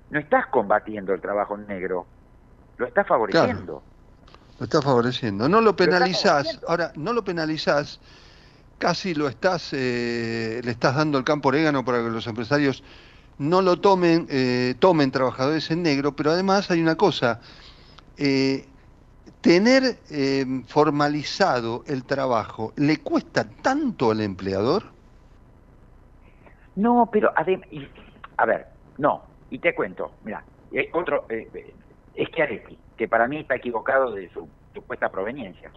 no 0.09 0.19
estás 0.19 0.47
combatiendo 0.47 1.13
el 1.13 1.21
trabajo 1.21 1.55
en 1.55 1.65
negro, 1.67 2.07
lo 2.75 2.87
estás 2.87 3.07
favoreciendo. 3.07 3.81
Lo 4.59 4.65
estás 4.65 4.83
favoreciendo. 4.83 5.47
No 5.47 5.61
lo 5.61 5.77
penalizás. 5.77 6.59
Ahora, 6.67 6.91
no 6.97 7.13
lo 7.13 7.23
penalizás 7.23 8.01
casi 8.81 9.13
lo 9.13 9.27
estás, 9.27 9.71
eh, 9.73 10.59
le 10.63 10.71
estás 10.71 10.95
dando 10.95 11.17
el 11.19 11.23
campo 11.23 11.49
orégano 11.49 11.85
para 11.85 11.99
que 11.99 12.09
los 12.09 12.25
empresarios 12.25 12.83
no 13.37 13.61
lo 13.61 13.79
tomen, 13.79 14.27
eh, 14.29 14.73
tomen 14.79 15.11
trabajadores 15.11 15.69
en 15.69 15.83
negro, 15.83 16.15
pero 16.15 16.31
además 16.31 16.69
hay 16.71 16.81
una 16.81 16.95
cosa, 16.95 17.39
eh, 18.17 18.65
tener 19.39 19.99
formalizado 20.67 21.83
el 21.87 22.03
trabajo, 22.03 22.73
¿le 22.75 22.97
cuesta 22.97 23.45
tanto 23.61 24.11
al 24.11 24.21
empleador? 24.21 24.83
No, 26.75 27.07
pero 27.11 27.31
a 27.35 27.43
ver, 28.45 28.67
no, 28.97 29.23
y 29.51 29.59
te 29.59 29.75
cuento, 29.75 30.11
mira, 30.23 30.43
eh, 30.71 30.89
otro, 30.93 31.25
eh, 31.29 31.47
eh, 32.15 32.25
Schiaretti, 32.27 32.77
que 32.97 33.07
para 33.07 33.27
mí 33.27 33.37
está 33.37 33.55
equivocado 33.55 34.11
de 34.11 34.29
su 34.29 34.47
supuesta 34.73 35.09
proveniencia. 35.09 35.69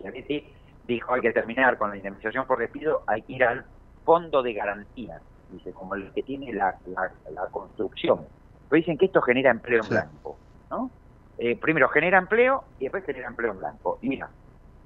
Dijo 0.87 1.15
hay 1.15 1.21
que 1.21 1.33
terminar 1.33 1.79
con 1.79 1.91
la 1.91 1.97
indemnización 1.97 2.47
por 2.47 2.59
despido, 2.59 3.03
hay 3.07 3.23
que 3.23 3.35
ir 3.35 3.45
al 3.45 3.65
fondo 4.05 4.43
de 4.43 4.53
garantía, 4.53 5.21
dice, 5.51 5.73
como 5.73 5.95
el 5.95 6.13
que 6.13 6.23
tiene 6.23 6.53
la, 6.53 6.77
la, 6.87 7.47
construcción. 7.51 8.21
Pero 8.69 8.79
dicen 8.79 8.99
que 8.99 9.07
esto 9.07 9.23
genera 9.23 9.51
empleo 9.51 9.83
en 9.83 9.89
blanco, 9.89 10.37
¿no? 10.71 10.91
Eh, 11.39 11.57
primero 11.57 11.89
genera 11.89 12.19
empleo 12.19 12.65
y 12.79 12.85
después 12.85 13.05
genera 13.05 13.29
empleo 13.29 13.53
en 13.53 13.59
blanco. 13.59 13.99
Y 14.03 14.09
mira, 14.09 14.29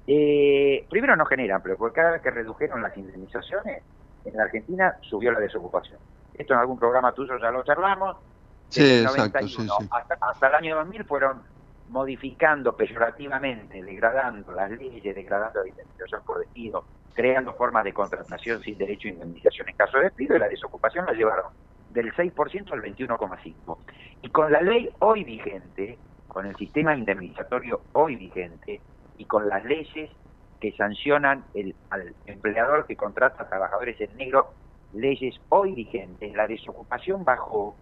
eh, 0.07 0.85
primero 0.89 1.15
no 1.15 1.25
genera 1.25 1.57
empleo, 1.57 1.77
porque 1.77 1.95
cada 1.95 2.11
vez 2.11 2.21
que 2.21 2.31
redujeron 2.31 2.81
las 2.81 2.95
indemnizaciones, 2.97 3.83
en 4.25 4.37
la 4.37 4.43
Argentina 4.43 4.97
subió 5.01 5.31
la 5.31 5.39
desocupación. 5.39 5.99
Esto 6.33 6.53
en 6.53 6.59
algún 6.59 6.79
programa 6.79 7.11
tuyo 7.11 7.37
ya 7.37 7.51
lo 7.51 7.63
charlamos. 7.63 8.17
Sí, 8.69 9.01
exacto, 9.01 9.39
Hasta, 9.91 10.17
hasta 10.21 10.47
el 10.47 10.55
año 10.55 10.75
2000 10.77 11.03
fueron 11.05 11.41
modificando 11.89 12.75
peyorativamente, 12.75 13.83
degradando 13.83 14.51
las 14.53 14.71
leyes, 14.71 15.15
degradando 15.15 15.61
la 15.61 15.69
indemnización 15.69 16.21
por 16.25 16.39
despido, 16.39 16.85
creando 17.13 17.53
formas 17.53 17.83
de 17.83 17.93
contratación 17.93 18.61
sin 18.61 18.77
derecho 18.77 19.07
a 19.07 19.11
indemnización 19.11 19.69
en 19.69 19.75
caso 19.75 19.97
de 19.97 20.05
despido 20.05 20.35
y 20.35 20.39
la 20.39 20.47
desocupación 20.47 21.05
la 21.05 21.13
llevaron 21.13 21.51
del 21.89 22.13
6% 22.13 22.71
al 22.71 22.81
21,5%. 22.81 23.77
Y 24.21 24.29
con 24.29 24.51
la 24.51 24.61
ley 24.61 24.89
hoy 24.99 25.23
vigente, 25.23 25.97
con 26.27 26.45
el 26.45 26.55
sistema 26.55 26.95
indemnizatorio 26.95 27.81
hoy 27.93 28.15
vigente 28.15 28.79
y 29.17 29.25
con 29.25 29.49
las 29.49 29.65
leyes 29.65 30.11
que 30.61 30.71
sancionan 30.73 31.45
el, 31.53 31.75
al 31.89 32.13
empleador 32.27 32.85
que 32.85 32.95
contrata 32.95 33.43
a 33.43 33.49
trabajadores 33.49 33.99
en 33.99 34.15
negro, 34.17 34.53
leyes 34.93 35.39
hoy 35.49 35.73
vigentes, 35.73 36.35
la 36.35 36.47
desocupación 36.47 37.23
bajó 37.23 37.75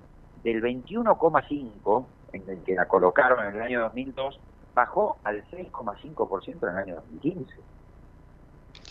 del 0.44 0.62
21,5 0.62 2.06
en 2.34 2.50
el 2.50 2.64
que 2.64 2.76
la 2.76 2.86
colocaron 2.86 3.46
en 3.46 3.56
el 3.56 3.62
año 3.62 3.82
2002, 3.82 4.40
bajó 4.74 5.18
al 5.24 5.44
6,5% 5.50 6.64
en 6.64 6.70
el 6.70 6.78
año 6.78 6.96
2015. 6.96 7.56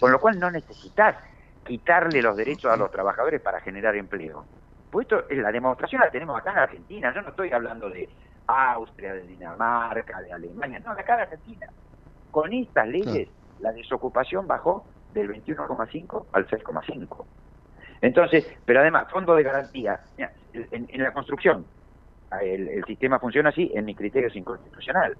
Con 0.01 0.13
lo 0.13 0.21
cual 0.21 0.39
no 0.39 0.51
necesitas 0.51 1.17
quitarle 1.65 2.23
los 2.23 2.37
derechos 2.37 2.73
a 2.73 2.77
los 2.77 2.91
trabajadores 2.91 3.41
para 3.41 3.61
generar 3.61 3.95
empleo. 3.97 4.45
Pues 4.91 5.07
esto, 5.07 5.25
la 5.31 5.53
demostración 5.53 6.01
la 6.01 6.11
tenemos 6.11 6.39
acá 6.39 6.53
en 6.53 6.59
Argentina. 6.59 7.13
Yo 7.15 7.23
no 7.23 7.31
estoy 7.31 7.53
hablando 7.53 7.89
de 7.91 8.09
Austria, 8.47 9.15
de 9.15 9.23
Dinamarca, 9.23 10.21
de 10.23 10.33
Alemania, 10.33 10.81
no, 10.81 10.93
acá 10.93 11.15
en 11.15 11.21
Argentina. 11.21 11.67
Con 12.31 12.53
estas 12.53 12.89
leyes, 12.89 13.29
la 13.61 13.73
desocupación 13.73 14.47
bajó 14.47 14.85
del 15.13 15.31
21,5 15.31 16.27
al 16.33 16.47
6,5. 16.47 17.25
Entonces, 18.01 18.47
pero 18.65 18.81
además, 18.81 19.11
fondo 19.11 19.35
de 19.35 19.43
garantía, 19.43 20.01
en 20.53 21.03
la 21.03 21.13
construcción, 21.13 21.65
el, 22.43 22.85
sistema 22.87 23.19
funciona 23.19 23.51
así, 23.51 23.71
en 23.75 23.85
mi 23.85 23.95
criterio 23.95 24.29
es 24.29 24.37
inconstitucional. 24.37 25.17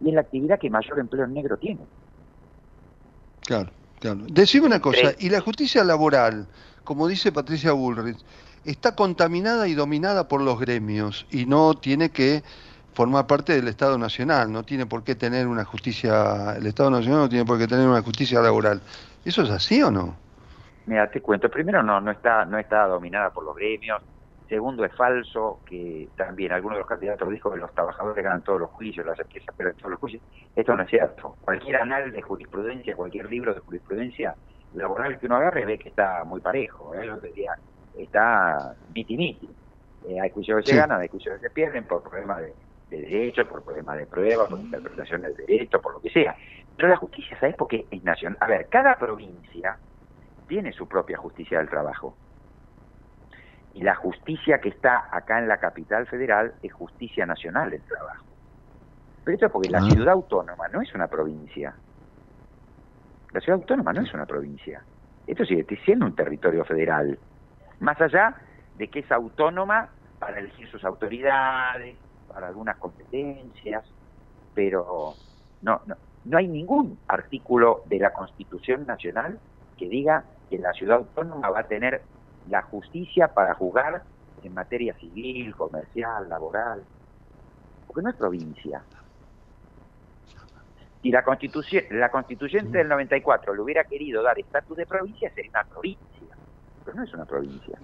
Y 0.00 0.08
es 0.08 0.14
la 0.14 0.22
actividad 0.22 0.58
que 0.58 0.70
mayor 0.70 0.98
empleo 0.98 1.26
negro 1.26 1.56
tiene. 1.56 1.80
Claro, 3.42 3.70
claro. 4.00 4.20
Decime 4.28 4.66
una 4.66 4.80
cosa, 4.80 5.12
¿y 5.18 5.30
la 5.30 5.40
justicia 5.40 5.84
laboral, 5.84 6.46
como 6.84 7.08
dice 7.08 7.32
Patricia 7.32 7.72
Bullrich, 7.72 8.18
está 8.64 8.94
contaminada 8.94 9.68
y 9.68 9.74
dominada 9.74 10.28
por 10.28 10.40
los 10.40 10.58
gremios 10.60 11.26
y 11.30 11.46
no 11.46 11.74
tiene 11.74 12.10
que 12.10 12.42
formar 12.94 13.26
parte 13.26 13.54
del 13.54 13.68
Estado 13.68 13.98
Nacional, 13.98 14.52
no 14.52 14.64
tiene 14.64 14.86
por 14.86 15.02
qué 15.02 15.14
tener 15.14 15.46
una 15.46 15.64
justicia, 15.64 16.54
el 16.56 16.66
Estado 16.66 16.90
Nacional 16.90 17.20
no 17.20 17.28
tiene 17.28 17.44
por 17.44 17.58
qué 17.58 17.66
tener 17.66 17.88
una 17.88 18.02
justicia 18.02 18.40
laboral. 18.40 18.80
¿Eso 19.24 19.42
es 19.42 19.50
así 19.50 19.82
o 19.82 19.90
no? 19.90 20.16
Mira, 20.86 21.10
te 21.10 21.20
cuento, 21.20 21.48
primero 21.48 21.82
no, 21.82 22.00
no 22.00 22.10
está, 22.10 22.44
no 22.44 22.58
está 22.58 22.86
dominada 22.86 23.30
por 23.30 23.44
los 23.44 23.56
gremios, 23.56 24.02
Segundo, 24.52 24.84
es 24.84 24.94
falso 24.94 25.60
que 25.64 26.10
también 26.14 26.52
algunos 26.52 26.76
de 26.76 26.80
los 26.80 26.86
candidatos 26.86 27.26
dijo 27.30 27.50
que 27.50 27.56
los 27.56 27.72
trabajadores 27.72 28.22
ganan 28.22 28.42
todos 28.42 28.60
los 28.60 28.68
juicios, 28.68 29.06
las 29.06 29.18
empresas 29.18 29.54
pierden 29.56 29.74
todos 29.78 29.92
los 29.92 30.00
juicios. 30.00 30.22
Esto 30.54 30.76
no 30.76 30.82
es 30.82 30.90
cierto. 30.90 31.36
Cualquier 31.40 31.76
anal 31.76 32.12
de 32.12 32.20
jurisprudencia, 32.20 32.94
cualquier 32.94 33.30
libro 33.30 33.54
de 33.54 33.60
jurisprudencia 33.60 34.34
laboral 34.74 35.18
que 35.18 35.24
uno 35.24 35.36
agarre 35.36 35.64
ve 35.64 35.78
que 35.78 35.88
está 35.88 36.22
muy 36.24 36.42
parejo. 36.42 36.94
¿eh? 36.94 37.06
Lo 37.06 37.18
que 37.18 37.28
decía, 37.28 37.54
está 37.96 38.74
miti 38.94 39.16
miti. 39.16 39.48
Eh, 40.06 40.20
hay 40.20 40.28
juicios 40.28 40.62
que 40.62 40.72
se 40.72 40.76
ganan, 40.76 41.00
hay 41.00 41.08
juicios 41.08 41.36
que 41.36 41.48
se 41.48 41.54
pierden 41.54 41.84
por 41.84 42.02
problemas 42.02 42.42
de, 42.42 42.54
de 42.90 43.00
derecho, 43.00 43.48
por 43.48 43.62
problemas 43.62 43.96
de 43.96 44.04
prueba, 44.04 44.46
por 44.46 44.60
interpretación 44.60 45.22
del 45.22 45.34
derecho, 45.34 45.80
por 45.80 45.94
lo 45.94 46.00
que 46.02 46.10
sea. 46.10 46.36
Pero 46.76 46.88
la 46.88 46.96
justicia, 46.96 47.40
¿sabes 47.40 47.56
por 47.56 47.68
qué 47.68 47.86
es 47.90 48.04
nacional? 48.04 48.36
A 48.38 48.48
ver, 48.48 48.68
cada 48.68 48.96
provincia 48.96 49.78
tiene 50.46 50.74
su 50.74 50.86
propia 50.86 51.16
justicia 51.16 51.56
del 51.56 51.70
trabajo. 51.70 52.14
Y 53.74 53.82
la 53.82 53.94
justicia 53.94 54.60
que 54.60 54.68
está 54.68 55.08
acá 55.10 55.38
en 55.38 55.48
la 55.48 55.58
capital 55.58 56.06
federal 56.06 56.54
es 56.62 56.72
justicia 56.72 57.24
nacional 57.26 57.70
del 57.70 57.82
trabajo. 57.82 58.24
Pero 59.24 59.34
esto 59.34 59.46
es 59.46 59.52
porque 59.52 59.70
la 59.70 59.78
ah. 59.78 59.90
ciudad 59.90 60.12
autónoma 60.12 60.68
no 60.68 60.82
es 60.82 60.94
una 60.94 61.06
provincia. 61.06 61.74
La 63.32 63.40
ciudad 63.40 63.60
autónoma 63.60 63.92
no 63.92 64.02
es 64.02 64.12
una 64.12 64.26
provincia. 64.26 64.82
Esto 65.26 65.44
sigue 65.44 65.64
siendo 65.84 66.04
un 66.04 66.14
territorio 66.14 66.64
federal. 66.64 67.18
Más 67.80 68.00
allá 68.00 68.34
de 68.76 68.88
que 68.88 69.00
es 69.00 69.12
autónoma 69.12 69.88
para 70.18 70.38
elegir 70.38 70.68
sus 70.68 70.84
autoridades, 70.84 71.96
para 72.32 72.48
algunas 72.48 72.76
competencias, 72.76 73.84
pero 74.54 75.14
no, 75.62 75.80
no, 75.86 75.96
no 76.24 76.38
hay 76.38 76.48
ningún 76.48 76.98
artículo 77.08 77.82
de 77.86 77.98
la 77.98 78.12
Constitución 78.12 78.86
Nacional 78.86 79.38
que 79.78 79.88
diga 79.88 80.24
que 80.50 80.58
la 80.58 80.72
ciudad 80.72 80.98
autónoma 80.98 81.50
va 81.50 81.60
a 81.60 81.64
tener 81.64 82.02
la 82.48 82.62
justicia 82.62 83.28
para 83.28 83.54
juzgar 83.54 84.02
en 84.42 84.54
materia 84.54 84.94
civil, 84.94 85.54
comercial, 85.54 86.28
laboral, 86.28 86.82
porque 87.86 88.02
no 88.02 88.10
es 88.10 88.16
provincia. 88.16 88.82
Si 91.02 91.10
la, 91.10 91.24
constitución, 91.24 91.84
la 91.90 92.10
constituyente 92.10 92.78
del 92.78 92.88
94 92.88 93.54
le 93.54 93.60
hubiera 93.60 93.84
querido 93.84 94.22
dar 94.22 94.38
estatus 94.38 94.76
de 94.76 94.86
provincia, 94.86 95.32
sería 95.34 95.50
una 95.50 95.64
provincia, 95.64 96.36
pero 96.84 96.96
no 96.96 97.04
es 97.04 97.12
una 97.12 97.24
provincia. 97.24 97.78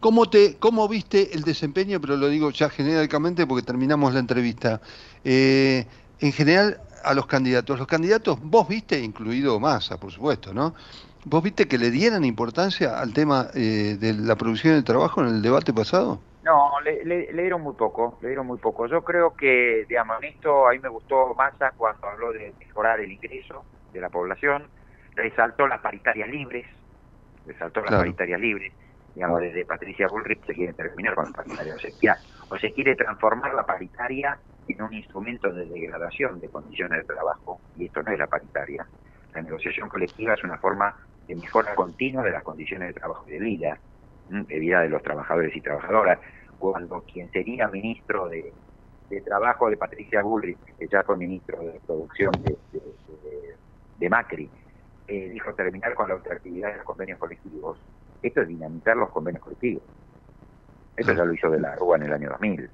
¿Cómo, 0.00 0.28
te, 0.28 0.58
¿Cómo 0.58 0.86
viste 0.88 1.34
el 1.34 1.42
desempeño? 1.42 2.00
Pero 2.00 2.16
lo 2.16 2.28
digo 2.28 2.50
ya 2.50 2.68
genéricamente 2.68 3.46
porque 3.46 3.64
terminamos 3.64 4.12
la 4.12 4.20
entrevista. 4.20 4.80
Eh, 5.24 5.86
en 6.20 6.32
general, 6.32 6.80
a 7.04 7.14
los 7.14 7.26
candidatos. 7.26 7.78
Los 7.78 7.86
candidatos, 7.86 8.38
vos 8.42 8.66
viste, 8.66 8.98
incluido 8.98 9.60
Massa, 9.60 9.98
por 9.98 10.10
supuesto, 10.10 10.52
¿no? 10.52 10.74
¿Vos 11.26 11.42
viste 11.42 11.66
que 11.66 11.78
le 11.78 11.90
dieran 11.90 12.22
importancia 12.22 13.00
al 13.00 13.14
tema 13.14 13.46
eh, 13.54 13.96
de 13.98 14.12
la 14.12 14.36
producción 14.36 14.74
del 14.74 14.84
trabajo 14.84 15.22
en 15.22 15.28
el 15.28 15.42
debate 15.42 15.72
pasado? 15.72 16.20
No, 16.42 16.78
le, 16.82 17.32
dieron 17.32 17.62
muy 17.62 17.72
poco, 17.72 18.18
le 18.20 18.28
dieron 18.28 18.46
muy 18.46 18.58
poco. 18.58 18.86
Yo 18.86 19.02
creo 19.02 19.34
que, 19.34 19.86
digamos, 19.88 20.22
en 20.22 20.34
esto 20.34 20.68
a 20.68 20.72
mí 20.72 20.78
me 20.80 20.90
gustó 20.90 21.34
Massa 21.34 21.72
cuando 21.78 22.06
habló 22.08 22.30
de 22.32 22.52
mejorar 22.58 23.00
el 23.00 23.10
ingreso 23.10 23.64
de 23.94 24.02
la 24.02 24.10
población, 24.10 24.64
resaltó 25.14 25.66
las 25.66 25.80
paritarias 25.80 26.28
libres, 26.28 26.66
resaltó 27.46 27.80
las 27.80 27.92
paritarias 27.92 28.38
libres, 28.38 28.74
digamos, 29.14 29.40
desde 29.40 29.64
Patricia 29.64 30.08
Bullrich 30.08 30.44
se 30.44 30.52
quiere 30.52 30.74
terminar 30.74 31.14
con 31.14 31.24
la 31.24 31.32
paritaria, 31.32 31.74
o 31.74 31.78
se, 31.78 31.92
quiere, 31.92 32.16
o 32.50 32.58
se 32.58 32.72
quiere 32.74 32.96
transformar 32.96 33.54
la 33.54 33.64
paritaria 33.64 34.38
en 34.68 34.82
un 34.82 34.92
instrumento 34.92 35.50
de 35.50 35.64
degradación 35.64 36.38
de 36.40 36.50
condiciones 36.50 36.98
de 36.98 37.14
trabajo, 37.14 37.60
y 37.78 37.86
esto 37.86 38.02
no 38.02 38.12
es 38.12 38.18
la 38.18 38.26
paritaria. 38.26 38.86
La 39.32 39.40
negociación 39.40 39.88
colectiva 39.88 40.34
es 40.34 40.44
una 40.44 40.58
forma 40.58 40.94
de 41.26 41.36
mejora 41.36 41.74
continua 41.74 42.22
de 42.22 42.30
las 42.30 42.42
condiciones 42.42 42.88
de 42.88 42.94
trabajo 42.94 43.24
y 43.28 43.32
de 43.32 43.38
vida, 43.38 43.78
de 44.28 44.58
vida 44.58 44.80
de 44.80 44.88
los 44.88 45.02
trabajadores 45.02 45.54
y 45.56 45.60
trabajadoras. 45.60 46.18
Cuando 46.58 47.02
quien 47.02 47.30
sería 47.30 47.68
ministro 47.68 48.28
de, 48.28 48.52
Trabajo 49.24 49.70
de 49.70 49.76
Patricia 49.76 50.22
Bullrich, 50.22 50.58
que 50.76 50.88
ya 50.88 51.04
fue 51.04 51.16
ministro 51.16 51.60
de 51.60 51.80
Producción 51.86 52.32
de, 53.98 54.10
Macri, 54.10 54.50
eh, 55.06 55.28
dijo 55.28 55.54
terminar 55.54 55.94
con 55.94 56.08
la 56.08 56.16
ultraactividad 56.16 56.70
de 56.70 56.76
los 56.78 56.84
convenios 56.84 57.18
colectivos. 57.20 57.78
Esto 58.22 58.40
es 58.40 58.48
dinamitar 58.48 58.96
los 58.96 59.10
convenios 59.10 59.44
colectivos. 59.44 59.84
Esto 60.96 61.12
ya 61.12 61.24
lo 61.24 61.32
hizo 61.32 61.48
de 61.48 61.60
la 61.60 61.76
Rúa 61.76 61.96
en 61.96 62.04
el 62.04 62.12
año 62.12 62.28
2000. 62.30 62.70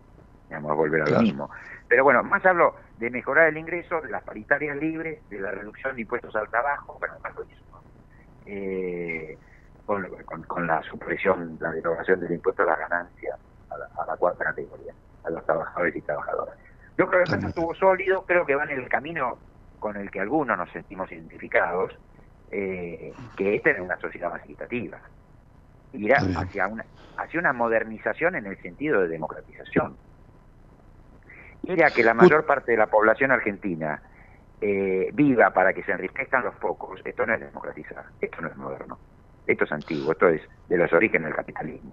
Vamos 0.50 0.70
a 0.70 0.74
volver 0.74 1.02
a 1.02 1.06
lo 1.06 1.20
mismo. 1.20 1.50
Pero 1.88 2.04
bueno, 2.04 2.22
más 2.22 2.44
hablo 2.46 2.74
de 2.98 3.10
mejorar 3.10 3.48
el 3.48 3.58
ingreso, 3.58 4.00
de 4.00 4.10
las 4.10 4.22
paritarias 4.22 4.76
libres, 4.78 5.20
de 5.28 5.40
la 5.40 5.50
reducción 5.50 5.94
de 5.94 6.02
impuestos 6.02 6.34
al 6.36 6.48
trabajo, 6.48 6.96
bueno, 6.98 7.14
más 7.22 7.34
lo 7.34 7.44
hizo 7.44 7.69
eh, 8.50 9.38
con, 9.86 10.66
la 10.66 10.82
supresión, 10.82 11.56
la 11.60 11.70
derogación 11.70 12.20
del 12.20 12.32
impuesto 12.32 12.62
a 12.62 12.66
las 12.66 12.78
ganancias 12.78 13.38
a 13.70 14.06
la, 14.06 14.16
cuarta 14.16 14.44
categoría, 14.44 14.92
a 15.24 15.30
los 15.30 15.44
trabajadores 15.44 15.94
y 15.94 16.00
trabajadoras. 16.00 16.56
Yo 16.98 17.08
creo 17.08 17.24
que 17.24 17.36
eso 17.36 17.46
estuvo 17.46 17.74
sólido, 17.74 18.24
creo 18.26 18.44
que 18.44 18.54
va 18.54 18.64
en 18.64 18.70
el 18.70 18.88
camino 18.88 19.38
con 19.78 19.96
el 19.96 20.10
que 20.10 20.20
algunos 20.20 20.58
nos 20.58 20.70
sentimos 20.70 21.10
identificados, 21.12 21.96
eh, 22.50 23.12
que 23.36 23.54
esta 23.54 23.70
es 23.70 23.80
una 23.80 23.96
sociedad 23.98 24.30
más 24.30 24.42
equitativa. 24.44 24.98
Irá 25.92 26.18
hacia 26.36 26.66
una, 26.66 26.84
hacia 27.16 27.40
una 27.40 27.52
modernización 27.52 28.34
en 28.34 28.46
el 28.46 28.60
sentido 28.60 29.00
de 29.02 29.08
democratización. 29.08 29.96
Mira 31.62 31.90
que 31.90 32.02
la 32.02 32.14
mayor 32.14 32.46
parte 32.46 32.72
de 32.72 32.78
la 32.78 32.86
población 32.86 33.30
argentina 33.30 34.02
eh, 34.60 35.10
viva 35.12 35.50
para 35.50 35.72
que 35.72 35.82
se 35.82 35.92
enriquezcan 35.92 36.44
los 36.44 36.54
pocos, 36.56 37.00
esto 37.04 37.26
no 37.26 37.34
es 37.34 37.40
democratizar, 37.40 38.04
esto 38.20 38.40
no 38.40 38.48
es 38.48 38.56
moderno, 38.56 38.98
esto 39.46 39.64
es 39.64 39.72
antiguo, 39.72 40.12
esto 40.12 40.28
es 40.28 40.42
de 40.68 40.76
los 40.76 40.92
orígenes 40.92 41.26
del 41.26 41.34
capitalismo. 41.34 41.92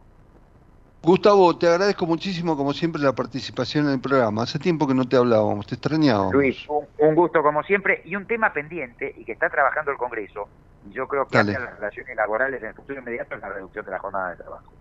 Gustavo, 1.01 1.57
te 1.57 1.67
agradezco 1.67 2.05
muchísimo, 2.05 2.57
como 2.57 2.73
siempre, 2.73 3.01
la 3.01 3.13
participación 3.13 3.85
en 3.85 3.93
el 3.93 4.01
programa. 4.01 4.43
Hace 4.43 4.59
tiempo 4.59 4.85
que 4.87 4.93
no 4.93 5.07
te 5.07 5.15
hablábamos, 5.15 5.65
te 5.65 5.75
extrañábamos. 5.75 6.33
Luis, 6.33 6.67
un, 6.97 7.15
gusto 7.15 7.41
como 7.41 7.63
siempre 7.63 8.01
y 8.03 8.15
un 8.15 8.25
tema 8.25 8.51
pendiente 8.51 9.13
y 9.15 9.23
que 9.23 9.31
está 9.31 9.49
trabajando 9.49 9.91
el 9.91 9.97
Congreso. 9.97 10.49
Y 10.89 10.93
yo 10.93 11.07
creo 11.07 11.25
que 11.25 11.37
hacia 11.37 11.59
las 11.59 11.75
relaciones 11.75 12.15
laborales 12.15 12.61
en 12.61 12.69
el 12.69 12.73
futuro 12.73 12.99
inmediato 12.99 13.35
es 13.35 13.41
la 13.41 13.49
reducción 13.49 13.85
de 13.85 13.91
la 13.91 13.99
jornada 13.99 14.31
de 14.31 14.35
trabajo. 14.35 14.73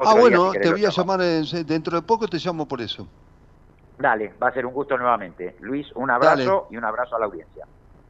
ah, 0.00 0.14
bueno, 0.18 0.52
te 0.52 0.70
voy 0.70 0.84
a 0.84 0.90
llamar 0.90 1.20
dentro 1.20 2.00
de 2.00 2.02
poco, 2.02 2.26
te 2.26 2.38
llamo 2.38 2.66
por 2.66 2.80
eso. 2.80 3.06
Dale, 4.00 4.32
va 4.42 4.48
a 4.48 4.52
ser 4.52 4.64
un 4.64 4.72
gusto 4.72 4.96
nuevamente. 4.96 5.56
Luis, 5.60 5.86
un 5.94 6.10
abrazo 6.10 6.68
y 6.70 6.78
un 6.78 6.84
abrazo 6.84 7.16
a 7.16 7.18
la 7.18 7.26
audiencia. 7.26 7.66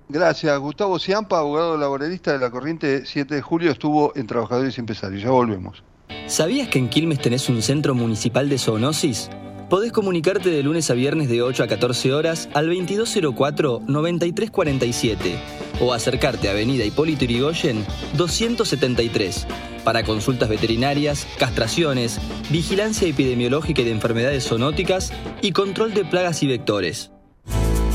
Gracias. 0.09 0.57
Gustavo 0.59 0.99
Ciampa, 0.99 1.39
abogado 1.39 1.77
laboralista 1.77 2.33
de 2.33 2.39
la 2.39 2.51
corriente 2.51 3.05
7 3.05 3.35
de 3.35 3.43
julio, 3.43 3.73
estuvo 3.73 4.17
en 4.17 4.27
Trabajadores 4.27 4.77
y 4.77 4.81
Empresarios. 4.81 5.23
Ya 5.23 5.31
volvemos. 5.31 5.85
¿Sabías 6.27 6.69
que 6.69 6.79
en 6.79 6.89
Quilmes 6.89 7.21
tenés 7.21 7.49
un 7.49 7.63
centro 7.63 7.95
municipal 7.95 8.49
de 8.49 8.59
zoonosis? 8.59 9.31
Podés 9.69 9.93
comunicarte 9.93 10.51
de 10.51 10.63
lunes 10.63 10.91
a 10.91 10.95
viernes 10.95 11.29
de 11.29 11.43
8 11.43 11.65
a 11.65 11.67
14 11.67 12.13
horas 12.13 12.49
al 12.55 12.69
2204-9347 12.69 15.60
o 15.81 15.93
acercarte 15.93 16.49
a 16.49 16.53
Avenida 16.53 16.85
Hipólito 16.85 17.25
Yrigoyen 17.25 17.85
273 18.17 19.47
para 19.85 20.05
consultas 20.05 20.49
veterinarias, 20.49 21.27
castraciones, 21.39 22.21
vigilancia 22.51 23.09
epidemiológica 23.09 23.83
y 23.83 23.87
de 23.87 23.93
enfermedades 23.93 24.47
zoonóticas 24.47 25.13
y 25.43 25.53
control 25.53 25.95
de 25.95 26.05
plagas 26.05 26.43
y 26.43 26.47
vectores. 26.47 27.11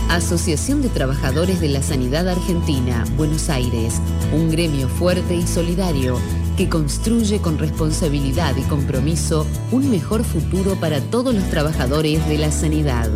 Asociación 0.10 0.82
de 0.82 0.90
Trabajadores 0.90 1.60
de 1.60 1.68
la 1.70 1.82
Sanidad 1.82 2.30
Argentina, 2.30 3.04
Buenos 3.18 3.50
Aires, 3.50 4.00
un 4.32 4.50
gremio 4.50 4.88
fuerte 4.88 5.36
y 5.36 5.46
solidario 5.46 6.20
que 6.58 6.70
construye 6.70 7.40
con 7.40 7.58
responsabilidad 7.58 8.56
y 8.56 8.62
compromiso 8.62 9.46
un 9.72 9.90
mejor 9.90 10.24
futuro 10.24 10.76
para 10.80 11.02
todos 11.02 11.36
los 11.36 11.44
trabajadores 11.50 12.26
de 12.30 12.38
la 12.38 12.52
sanidad. 12.52 13.10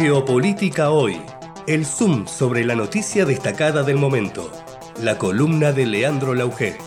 Geopolítica 0.00 0.92
hoy. 0.92 1.20
El 1.66 1.84
zoom 1.84 2.26
sobre 2.26 2.64
la 2.64 2.74
noticia 2.74 3.26
destacada 3.26 3.82
del 3.82 3.96
momento. 3.96 4.50
La 5.02 5.18
columna 5.18 5.72
de 5.72 5.84
Leandro 5.84 6.34
Lauger. 6.34 6.78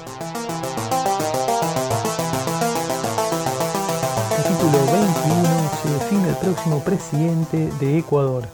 Capítulo 4.35 4.79
21. 4.91 5.71
Se 5.83 5.89
define 5.93 6.29
el 6.29 6.35
próximo 6.37 6.83
presidente 6.83 7.69
de 7.79 7.99
Ecuador. 7.99 8.47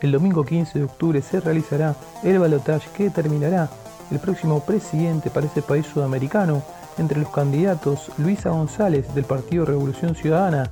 El 0.00 0.10
domingo 0.10 0.44
15 0.44 0.80
de 0.80 0.84
octubre 0.84 1.22
se 1.22 1.38
realizará 1.38 1.94
el 2.24 2.40
balotaje 2.40 2.90
que 2.96 3.04
determinará 3.04 3.70
el 4.10 4.18
próximo 4.18 4.58
presidente 4.66 5.30
para 5.30 5.46
ese 5.46 5.62
país 5.62 5.86
sudamericano. 5.86 6.64
Entre 6.98 7.20
los 7.20 7.30
candidatos, 7.30 8.10
Luisa 8.18 8.50
González 8.50 9.14
del 9.14 9.24
Partido 9.24 9.64
Revolución 9.64 10.16
Ciudadana, 10.16 10.68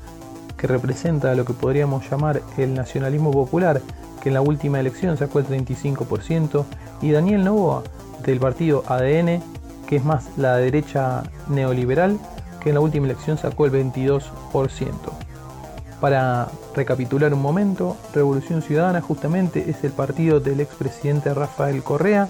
que 0.60 0.66
representa 0.66 1.34
lo 1.34 1.46
que 1.46 1.54
podríamos 1.54 2.08
llamar 2.10 2.42
el 2.58 2.74
nacionalismo 2.74 3.30
popular, 3.30 3.80
que 4.22 4.28
en 4.28 4.34
la 4.34 4.42
última 4.42 4.78
elección 4.78 5.16
sacó 5.16 5.38
el 5.38 5.46
35%, 5.46 6.64
y 7.00 7.12
Daniel 7.12 7.44
Novoa 7.44 7.82
del 8.24 8.38
partido 8.38 8.84
ADN, 8.86 9.42
que 9.86 9.96
es 9.96 10.04
más 10.04 10.26
la 10.36 10.56
derecha 10.56 11.22
neoliberal, 11.48 12.18
que 12.60 12.68
en 12.68 12.74
la 12.74 12.82
última 12.82 13.06
elección 13.06 13.38
sacó 13.38 13.64
el 13.64 13.72
22%. 13.72 14.20
Para 15.98 16.48
recapitular 16.74 17.32
un 17.32 17.40
momento, 17.40 17.96
Revolución 18.14 18.60
Ciudadana 18.60 19.00
justamente 19.00 19.70
es 19.70 19.82
el 19.82 19.92
partido 19.92 20.40
del 20.40 20.60
expresidente 20.60 21.32
Rafael 21.32 21.82
Correa, 21.82 22.28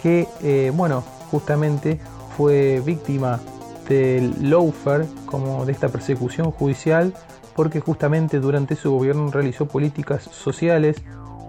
que, 0.00 0.26
eh, 0.42 0.72
bueno, 0.74 1.04
justamente 1.30 2.00
fue 2.34 2.80
víctima 2.84 3.40
del 3.88 4.50
lawfare, 4.50 5.06
como 5.26 5.66
de 5.66 5.72
esta 5.72 5.88
persecución 5.88 6.50
judicial, 6.50 7.14
porque 7.58 7.80
justamente 7.80 8.38
durante 8.38 8.76
su 8.76 8.92
gobierno 8.92 9.32
realizó 9.32 9.66
políticas 9.66 10.22
sociales 10.22 11.02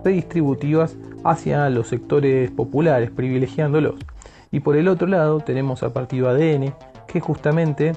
redistributivas 0.03 0.95
hacia 1.23 1.69
los 1.69 1.87
sectores 1.87 2.49
populares, 2.49 3.11
privilegiándolos. 3.11 3.93
Y 4.49 4.61
por 4.61 4.75
el 4.75 4.87
otro 4.87 5.05
lado 5.05 5.39
tenemos 5.39 5.83
al 5.83 5.91
partido 5.91 6.27
ADN, 6.27 6.73
que 7.07 7.19
justamente 7.19 7.91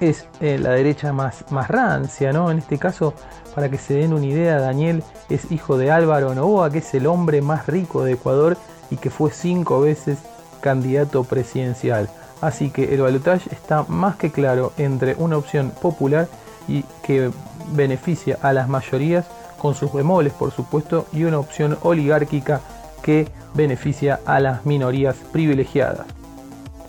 es 0.00 0.26
eh, 0.40 0.58
la 0.58 0.70
derecha 0.70 1.12
más, 1.12 1.44
más 1.52 1.68
rancia, 1.68 2.32
¿no? 2.32 2.50
En 2.50 2.56
este 2.56 2.78
caso, 2.78 3.12
para 3.54 3.70
que 3.70 3.76
se 3.76 3.92
den 3.92 4.14
una 4.14 4.24
idea, 4.24 4.58
Daniel 4.58 5.04
es 5.28 5.52
hijo 5.52 5.76
de 5.76 5.90
Álvaro 5.90 6.34
Novoa, 6.34 6.70
que 6.70 6.78
es 6.78 6.94
el 6.94 7.06
hombre 7.06 7.42
más 7.42 7.66
rico 7.66 8.02
de 8.02 8.12
Ecuador 8.12 8.56
y 8.90 8.96
que 8.96 9.10
fue 9.10 9.30
cinco 9.30 9.82
veces 9.82 10.20
candidato 10.62 11.22
presidencial. 11.22 12.08
Así 12.40 12.70
que 12.70 12.94
el 12.94 13.02
balotaje 13.02 13.50
está 13.52 13.82
más 13.88 14.16
que 14.16 14.32
claro 14.32 14.72
entre 14.78 15.16
una 15.16 15.36
opción 15.36 15.70
popular 15.82 16.28
y 16.68 16.84
que 17.02 17.30
beneficia 17.72 18.38
a 18.42 18.52
las 18.52 18.68
mayorías 18.68 19.26
con 19.58 19.74
sus 19.74 19.92
bemoles, 19.92 20.32
por 20.32 20.52
supuesto, 20.52 21.06
y 21.12 21.24
una 21.24 21.38
opción 21.38 21.78
oligárquica 21.82 22.60
que 23.02 23.28
beneficia 23.54 24.20
a 24.26 24.40
las 24.40 24.66
minorías 24.66 25.16
privilegiadas. 25.32 26.06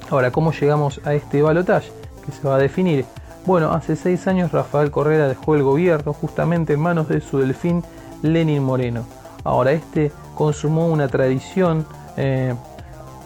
Ahora, 0.10 0.32
¿cómo 0.32 0.52
llegamos 0.52 1.02
a 1.06 1.14
este 1.14 1.42
balotaje? 1.42 1.92
se 2.32 2.48
va 2.48 2.56
a 2.56 2.60
definir. 2.60 3.06
Bueno, 3.46 3.72
hace 3.72 3.96
seis 3.96 4.28
años 4.28 4.52
Rafael 4.52 4.92
Correa 4.92 5.28
dejó 5.28 5.56
el 5.56 5.64
gobierno 5.64 6.14
justamente 6.14 6.74
en 6.74 6.82
manos 6.82 7.08
de 7.08 7.22
su 7.22 7.40
delfín 7.40 7.84
Lenin 8.22 8.64
Moreno. 8.64 9.06
Ahora 9.44 9.72
este 9.72 10.12
consumó 10.36 10.88
una 10.88 11.08
tradición 11.08 11.86
eh, 12.18 12.54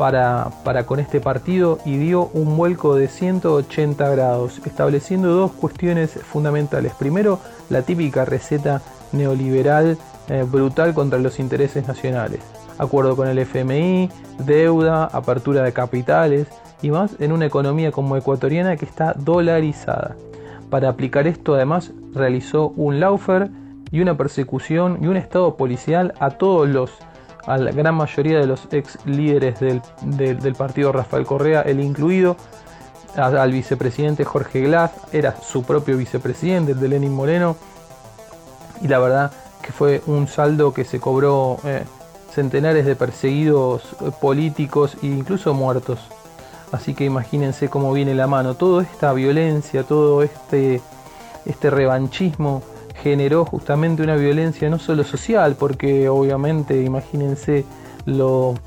para, 0.01 0.83
con 0.87 0.99
este 0.99 1.19
partido 1.19 1.77
y 1.85 1.95
dio 1.97 2.31
un 2.33 2.57
vuelco 2.57 2.95
de 2.95 3.07
180 3.07 4.09
grados, 4.09 4.59
estableciendo 4.65 5.29
dos 5.29 5.51
cuestiones 5.51 6.09
fundamentales. 6.09 6.95
Primero, 6.95 7.37
la 7.69 7.83
típica 7.83 8.25
receta 8.25 8.81
neoliberal 9.11 9.99
eh, 10.27 10.43
brutal 10.49 10.95
contra 10.95 11.19
los 11.19 11.39
intereses 11.39 11.87
nacionales. 11.87 12.39
Acuerdo 12.79 13.15
con 13.15 13.27
el 13.27 13.37
FMI, 13.37 14.09
deuda, 14.39 15.05
apertura 15.05 15.61
de 15.61 15.71
capitales, 15.71 16.47
y 16.81 16.89
más 16.89 17.15
en 17.19 17.31
una 17.31 17.45
economía 17.45 17.91
como 17.91 18.17
ecuatoriana 18.17 18.77
que 18.77 18.85
está 18.85 19.13
dolarizada. 19.13 20.15
Para 20.71 20.89
aplicar 20.89 21.27
esto 21.27 21.53
además 21.53 21.91
realizó 22.15 22.69
un 22.69 22.99
laufer 22.99 23.51
y 23.91 24.01
una 24.01 24.17
persecución 24.17 24.97
y 24.99 25.05
un 25.05 25.17
estado 25.17 25.57
policial 25.57 26.15
a 26.19 26.31
todos 26.31 26.67
los, 26.67 26.91
a 27.45 27.57
la 27.57 27.71
gran 27.71 27.95
mayoría 27.95 28.39
de 28.39 28.47
los 28.47 28.67
ex 28.71 28.97
líderes 29.05 29.59
del, 29.59 30.55
partido 30.55 30.91
Rafael 30.91 31.25
Correa, 31.25 31.61
el 31.61 31.79
incluido, 31.79 32.37
al 33.15 33.51
vicepresidente 33.51 34.23
Jorge 34.23 34.61
Glass, 34.61 34.91
era 35.11 35.35
su 35.41 35.63
propio 35.63 35.97
vicepresidente, 35.97 36.73
el 36.73 36.79
de 36.79 36.87
Lenin 36.87 37.13
Moreno, 37.13 37.57
y 38.81 38.87
la 38.87 38.99
verdad 38.99 39.31
que 39.61 39.71
fue 39.71 40.01
un 40.07 40.27
saldo 40.27 40.73
que 40.73 40.85
se 40.85 40.99
cobró 40.99 41.57
eh, 41.65 41.83
centenares 42.31 42.85
de 42.85 42.95
perseguidos 42.95 43.83
eh, 44.01 44.11
políticos 44.19 44.97
e 45.03 45.07
incluso 45.07 45.53
muertos. 45.53 45.99
Así 46.71 46.93
que 46.93 47.03
imagínense 47.03 47.69
cómo 47.69 47.91
viene 47.91 48.15
la 48.15 48.27
mano. 48.27 48.55
Toda 48.55 48.83
esta 48.83 49.11
violencia, 49.13 49.83
todo 49.83 50.23
este, 50.23 50.81
este 51.45 51.69
revanchismo 51.69 52.63
generó 53.01 53.45
justamente 53.45 54.03
una 54.03 54.15
violencia 54.15 54.69
no 54.69 54.79
solo 54.79 55.03
social, 55.03 55.55
porque 55.57 56.09
obviamente 56.09 56.83
imagínense 56.83 57.65
los, 58.05 58.57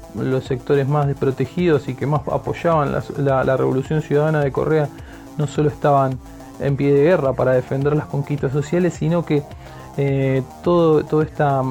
sectores 0.44 0.88
más 0.88 1.06
desprotegidos 1.06 1.88
y 1.88 1.94
que 1.94 2.06
más 2.06 2.22
apoyaban 2.30 2.92
la, 3.18 3.56
revolución 3.56 4.02
ciudadana 4.02 4.40
de 4.40 4.52
Correa, 4.52 4.88
no 5.38 5.46
solo 5.46 5.68
estaban 5.68 6.18
en 6.60 6.76
pie 6.76 6.92
de 6.92 7.02
guerra 7.02 7.32
para 7.32 7.52
defender 7.52 7.96
las 7.96 8.06
conquistas 8.06 8.52
sociales, 8.52 8.94
sino 8.94 9.24
que 9.24 9.42
eh, 9.96 10.42
todo, 10.62 11.04
todo 11.04 11.22
esta, 11.22 11.62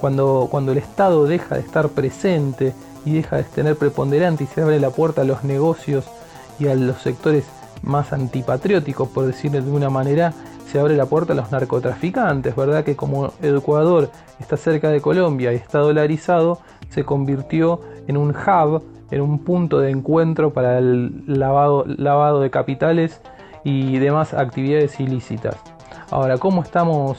cuando, 0.00 0.48
cuando 0.50 0.72
el 0.72 0.78
Estado 0.78 1.26
deja 1.26 1.54
de 1.56 1.62
estar 1.62 1.88
presente 1.90 2.74
y 3.04 3.14
deja 3.14 3.36
de 3.36 3.44
tener 3.44 3.76
preponderante 3.76 4.44
y 4.44 4.46
se 4.46 4.62
abre 4.62 4.80
la 4.80 4.90
puerta 4.90 5.22
a 5.22 5.24
los 5.24 5.44
negocios 5.44 6.04
y 6.58 6.68
a 6.68 6.74
los 6.74 7.02
sectores 7.02 7.44
más 7.82 8.12
antipatrióticos, 8.12 9.08
por 9.08 9.26
decirlo 9.26 9.60
de 9.60 9.70
una 9.70 9.90
manera, 9.90 10.32
se 10.66 10.80
abre 10.80 10.96
la 10.96 11.06
puerta 11.06 11.32
a 11.32 11.36
los 11.36 11.50
narcotraficantes, 11.50 12.56
¿verdad? 12.56 12.84
Que 12.84 12.96
como 12.96 13.32
Ecuador 13.42 14.10
está 14.40 14.56
cerca 14.56 14.90
de 14.90 15.00
Colombia 15.00 15.52
y 15.52 15.56
está 15.56 15.78
dolarizado, 15.78 16.60
se 16.88 17.04
convirtió 17.04 17.80
en 18.06 18.16
un 18.16 18.30
hub, 18.30 18.82
en 19.10 19.20
un 19.20 19.38
punto 19.38 19.80
de 19.80 19.90
encuentro 19.90 20.52
para 20.52 20.78
el 20.78 21.24
lavado, 21.26 22.40
de 22.40 22.50
capitales 22.50 23.20
y 23.64 23.98
demás 23.98 24.34
actividades 24.34 24.98
ilícitas. 25.00 25.56
Ahora, 26.10 26.38
¿cómo 26.38 26.62
estamos? 26.62 27.18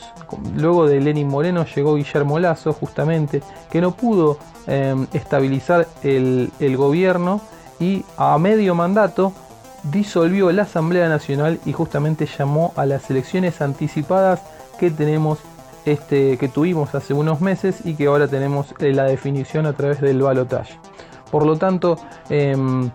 Luego 0.55 0.87
de 0.87 1.01
Lenin 1.01 1.27
Moreno 1.27 1.65
llegó 1.75 1.95
Guillermo 1.95 2.39
Lazo, 2.39 2.71
justamente, 2.73 3.41
que 3.71 3.81
no 3.81 3.91
pudo 3.91 4.37
em, 4.67 5.07
estabilizar 5.13 5.87
el, 6.03 6.49
gobierno 6.77 7.41
y 7.79 8.05
a 8.17 8.37
medio 8.37 8.75
mandato 8.75 9.33
disolvió 9.91 10.51
la 10.51 10.63
Asamblea 10.63 11.09
Nacional 11.09 11.59
y 11.65 11.73
justamente 11.73 12.25
llamó 12.25 12.73
a 12.75 12.85
las 12.85 13.09
elecciones 13.09 13.61
anticipadas 13.61 14.41
que 14.79 14.91
tenemos 14.91 15.39
este, 15.85 16.37
que 16.37 16.47
tuvimos 16.47 16.95
hace 16.95 17.13
unos 17.13 17.41
meses 17.41 17.77
y 17.83 17.93
que 17.95 18.07
ahora 18.07 18.27
tenemos 18.27 18.73
eh, 18.79 18.91
la 18.91 19.03
definición 19.03 19.67
a 19.67 19.73
través 19.73 20.01
del 20.01 20.21
balotaje. 20.21 20.79
Por 21.29 21.45
lo 21.45 21.57
tanto, 21.57 21.97
em, 22.29 22.89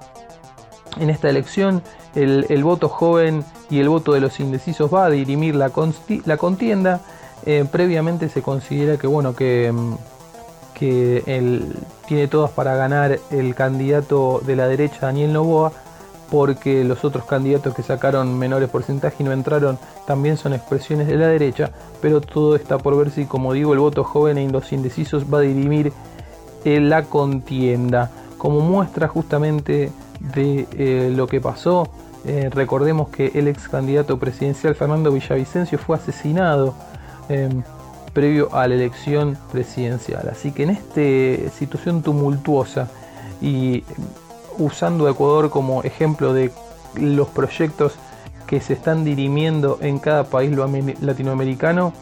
en 0.99 1.11
esta 1.11 1.29
elección 1.29 1.83
el, 2.17 2.65
voto 2.65 2.89
joven 2.89 3.45
y 3.71 3.79
el 3.79 3.89
voto 3.89 4.13
de 4.13 4.21
los 4.21 4.41
indecisos 4.41 4.93
va 4.93 5.05
a 5.05 5.11
dirimir 5.11 5.55
la, 5.55 5.71
contienda. 5.71 7.01
Eh, 7.47 7.65
previamente 7.71 8.29
se 8.29 8.43
considera 8.43 8.97
que 8.97 9.07
bueno 9.07 9.37
que, 9.37 9.69
em, 9.69 9.97
tiene 12.09 12.27
todas 12.27 12.51
para 12.51 12.75
ganar 12.75 13.21
el 13.31 13.55
candidato 13.55 14.41
de 14.45 14.57
la 14.57 14.67
derecha 14.67 15.07
Daniel 15.07 15.33
Novoa 15.33 15.73
porque 16.31 16.85
los 16.85 17.05
otros 17.05 17.25
candidatos 17.25 17.75
que 17.75 17.83
sacaron 17.83 18.39
menores 18.39 18.69
porcentajes 18.69 19.21
y 19.21 19.25
no 19.25 19.33
entraron 19.33 19.79
también 20.07 20.37
son 20.37 20.55
expresiones 20.55 21.09
de 21.09 21.17
la 21.17 21.27
derecha, 21.27 21.71
pero 22.01 22.21
todo 22.21 22.55
está 22.55 22.79
por 22.79 22.97
ver 22.97 23.11
si, 23.11 23.25
como 23.27 23.53
digo, 23.53 23.73
el 23.73 23.81
voto 23.81 24.05
joven 24.05 24.39
e 24.39 24.49
los 24.49 24.73
indecisos 24.73 25.25
va 25.33 25.39
a 25.39 25.43
dirimir 25.43 25.93
eh, 26.65 26.81
la 26.81 27.03
contienda. 27.03 28.11
Como 28.39 28.61
muestra 28.61 29.09
justamente 29.09 29.91
de 30.35 30.67
eh, 30.73 31.13
lo 31.15 31.27
que 31.27 31.41
pasó, 31.41 31.89
eh, 32.25 32.49
recordemos 32.53 33.09
que 33.09 33.33
el 33.35 33.49
ex 33.49 33.69
candidato 33.69 34.19
presidencial 34.19 34.75
Fernando 34.75 35.11
Villavicencio 35.11 35.79
fue 35.79 35.97
asesinado 35.97 36.75
previo 38.13 38.53
a 38.53 38.67
la 38.67 38.75
elección 38.75 39.39
presidencial. 39.53 40.29
Así 40.29 40.51
que 40.51 40.65
en 40.65 40.71
esta 40.71 41.57
situación 41.57 42.03
tumultuosa 42.03 42.89
y 43.41 43.85
usando 44.59 45.09
Ecuador 45.09 45.51
como 45.51 45.83
ejemplo 45.83 46.33
de 46.33 46.53
los 46.95 47.29
proyectos 47.29 47.95
que 48.47 48.61
se 48.61 48.73
están 48.73 49.05
dirimiendo 49.05 49.79
en 49.81 49.99
cada 49.99 50.25
país 50.25 50.57
latinoamericano, 51.01 51.93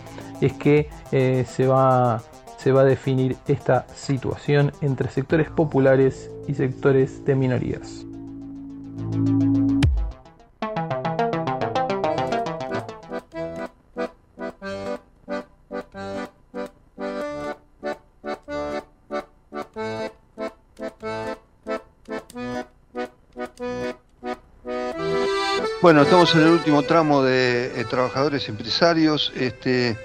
es 0.41 0.55
que 0.55 0.89
eh, 1.13 1.45
se, 1.47 1.67
va, 1.67 2.23
se 2.57 2.73
va 2.73 2.83
a 2.83 2.85
definir 2.85 3.37
esta 3.47 3.87
situación 3.95 4.73
entre 4.81 5.11
sectores 5.11 5.51
populares 5.51 6.31
y 6.47 6.55
sectores 6.55 7.25
de 7.25 7.35
minorías. 7.35 8.07
Bueno, 25.89 26.03
estamos 26.03 26.35
en 26.35 26.43
el 26.43 26.49
último 26.49 26.83
tramo 26.83 27.23
de 27.23 27.81
eh, 27.81 27.85
trabajadores 27.89 28.47
empresarios. 28.51 29.33
Este, 29.35 29.97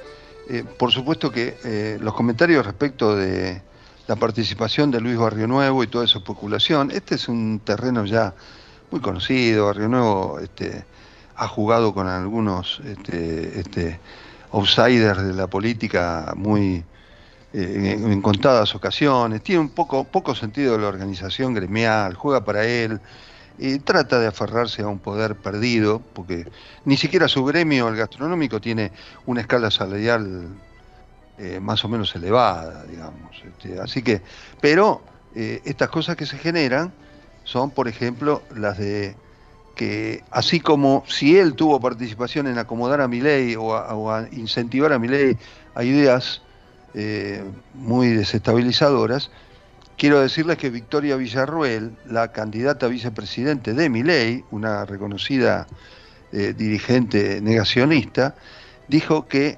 eh, 0.49 0.63
por 0.79 0.93
supuesto 0.93 1.29
que 1.29 1.57
eh, 1.65 1.97
los 1.99 2.13
comentarios 2.13 2.65
respecto 2.65 3.17
de 3.17 3.61
la 4.07 4.15
participación 4.15 4.91
de 4.91 5.01
Luis 5.01 5.17
Barrio 5.17 5.45
Nuevo 5.45 5.83
y 5.83 5.87
toda 5.87 6.05
esa 6.05 6.19
especulación, 6.19 6.89
este 6.89 7.15
es 7.15 7.27
un 7.27 7.59
terreno 7.65 8.05
ya 8.05 8.33
muy 8.91 9.01
conocido. 9.01 9.65
Barrio 9.65 9.89
Nuevo 9.89 10.39
este, 10.39 10.85
ha 11.35 11.49
jugado 11.49 11.93
con 11.93 12.07
algunos 12.07 12.79
este, 12.85 13.59
este, 13.59 13.99
outsiders 14.53 15.21
de 15.21 15.33
la 15.33 15.47
política 15.47 16.31
muy 16.37 16.81
en, 17.51 18.21
contadas 18.21 18.73
ocasiones. 18.73 19.43
Tiene 19.43 19.59
un 19.59 19.71
poco, 19.71 20.05
poco 20.05 20.33
sentido 20.33 20.77
la 20.77 20.87
organización 20.87 21.53
gremial, 21.53 22.13
juega 22.13 22.45
para 22.45 22.65
él 22.65 23.01
trata 23.83 24.19
de 24.19 24.27
aferrarse 24.27 24.81
a 24.81 24.87
un 24.87 24.99
poder 24.99 25.35
perdido, 25.35 26.01
porque 26.13 26.45
ni 26.85 26.97
siquiera 26.97 27.27
su 27.27 27.43
gremio, 27.45 27.87
el 27.87 27.95
gastronómico, 27.95 28.59
tiene 28.59 28.91
una 29.25 29.41
escala 29.41 29.71
salarial 29.71 30.47
eh, 31.37 31.59
más 31.59 31.83
o 31.85 31.89
menos 31.89 32.15
elevada, 32.15 32.83
digamos. 32.85 33.41
Este, 33.45 33.79
así 33.79 34.01
que, 34.01 34.21
pero 34.61 35.01
eh, 35.35 35.61
estas 35.65 35.89
cosas 35.89 36.15
que 36.15 36.25
se 36.25 36.37
generan 36.37 36.91
son, 37.43 37.71
por 37.71 37.87
ejemplo, 37.87 38.41
las 38.55 38.77
de 38.77 39.15
que 39.75 40.23
así 40.29 40.59
como 40.59 41.03
si 41.07 41.37
él 41.37 41.55
tuvo 41.55 41.79
participación 41.79 42.45
en 42.45 42.59
acomodar 42.59 43.01
a 43.01 43.07
mi 43.07 43.21
ley 43.21 43.55
o 43.55 43.73
a 43.75 44.27
incentivar 44.31 44.93
a 44.93 44.99
mi 44.99 45.07
ley 45.07 45.35
a 45.73 45.83
ideas 45.83 46.43
eh, 46.95 47.43
muy 47.73 48.09
desestabilizadoras, 48.09 49.31
Quiero 49.97 50.19
decirles 50.19 50.57
que 50.57 50.69
Victoria 50.69 51.15
Villarruel, 51.15 51.95
la 52.05 52.31
candidata 52.31 52.87
a 52.87 52.89
vicepresidente 52.89 53.73
de 53.73 53.89
Miley, 53.89 54.43
una 54.51 54.85
reconocida 54.85 55.67
eh, 56.31 56.53
dirigente 56.57 57.39
negacionista, 57.41 58.35
dijo 58.87 59.27
que 59.27 59.57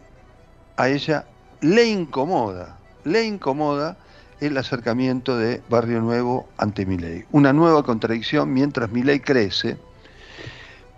a 0.77 0.89
ella 0.89 1.25
le 1.61 1.85
incomoda, 1.85 2.77
le 3.05 3.23
incomoda 3.23 3.97
el 4.41 4.57
acercamiento 4.57 5.37
de 5.37 5.61
Barrio 5.69 6.01
Nuevo 6.01 6.49
ante 6.57 6.85
Miley. 6.85 7.23
Una 7.31 7.53
nueva 7.53 7.83
contradicción 7.83 8.53
mientras 8.53 8.91
Miley 8.91 9.21
crece. 9.21 9.77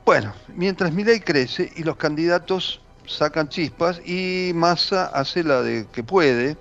Bueno, 0.03 0.33
mientras 0.55 0.91
Miley 0.91 1.19
crece 1.19 1.71
y 1.75 1.83
los 1.83 1.97
candidatos 1.97 2.81
sacan 3.05 3.49
chispas 3.49 4.01
y 4.05 4.51
Massa 4.55 5.05
hace 5.05 5.43
la 5.43 5.61
de 5.61 5.85
que 5.91 6.03
puede, 6.03 6.57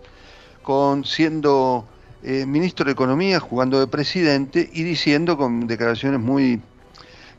con 0.63 1.05
siendo 1.05 1.87
eh, 2.29 2.45
ministro 2.45 2.87
de 2.87 2.91
Economía 2.91 3.39
jugando 3.39 3.79
de 3.79 3.87
presidente 3.87 4.69
y 4.73 4.83
diciendo 4.83 5.37
con 5.37 5.69
declaraciones 5.69 6.19
muy, 6.19 6.61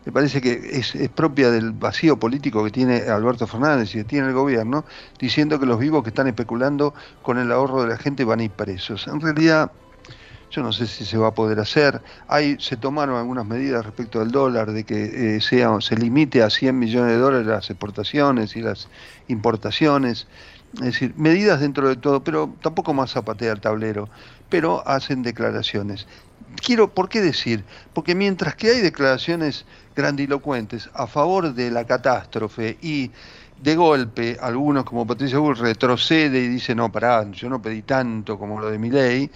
me 0.06 0.14
parece 0.14 0.40
que 0.40 0.54
es, 0.54 0.94
propia 1.14 1.52
del 1.52 1.74
vacío 1.74 2.18
político 2.18 2.64
que 2.64 2.72
tiene 2.72 3.02
Alberto 3.02 3.46
Fernández 3.48 3.94
y 3.94 3.98
que 3.98 4.04
tiene 4.06 4.28
el 4.28 4.34
gobierno, 4.34 4.86
diciendo 5.20 5.60
que 5.60 5.66
los 5.66 5.78
vivos 5.78 6.04
que 6.04 6.10
están 6.10 6.28
especulando 6.28 6.94
con 7.22 7.38
el 7.38 7.52
ahorro 7.52 7.82
de 7.82 7.90
la 7.90 7.98
gente 7.98 8.24
van 8.24 8.40
a 8.40 8.44
ir 8.46 8.52
presos. 8.52 9.08
En 9.08 9.20
realidad, 9.20 9.74
yo 10.52 10.64
no 10.64 10.72
sé 10.72 10.88
si 10.88 11.04
se 11.04 11.18
va 11.18 11.28
a 11.28 11.34
poder 11.34 11.60
hacer. 11.60 12.02
Hay, 12.30 12.56
se 12.58 12.78
tomaron 12.78 13.18
algunas 13.18 13.46
medidas 13.46 13.86
respecto 13.86 14.22
al 14.22 14.32
dólar, 14.32 14.72
de 14.72 14.86
que 14.86 15.36
eh, 15.36 15.42
se 15.42 15.96
limite 15.98 16.44
a 16.44 16.50
100 16.50 16.80
millones 16.80 17.12
de 17.12 17.18
dólares 17.18 17.46
las 17.46 17.70
exportaciones 17.70 18.56
y 18.56 18.62
las 18.62 18.88
importaciones. 19.28 20.28
Es 20.78 20.86
decir, 20.86 21.14
medidas 21.18 21.60
dentro 21.60 21.90
de 21.90 21.96
todo, 21.96 22.24
pero 22.24 22.54
tampoco 22.62 22.94
más 22.94 23.12
zapatea 23.12 23.52
el 23.52 23.62
tablero 23.62 24.10
pero 24.50 24.88
hacen 24.88 25.24
declaraciones. 25.24 26.08
Quiero, 26.64 26.94
¿por 26.94 27.10
qué 27.10 27.22
decir? 27.22 27.64
Porque 27.94 28.16
mientras 28.16 28.56
que 28.56 28.70
hay 28.72 28.82
declaraciones 28.82 29.66
grandilocuentes 29.96 30.90
a 30.94 31.08
favor 31.08 31.54
de 31.54 31.72
la 31.72 31.86
catástrofe 31.86 32.78
y 32.82 33.12
de 33.62 33.76
golpe 33.76 34.38
algunos 34.40 34.84
como 34.84 35.06
Patricia 35.06 35.40
Bull 35.40 35.58
retrocede 35.58 36.40
y 36.40 36.48
dice 36.48 36.76
no, 36.76 36.92
pará, 36.92 37.30
yo 37.32 37.50
no 37.50 37.62
pedí 37.62 37.82
tanto 37.82 38.38
como 38.38 38.60
lo 38.60 38.70
de 38.70 38.78
mi 38.78 38.92
ley, 38.92 39.32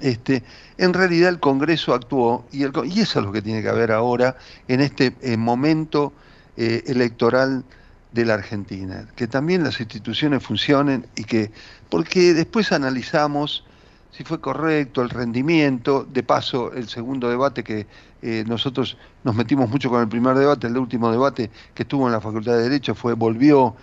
este, 0.00 0.42
en 0.78 0.94
realidad 0.94 1.28
el 1.28 1.40
Congreso 1.40 1.94
actuó 1.94 2.46
y, 2.52 2.64
eso 2.64 3.18
es 3.20 3.24
lo 3.24 3.32
que 3.32 3.42
tiene 3.42 3.62
que 3.62 3.68
haber 3.68 3.92
ahora 3.92 4.36
en 4.66 4.80
este 4.80 5.14
eh, 5.20 5.36
momento 5.36 6.14
eh, 6.56 6.84
electoral 6.86 7.64
de 8.16 8.24
la 8.24 8.34
Argentina, 8.34 9.06
que 9.14 9.28
también 9.28 9.62
las 9.62 9.78
instituciones 9.78 10.42
funcionen 10.42 11.06
y 11.14 11.24
que, 11.24 11.52
porque 11.90 12.34
después 12.34 12.72
analizamos 12.72 13.64
si 14.10 14.24
fue 14.24 14.40
correcto 14.40 15.02
el 15.02 15.10
rendimiento. 15.10 16.06
De 16.10 16.22
paso, 16.22 16.72
el 16.72 16.88
segundo 16.88 17.28
debate 17.28 17.62
que 17.62 17.86
eh, 18.22 18.44
nosotros 18.46 18.96
nos 19.22 19.34
metimos 19.34 19.68
mucho 19.68 19.90
con 19.90 20.00
el 20.00 20.08
primer 20.08 20.34
debate, 20.36 20.66
el 20.66 20.78
último 20.78 21.12
debate 21.12 21.50
que 21.74 21.82
estuvo 21.82 22.06
en 22.06 22.12
la 22.12 22.20
Facultad 22.20 22.52
de 22.52 22.62
Derecho 22.62 22.94
fue, 22.94 23.12
volvió 23.12 23.76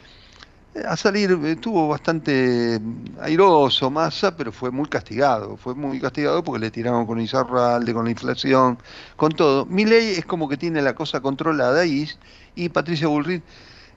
eh, 0.73 0.81
a 0.87 0.97
salir, 0.97 1.37
estuvo 1.45 1.87
bastante 1.87 2.81
airoso, 3.21 3.91
masa, 3.91 4.35
pero 4.35 4.51
fue 4.51 4.71
muy 4.71 4.87
castigado, 4.87 5.55
fue 5.55 5.75
muy 5.75 5.99
castigado 5.99 6.43
porque 6.43 6.59
le 6.59 6.71
tiraron 6.71 7.05
con 7.05 7.21
Izarralde, 7.21 7.93
con 7.93 8.05
la 8.05 8.11
inflación, 8.11 8.79
con 9.15 9.31
todo. 9.33 9.67
Mi 9.67 9.85
ley 9.85 10.15
es 10.17 10.25
como 10.25 10.49
que 10.49 10.57
tiene 10.57 10.81
la 10.81 10.95
cosa 10.95 11.21
controlada 11.21 11.85
y, 11.85 12.09
y 12.55 12.69
Patricia 12.69 13.07
Bullrich 13.07 13.43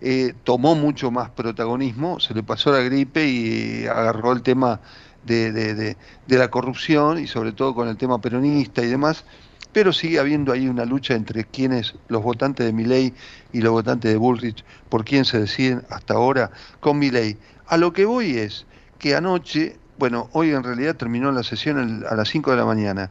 eh, 0.01 0.35
tomó 0.45 0.75
mucho 0.75 1.11
más 1.11 1.31
protagonismo, 1.31 2.21
se 2.21 2.35
le 2.35 2.43
pasó 2.43 2.73
la 2.73 2.81
gripe 2.81 3.27
y 3.27 3.87
agarró 3.87 4.33
el 4.33 4.43
tema 4.43 4.81
de, 5.25 5.97
la 6.29 6.49
corrupción 6.49 7.19
y 7.19 7.27
sobre 7.27 7.53
todo 7.53 7.75
con 7.75 7.89
el 7.89 7.97
tema 7.97 8.21
peronista 8.21 8.83
y 8.83 8.89
demás, 8.89 9.25
pero 9.73 9.93
sigue 9.93 10.19
habiendo 10.19 10.53
ahí 10.53 10.69
una 10.69 10.85
lucha 10.85 11.15
entre 11.15 11.45
quienes, 11.45 11.95
los 12.09 12.23
votantes 12.23 12.67
de 12.67 12.73
Miley 12.73 13.13
y 13.53 13.61
los 13.61 13.73
votantes 13.73 14.11
de 14.11 14.17
Bullrich, 14.17 14.65
por 14.89 15.05
quién 15.05 15.25
se 15.25 15.41
deciden 15.41 15.83
hasta 15.91 16.15
ahora 16.15 16.51
con 16.81 16.99
Miley. 16.99 17.37
A 17.67 17.77
lo 17.77 17.93
que 17.93 18.05
voy 18.05 18.39
es 18.39 18.65
que 18.99 19.15
anoche, 19.15 19.77
bueno, 19.99 20.29
hoy 20.33 20.51
en 20.51 20.63
realidad 20.63 20.97
terminó 20.97 21.33
la 21.33 21.43
sesión 21.43 22.05
a 22.09 22.15
las 22.15 22.29
5 22.29 22.53
de 22.53 22.57
la 22.57 22.65
mañana, 22.65 23.11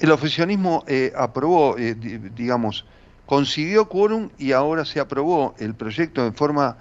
el 0.00 0.10
oficialismo 0.12 0.82
eh, 0.86 1.12
aprobó, 1.14 1.76
eh, 1.76 1.94
digamos, 1.94 2.86
consiguió 3.30 3.88
quórum 3.88 4.30
y 4.38 4.50
ahora 4.50 4.84
se 4.84 4.98
aprobó 4.98 5.54
el 5.60 5.76
proyecto 5.76 6.26
en 6.26 6.34
forma 6.34 6.78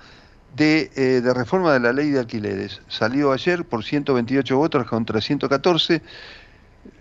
eh, 0.58 0.90
de, 0.96 1.32
reforma 1.36 1.72
de 1.74 1.80
la 1.80 1.94
ley 1.94 2.10
de 2.10 2.18
alquileres. 2.18 2.82
Salió 2.88 3.32
ayer 3.32 3.66
por 3.66 3.84
128 3.84 4.58
votos 4.58 4.88
contra 4.88 5.22
114. 5.22 6.02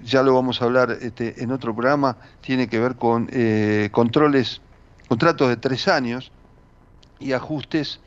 Ya 0.05 0.23
lo 0.23 0.35
vamos 0.35 0.61
a 0.61 0.67
hablar 0.67 0.99
este, 1.01 1.43
en 1.43 1.51
otro 1.51 1.75
programa. 1.75 2.19
Tiene 2.43 2.69
que 2.69 2.79
ver 2.79 2.97
con 2.97 3.31
eh, 3.33 3.89
controles, 3.91 4.61
contratos 5.09 5.49
de 5.49 5.57
tres 5.57 5.89
años 5.89 6.31
y 7.19 7.33
ajustes 7.33 8.01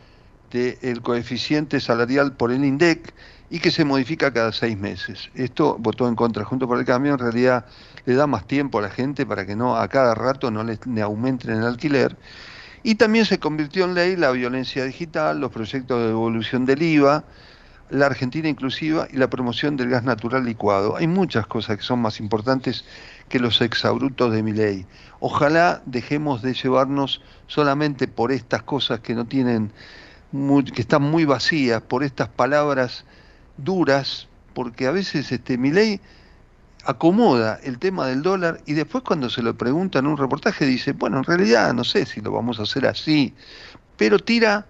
este, 0.51 0.91
el 0.91 1.01
coeficiente 1.01 1.79
salarial 1.79 2.33
por 2.33 2.51
el 2.51 2.63
INDEC 2.63 3.15
y 3.52 3.60
que 3.60 3.70
se 3.70 3.84
modifica 3.84 4.32
cada 4.32 4.54
seis 4.54 4.78
meses. 4.78 5.30
Esto 5.36 5.76
votó 5.78 6.08
en 6.08 6.16
contra 6.16 6.45
junto 6.45 6.70
por 6.70 6.80
el 6.80 6.86
cambio, 6.86 7.12
en 7.12 7.20
realidad 7.20 7.66
le 8.06 8.16
da 8.16 8.26
más 8.26 8.47
tiempo 8.47 8.80
a 8.80 8.82
la 8.82 8.89
gente 8.89 9.26
para 9.26 9.45
que 9.45 9.58
no 9.58 9.76
a 9.76 9.89
cada 9.89 10.16
rato 10.16 10.49
no 10.49 10.64
le, 10.64 10.80
aumenten 11.02 11.58
el 11.58 11.66
alquiler. 11.66 12.16
Y 12.82 12.95
también 12.95 13.26
se 13.26 13.39
convirtió 13.39 13.84
en 13.84 13.93
ley 13.93 14.16
la 14.16 14.32
violencia 14.32 14.86
digital, 14.86 15.41
los 15.41 15.52
proyectos 15.52 15.99
de 15.99 16.08
devolución 16.08 16.66
del 16.66 16.82
IVA, 16.82 17.26
la 17.89 18.06
Argentina 18.06 18.47
inclusiva 18.47 19.10
y 19.12 19.18
la 19.18 19.30
promoción 19.30 19.76
del 19.76 19.89
gas 19.89 20.06
natural 20.06 20.45
licuado. 20.45 20.95
Hay 20.95 21.08
muchas 21.08 21.45
cosas 21.45 21.76
que 21.76 21.84
son 21.84 22.02
más 22.02 22.22
importantes 22.22 22.86
que 23.28 23.39
los 23.39 23.60
exabrutos 23.60 24.32
de 24.32 24.43
mi 24.43 24.54
ley. 24.54 24.86
Ojalá 25.20 25.82
dejemos 25.86 26.41
de 26.41 26.54
llevarnos 26.54 27.22
solamente 27.47 28.08
por 28.08 28.32
estas 28.32 28.64
cosas 28.64 29.02
que 29.02 29.14
no 29.14 29.26
tienen, 29.26 29.74
que 30.74 30.82
están 30.82 31.02
muy 31.04 31.26
vacías, 31.26 31.82
por 31.82 32.06
estas 32.06 32.30
palabras 32.30 33.04
duras, 33.64 34.28
porque 34.53 34.88
a 34.88 34.91
veces 34.91 35.32
este, 35.32 35.57
mi 35.57 35.72
ley 35.72 36.01
acomoda 36.86 37.59
el 37.64 37.78
tema 37.78 38.07
del 38.07 38.22
dólar 38.22 38.62
y 38.66 38.74
después 38.74 39.03
cuando 39.03 39.30
se 39.30 39.43
lo 39.43 39.55
pregunta 39.55 39.99
en 39.99 40.07
un 40.07 40.18
reportaje 40.18 40.66
dice, 40.66 40.93
bueno, 40.93 41.18
en 41.18 41.24
realidad 41.24 41.74
no 41.74 41.84
sé 41.84 42.05
si 42.05 42.22
lo 42.22 42.32
vamos 42.32 42.59
a 42.59 42.64
hacer 42.64 42.88
así, 42.88 43.34
pero 43.97 44.20
tira, 44.20 44.66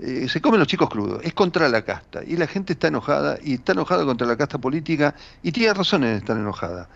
eh, 0.00 0.28
se 0.28 0.40
comen 0.40 0.58
los 0.58 0.68
chicos 0.68 0.88
crudos, 0.88 1.20
es 1.22 1.32
contra 1.34 1.68
la 1.68 1.82
casta 1.82 2.24
y 2.24 2.36
la 2.36 2.46
gente 2.46 2.72
está 2.72 2.88
enojada 2.88 3.38
y 3.42 3.54
está 3.54 3.72
enojada 3.72 4.04
contra 4.04 4.26
la 4.26 4.36
casta 4.36 4.58
política 4.58 5.14
y 5.42 5.52
tiene 5.52 5.72
razón 5.74 6.04
en 6.04 6.16
estar 6.16 6.36
enojada. 6.36 6.88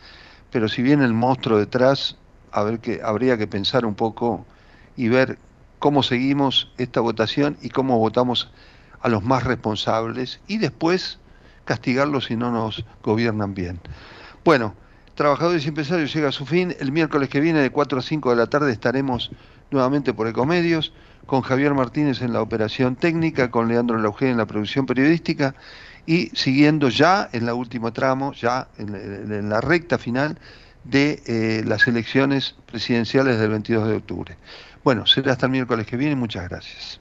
Pero 0.51 0.69
si 0.69 0.83
viene 0.83 1.05
el 1.05 1.13
monstruo 1.13 1.59
detrás, 1.59 2.17
a 2.51 2.63
ver 2.63 2.81
que 2.81 3.01
habría 3.05 3.37
que 3.39 3.47
pensar 3.47 3.85
un 3.85 3.95
poco 3.95 4.45
y 4.97 5.09
ver 5.09 5.39
cómo 5.79 6.03
seguimos 6.03 6.73
esta 6.79 7.01
votación 7.01 7.57
y 7.63 7.69
cómo 7.69 7.99
votamos 7.99 8.51
a 9.01 9.09
los 9.09 9.23
más 9.23 9.45
responsables 9.45 10.41
y 10.49 10.59
después 10.59 11.21
castigarlos 11.69 12.25
si 12.25 12.37
no 12.37 12.51
nos 12.51 12.85
gobiernan 13.03 13.53
bien. 13.53 13.79
Bueno, 14.43 14.75
Trabajadores 15.15 15.65
y 15.67 15.69
Empresarios 15.69 16.15
llega 16.15 16.29
a 16.29 16.33
su 16.33 16.47
fin. 16.47 16.75
El 16.81 16.93
miércoles 16.93 17.29
que 17.29 17.41
viene 17.41 17.61
de 17.61 17.71
4 17.71 17.99
a 17.99 18.03
5 18.03 18.31
de 18.31 18.37
la 18.37 18.47
tarde 18.47 18.73
estaremos 18.73 19.31
nuevamente 19.71 20.15
por 20.15 20.29
Ecomedios, 20.29 20.93
con 21.27 21.43
Javier 21.43 21.75
Martínez 21.75 22.23
en 22.23 22.33
la 22.33 22.41
operación 22.41 22.97
técnica, 22.97 23.51
con 23.51 23.69
Leandro 23.69 23.99
Lauge 23.99 24.31
en 24.31 24.39
la 24.39 24.47
producción 24.47 24.87
periodística 24.87 25.55
y 26.07 26.29
siguiendo 26.35 26.89
ya 26.89 27.29
en 27.33 27.45
la 27.45 27.55
última 27.55 27.93
tramo, 27.93 28.33
ya 28.33 28.69
en, 28.79 29.51
la 29.51 29.61
recta 29.61 29.99
final 29.99 30.39
de 30.85 31.21
eh, 31.27 31.63
las 31.67 31.87
elecciones 31.87 32.55
presidenciales 32.71 33.39
del 33.39 33.51
22 33.51 33.89
de 33.89 33.97
octubre. 33.97 34.37
Bueno, 34.85 35.05
será 35.05 35.33
hasta 35.33 35.47
el 35.47 35.53
miércoles 35.53 35.87
que 35.87 35.99
viene. 35.99 36.15
Muchas 36.15 36.49
gracias. 36.49 37.01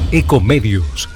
Ecomedios 0.11 1.07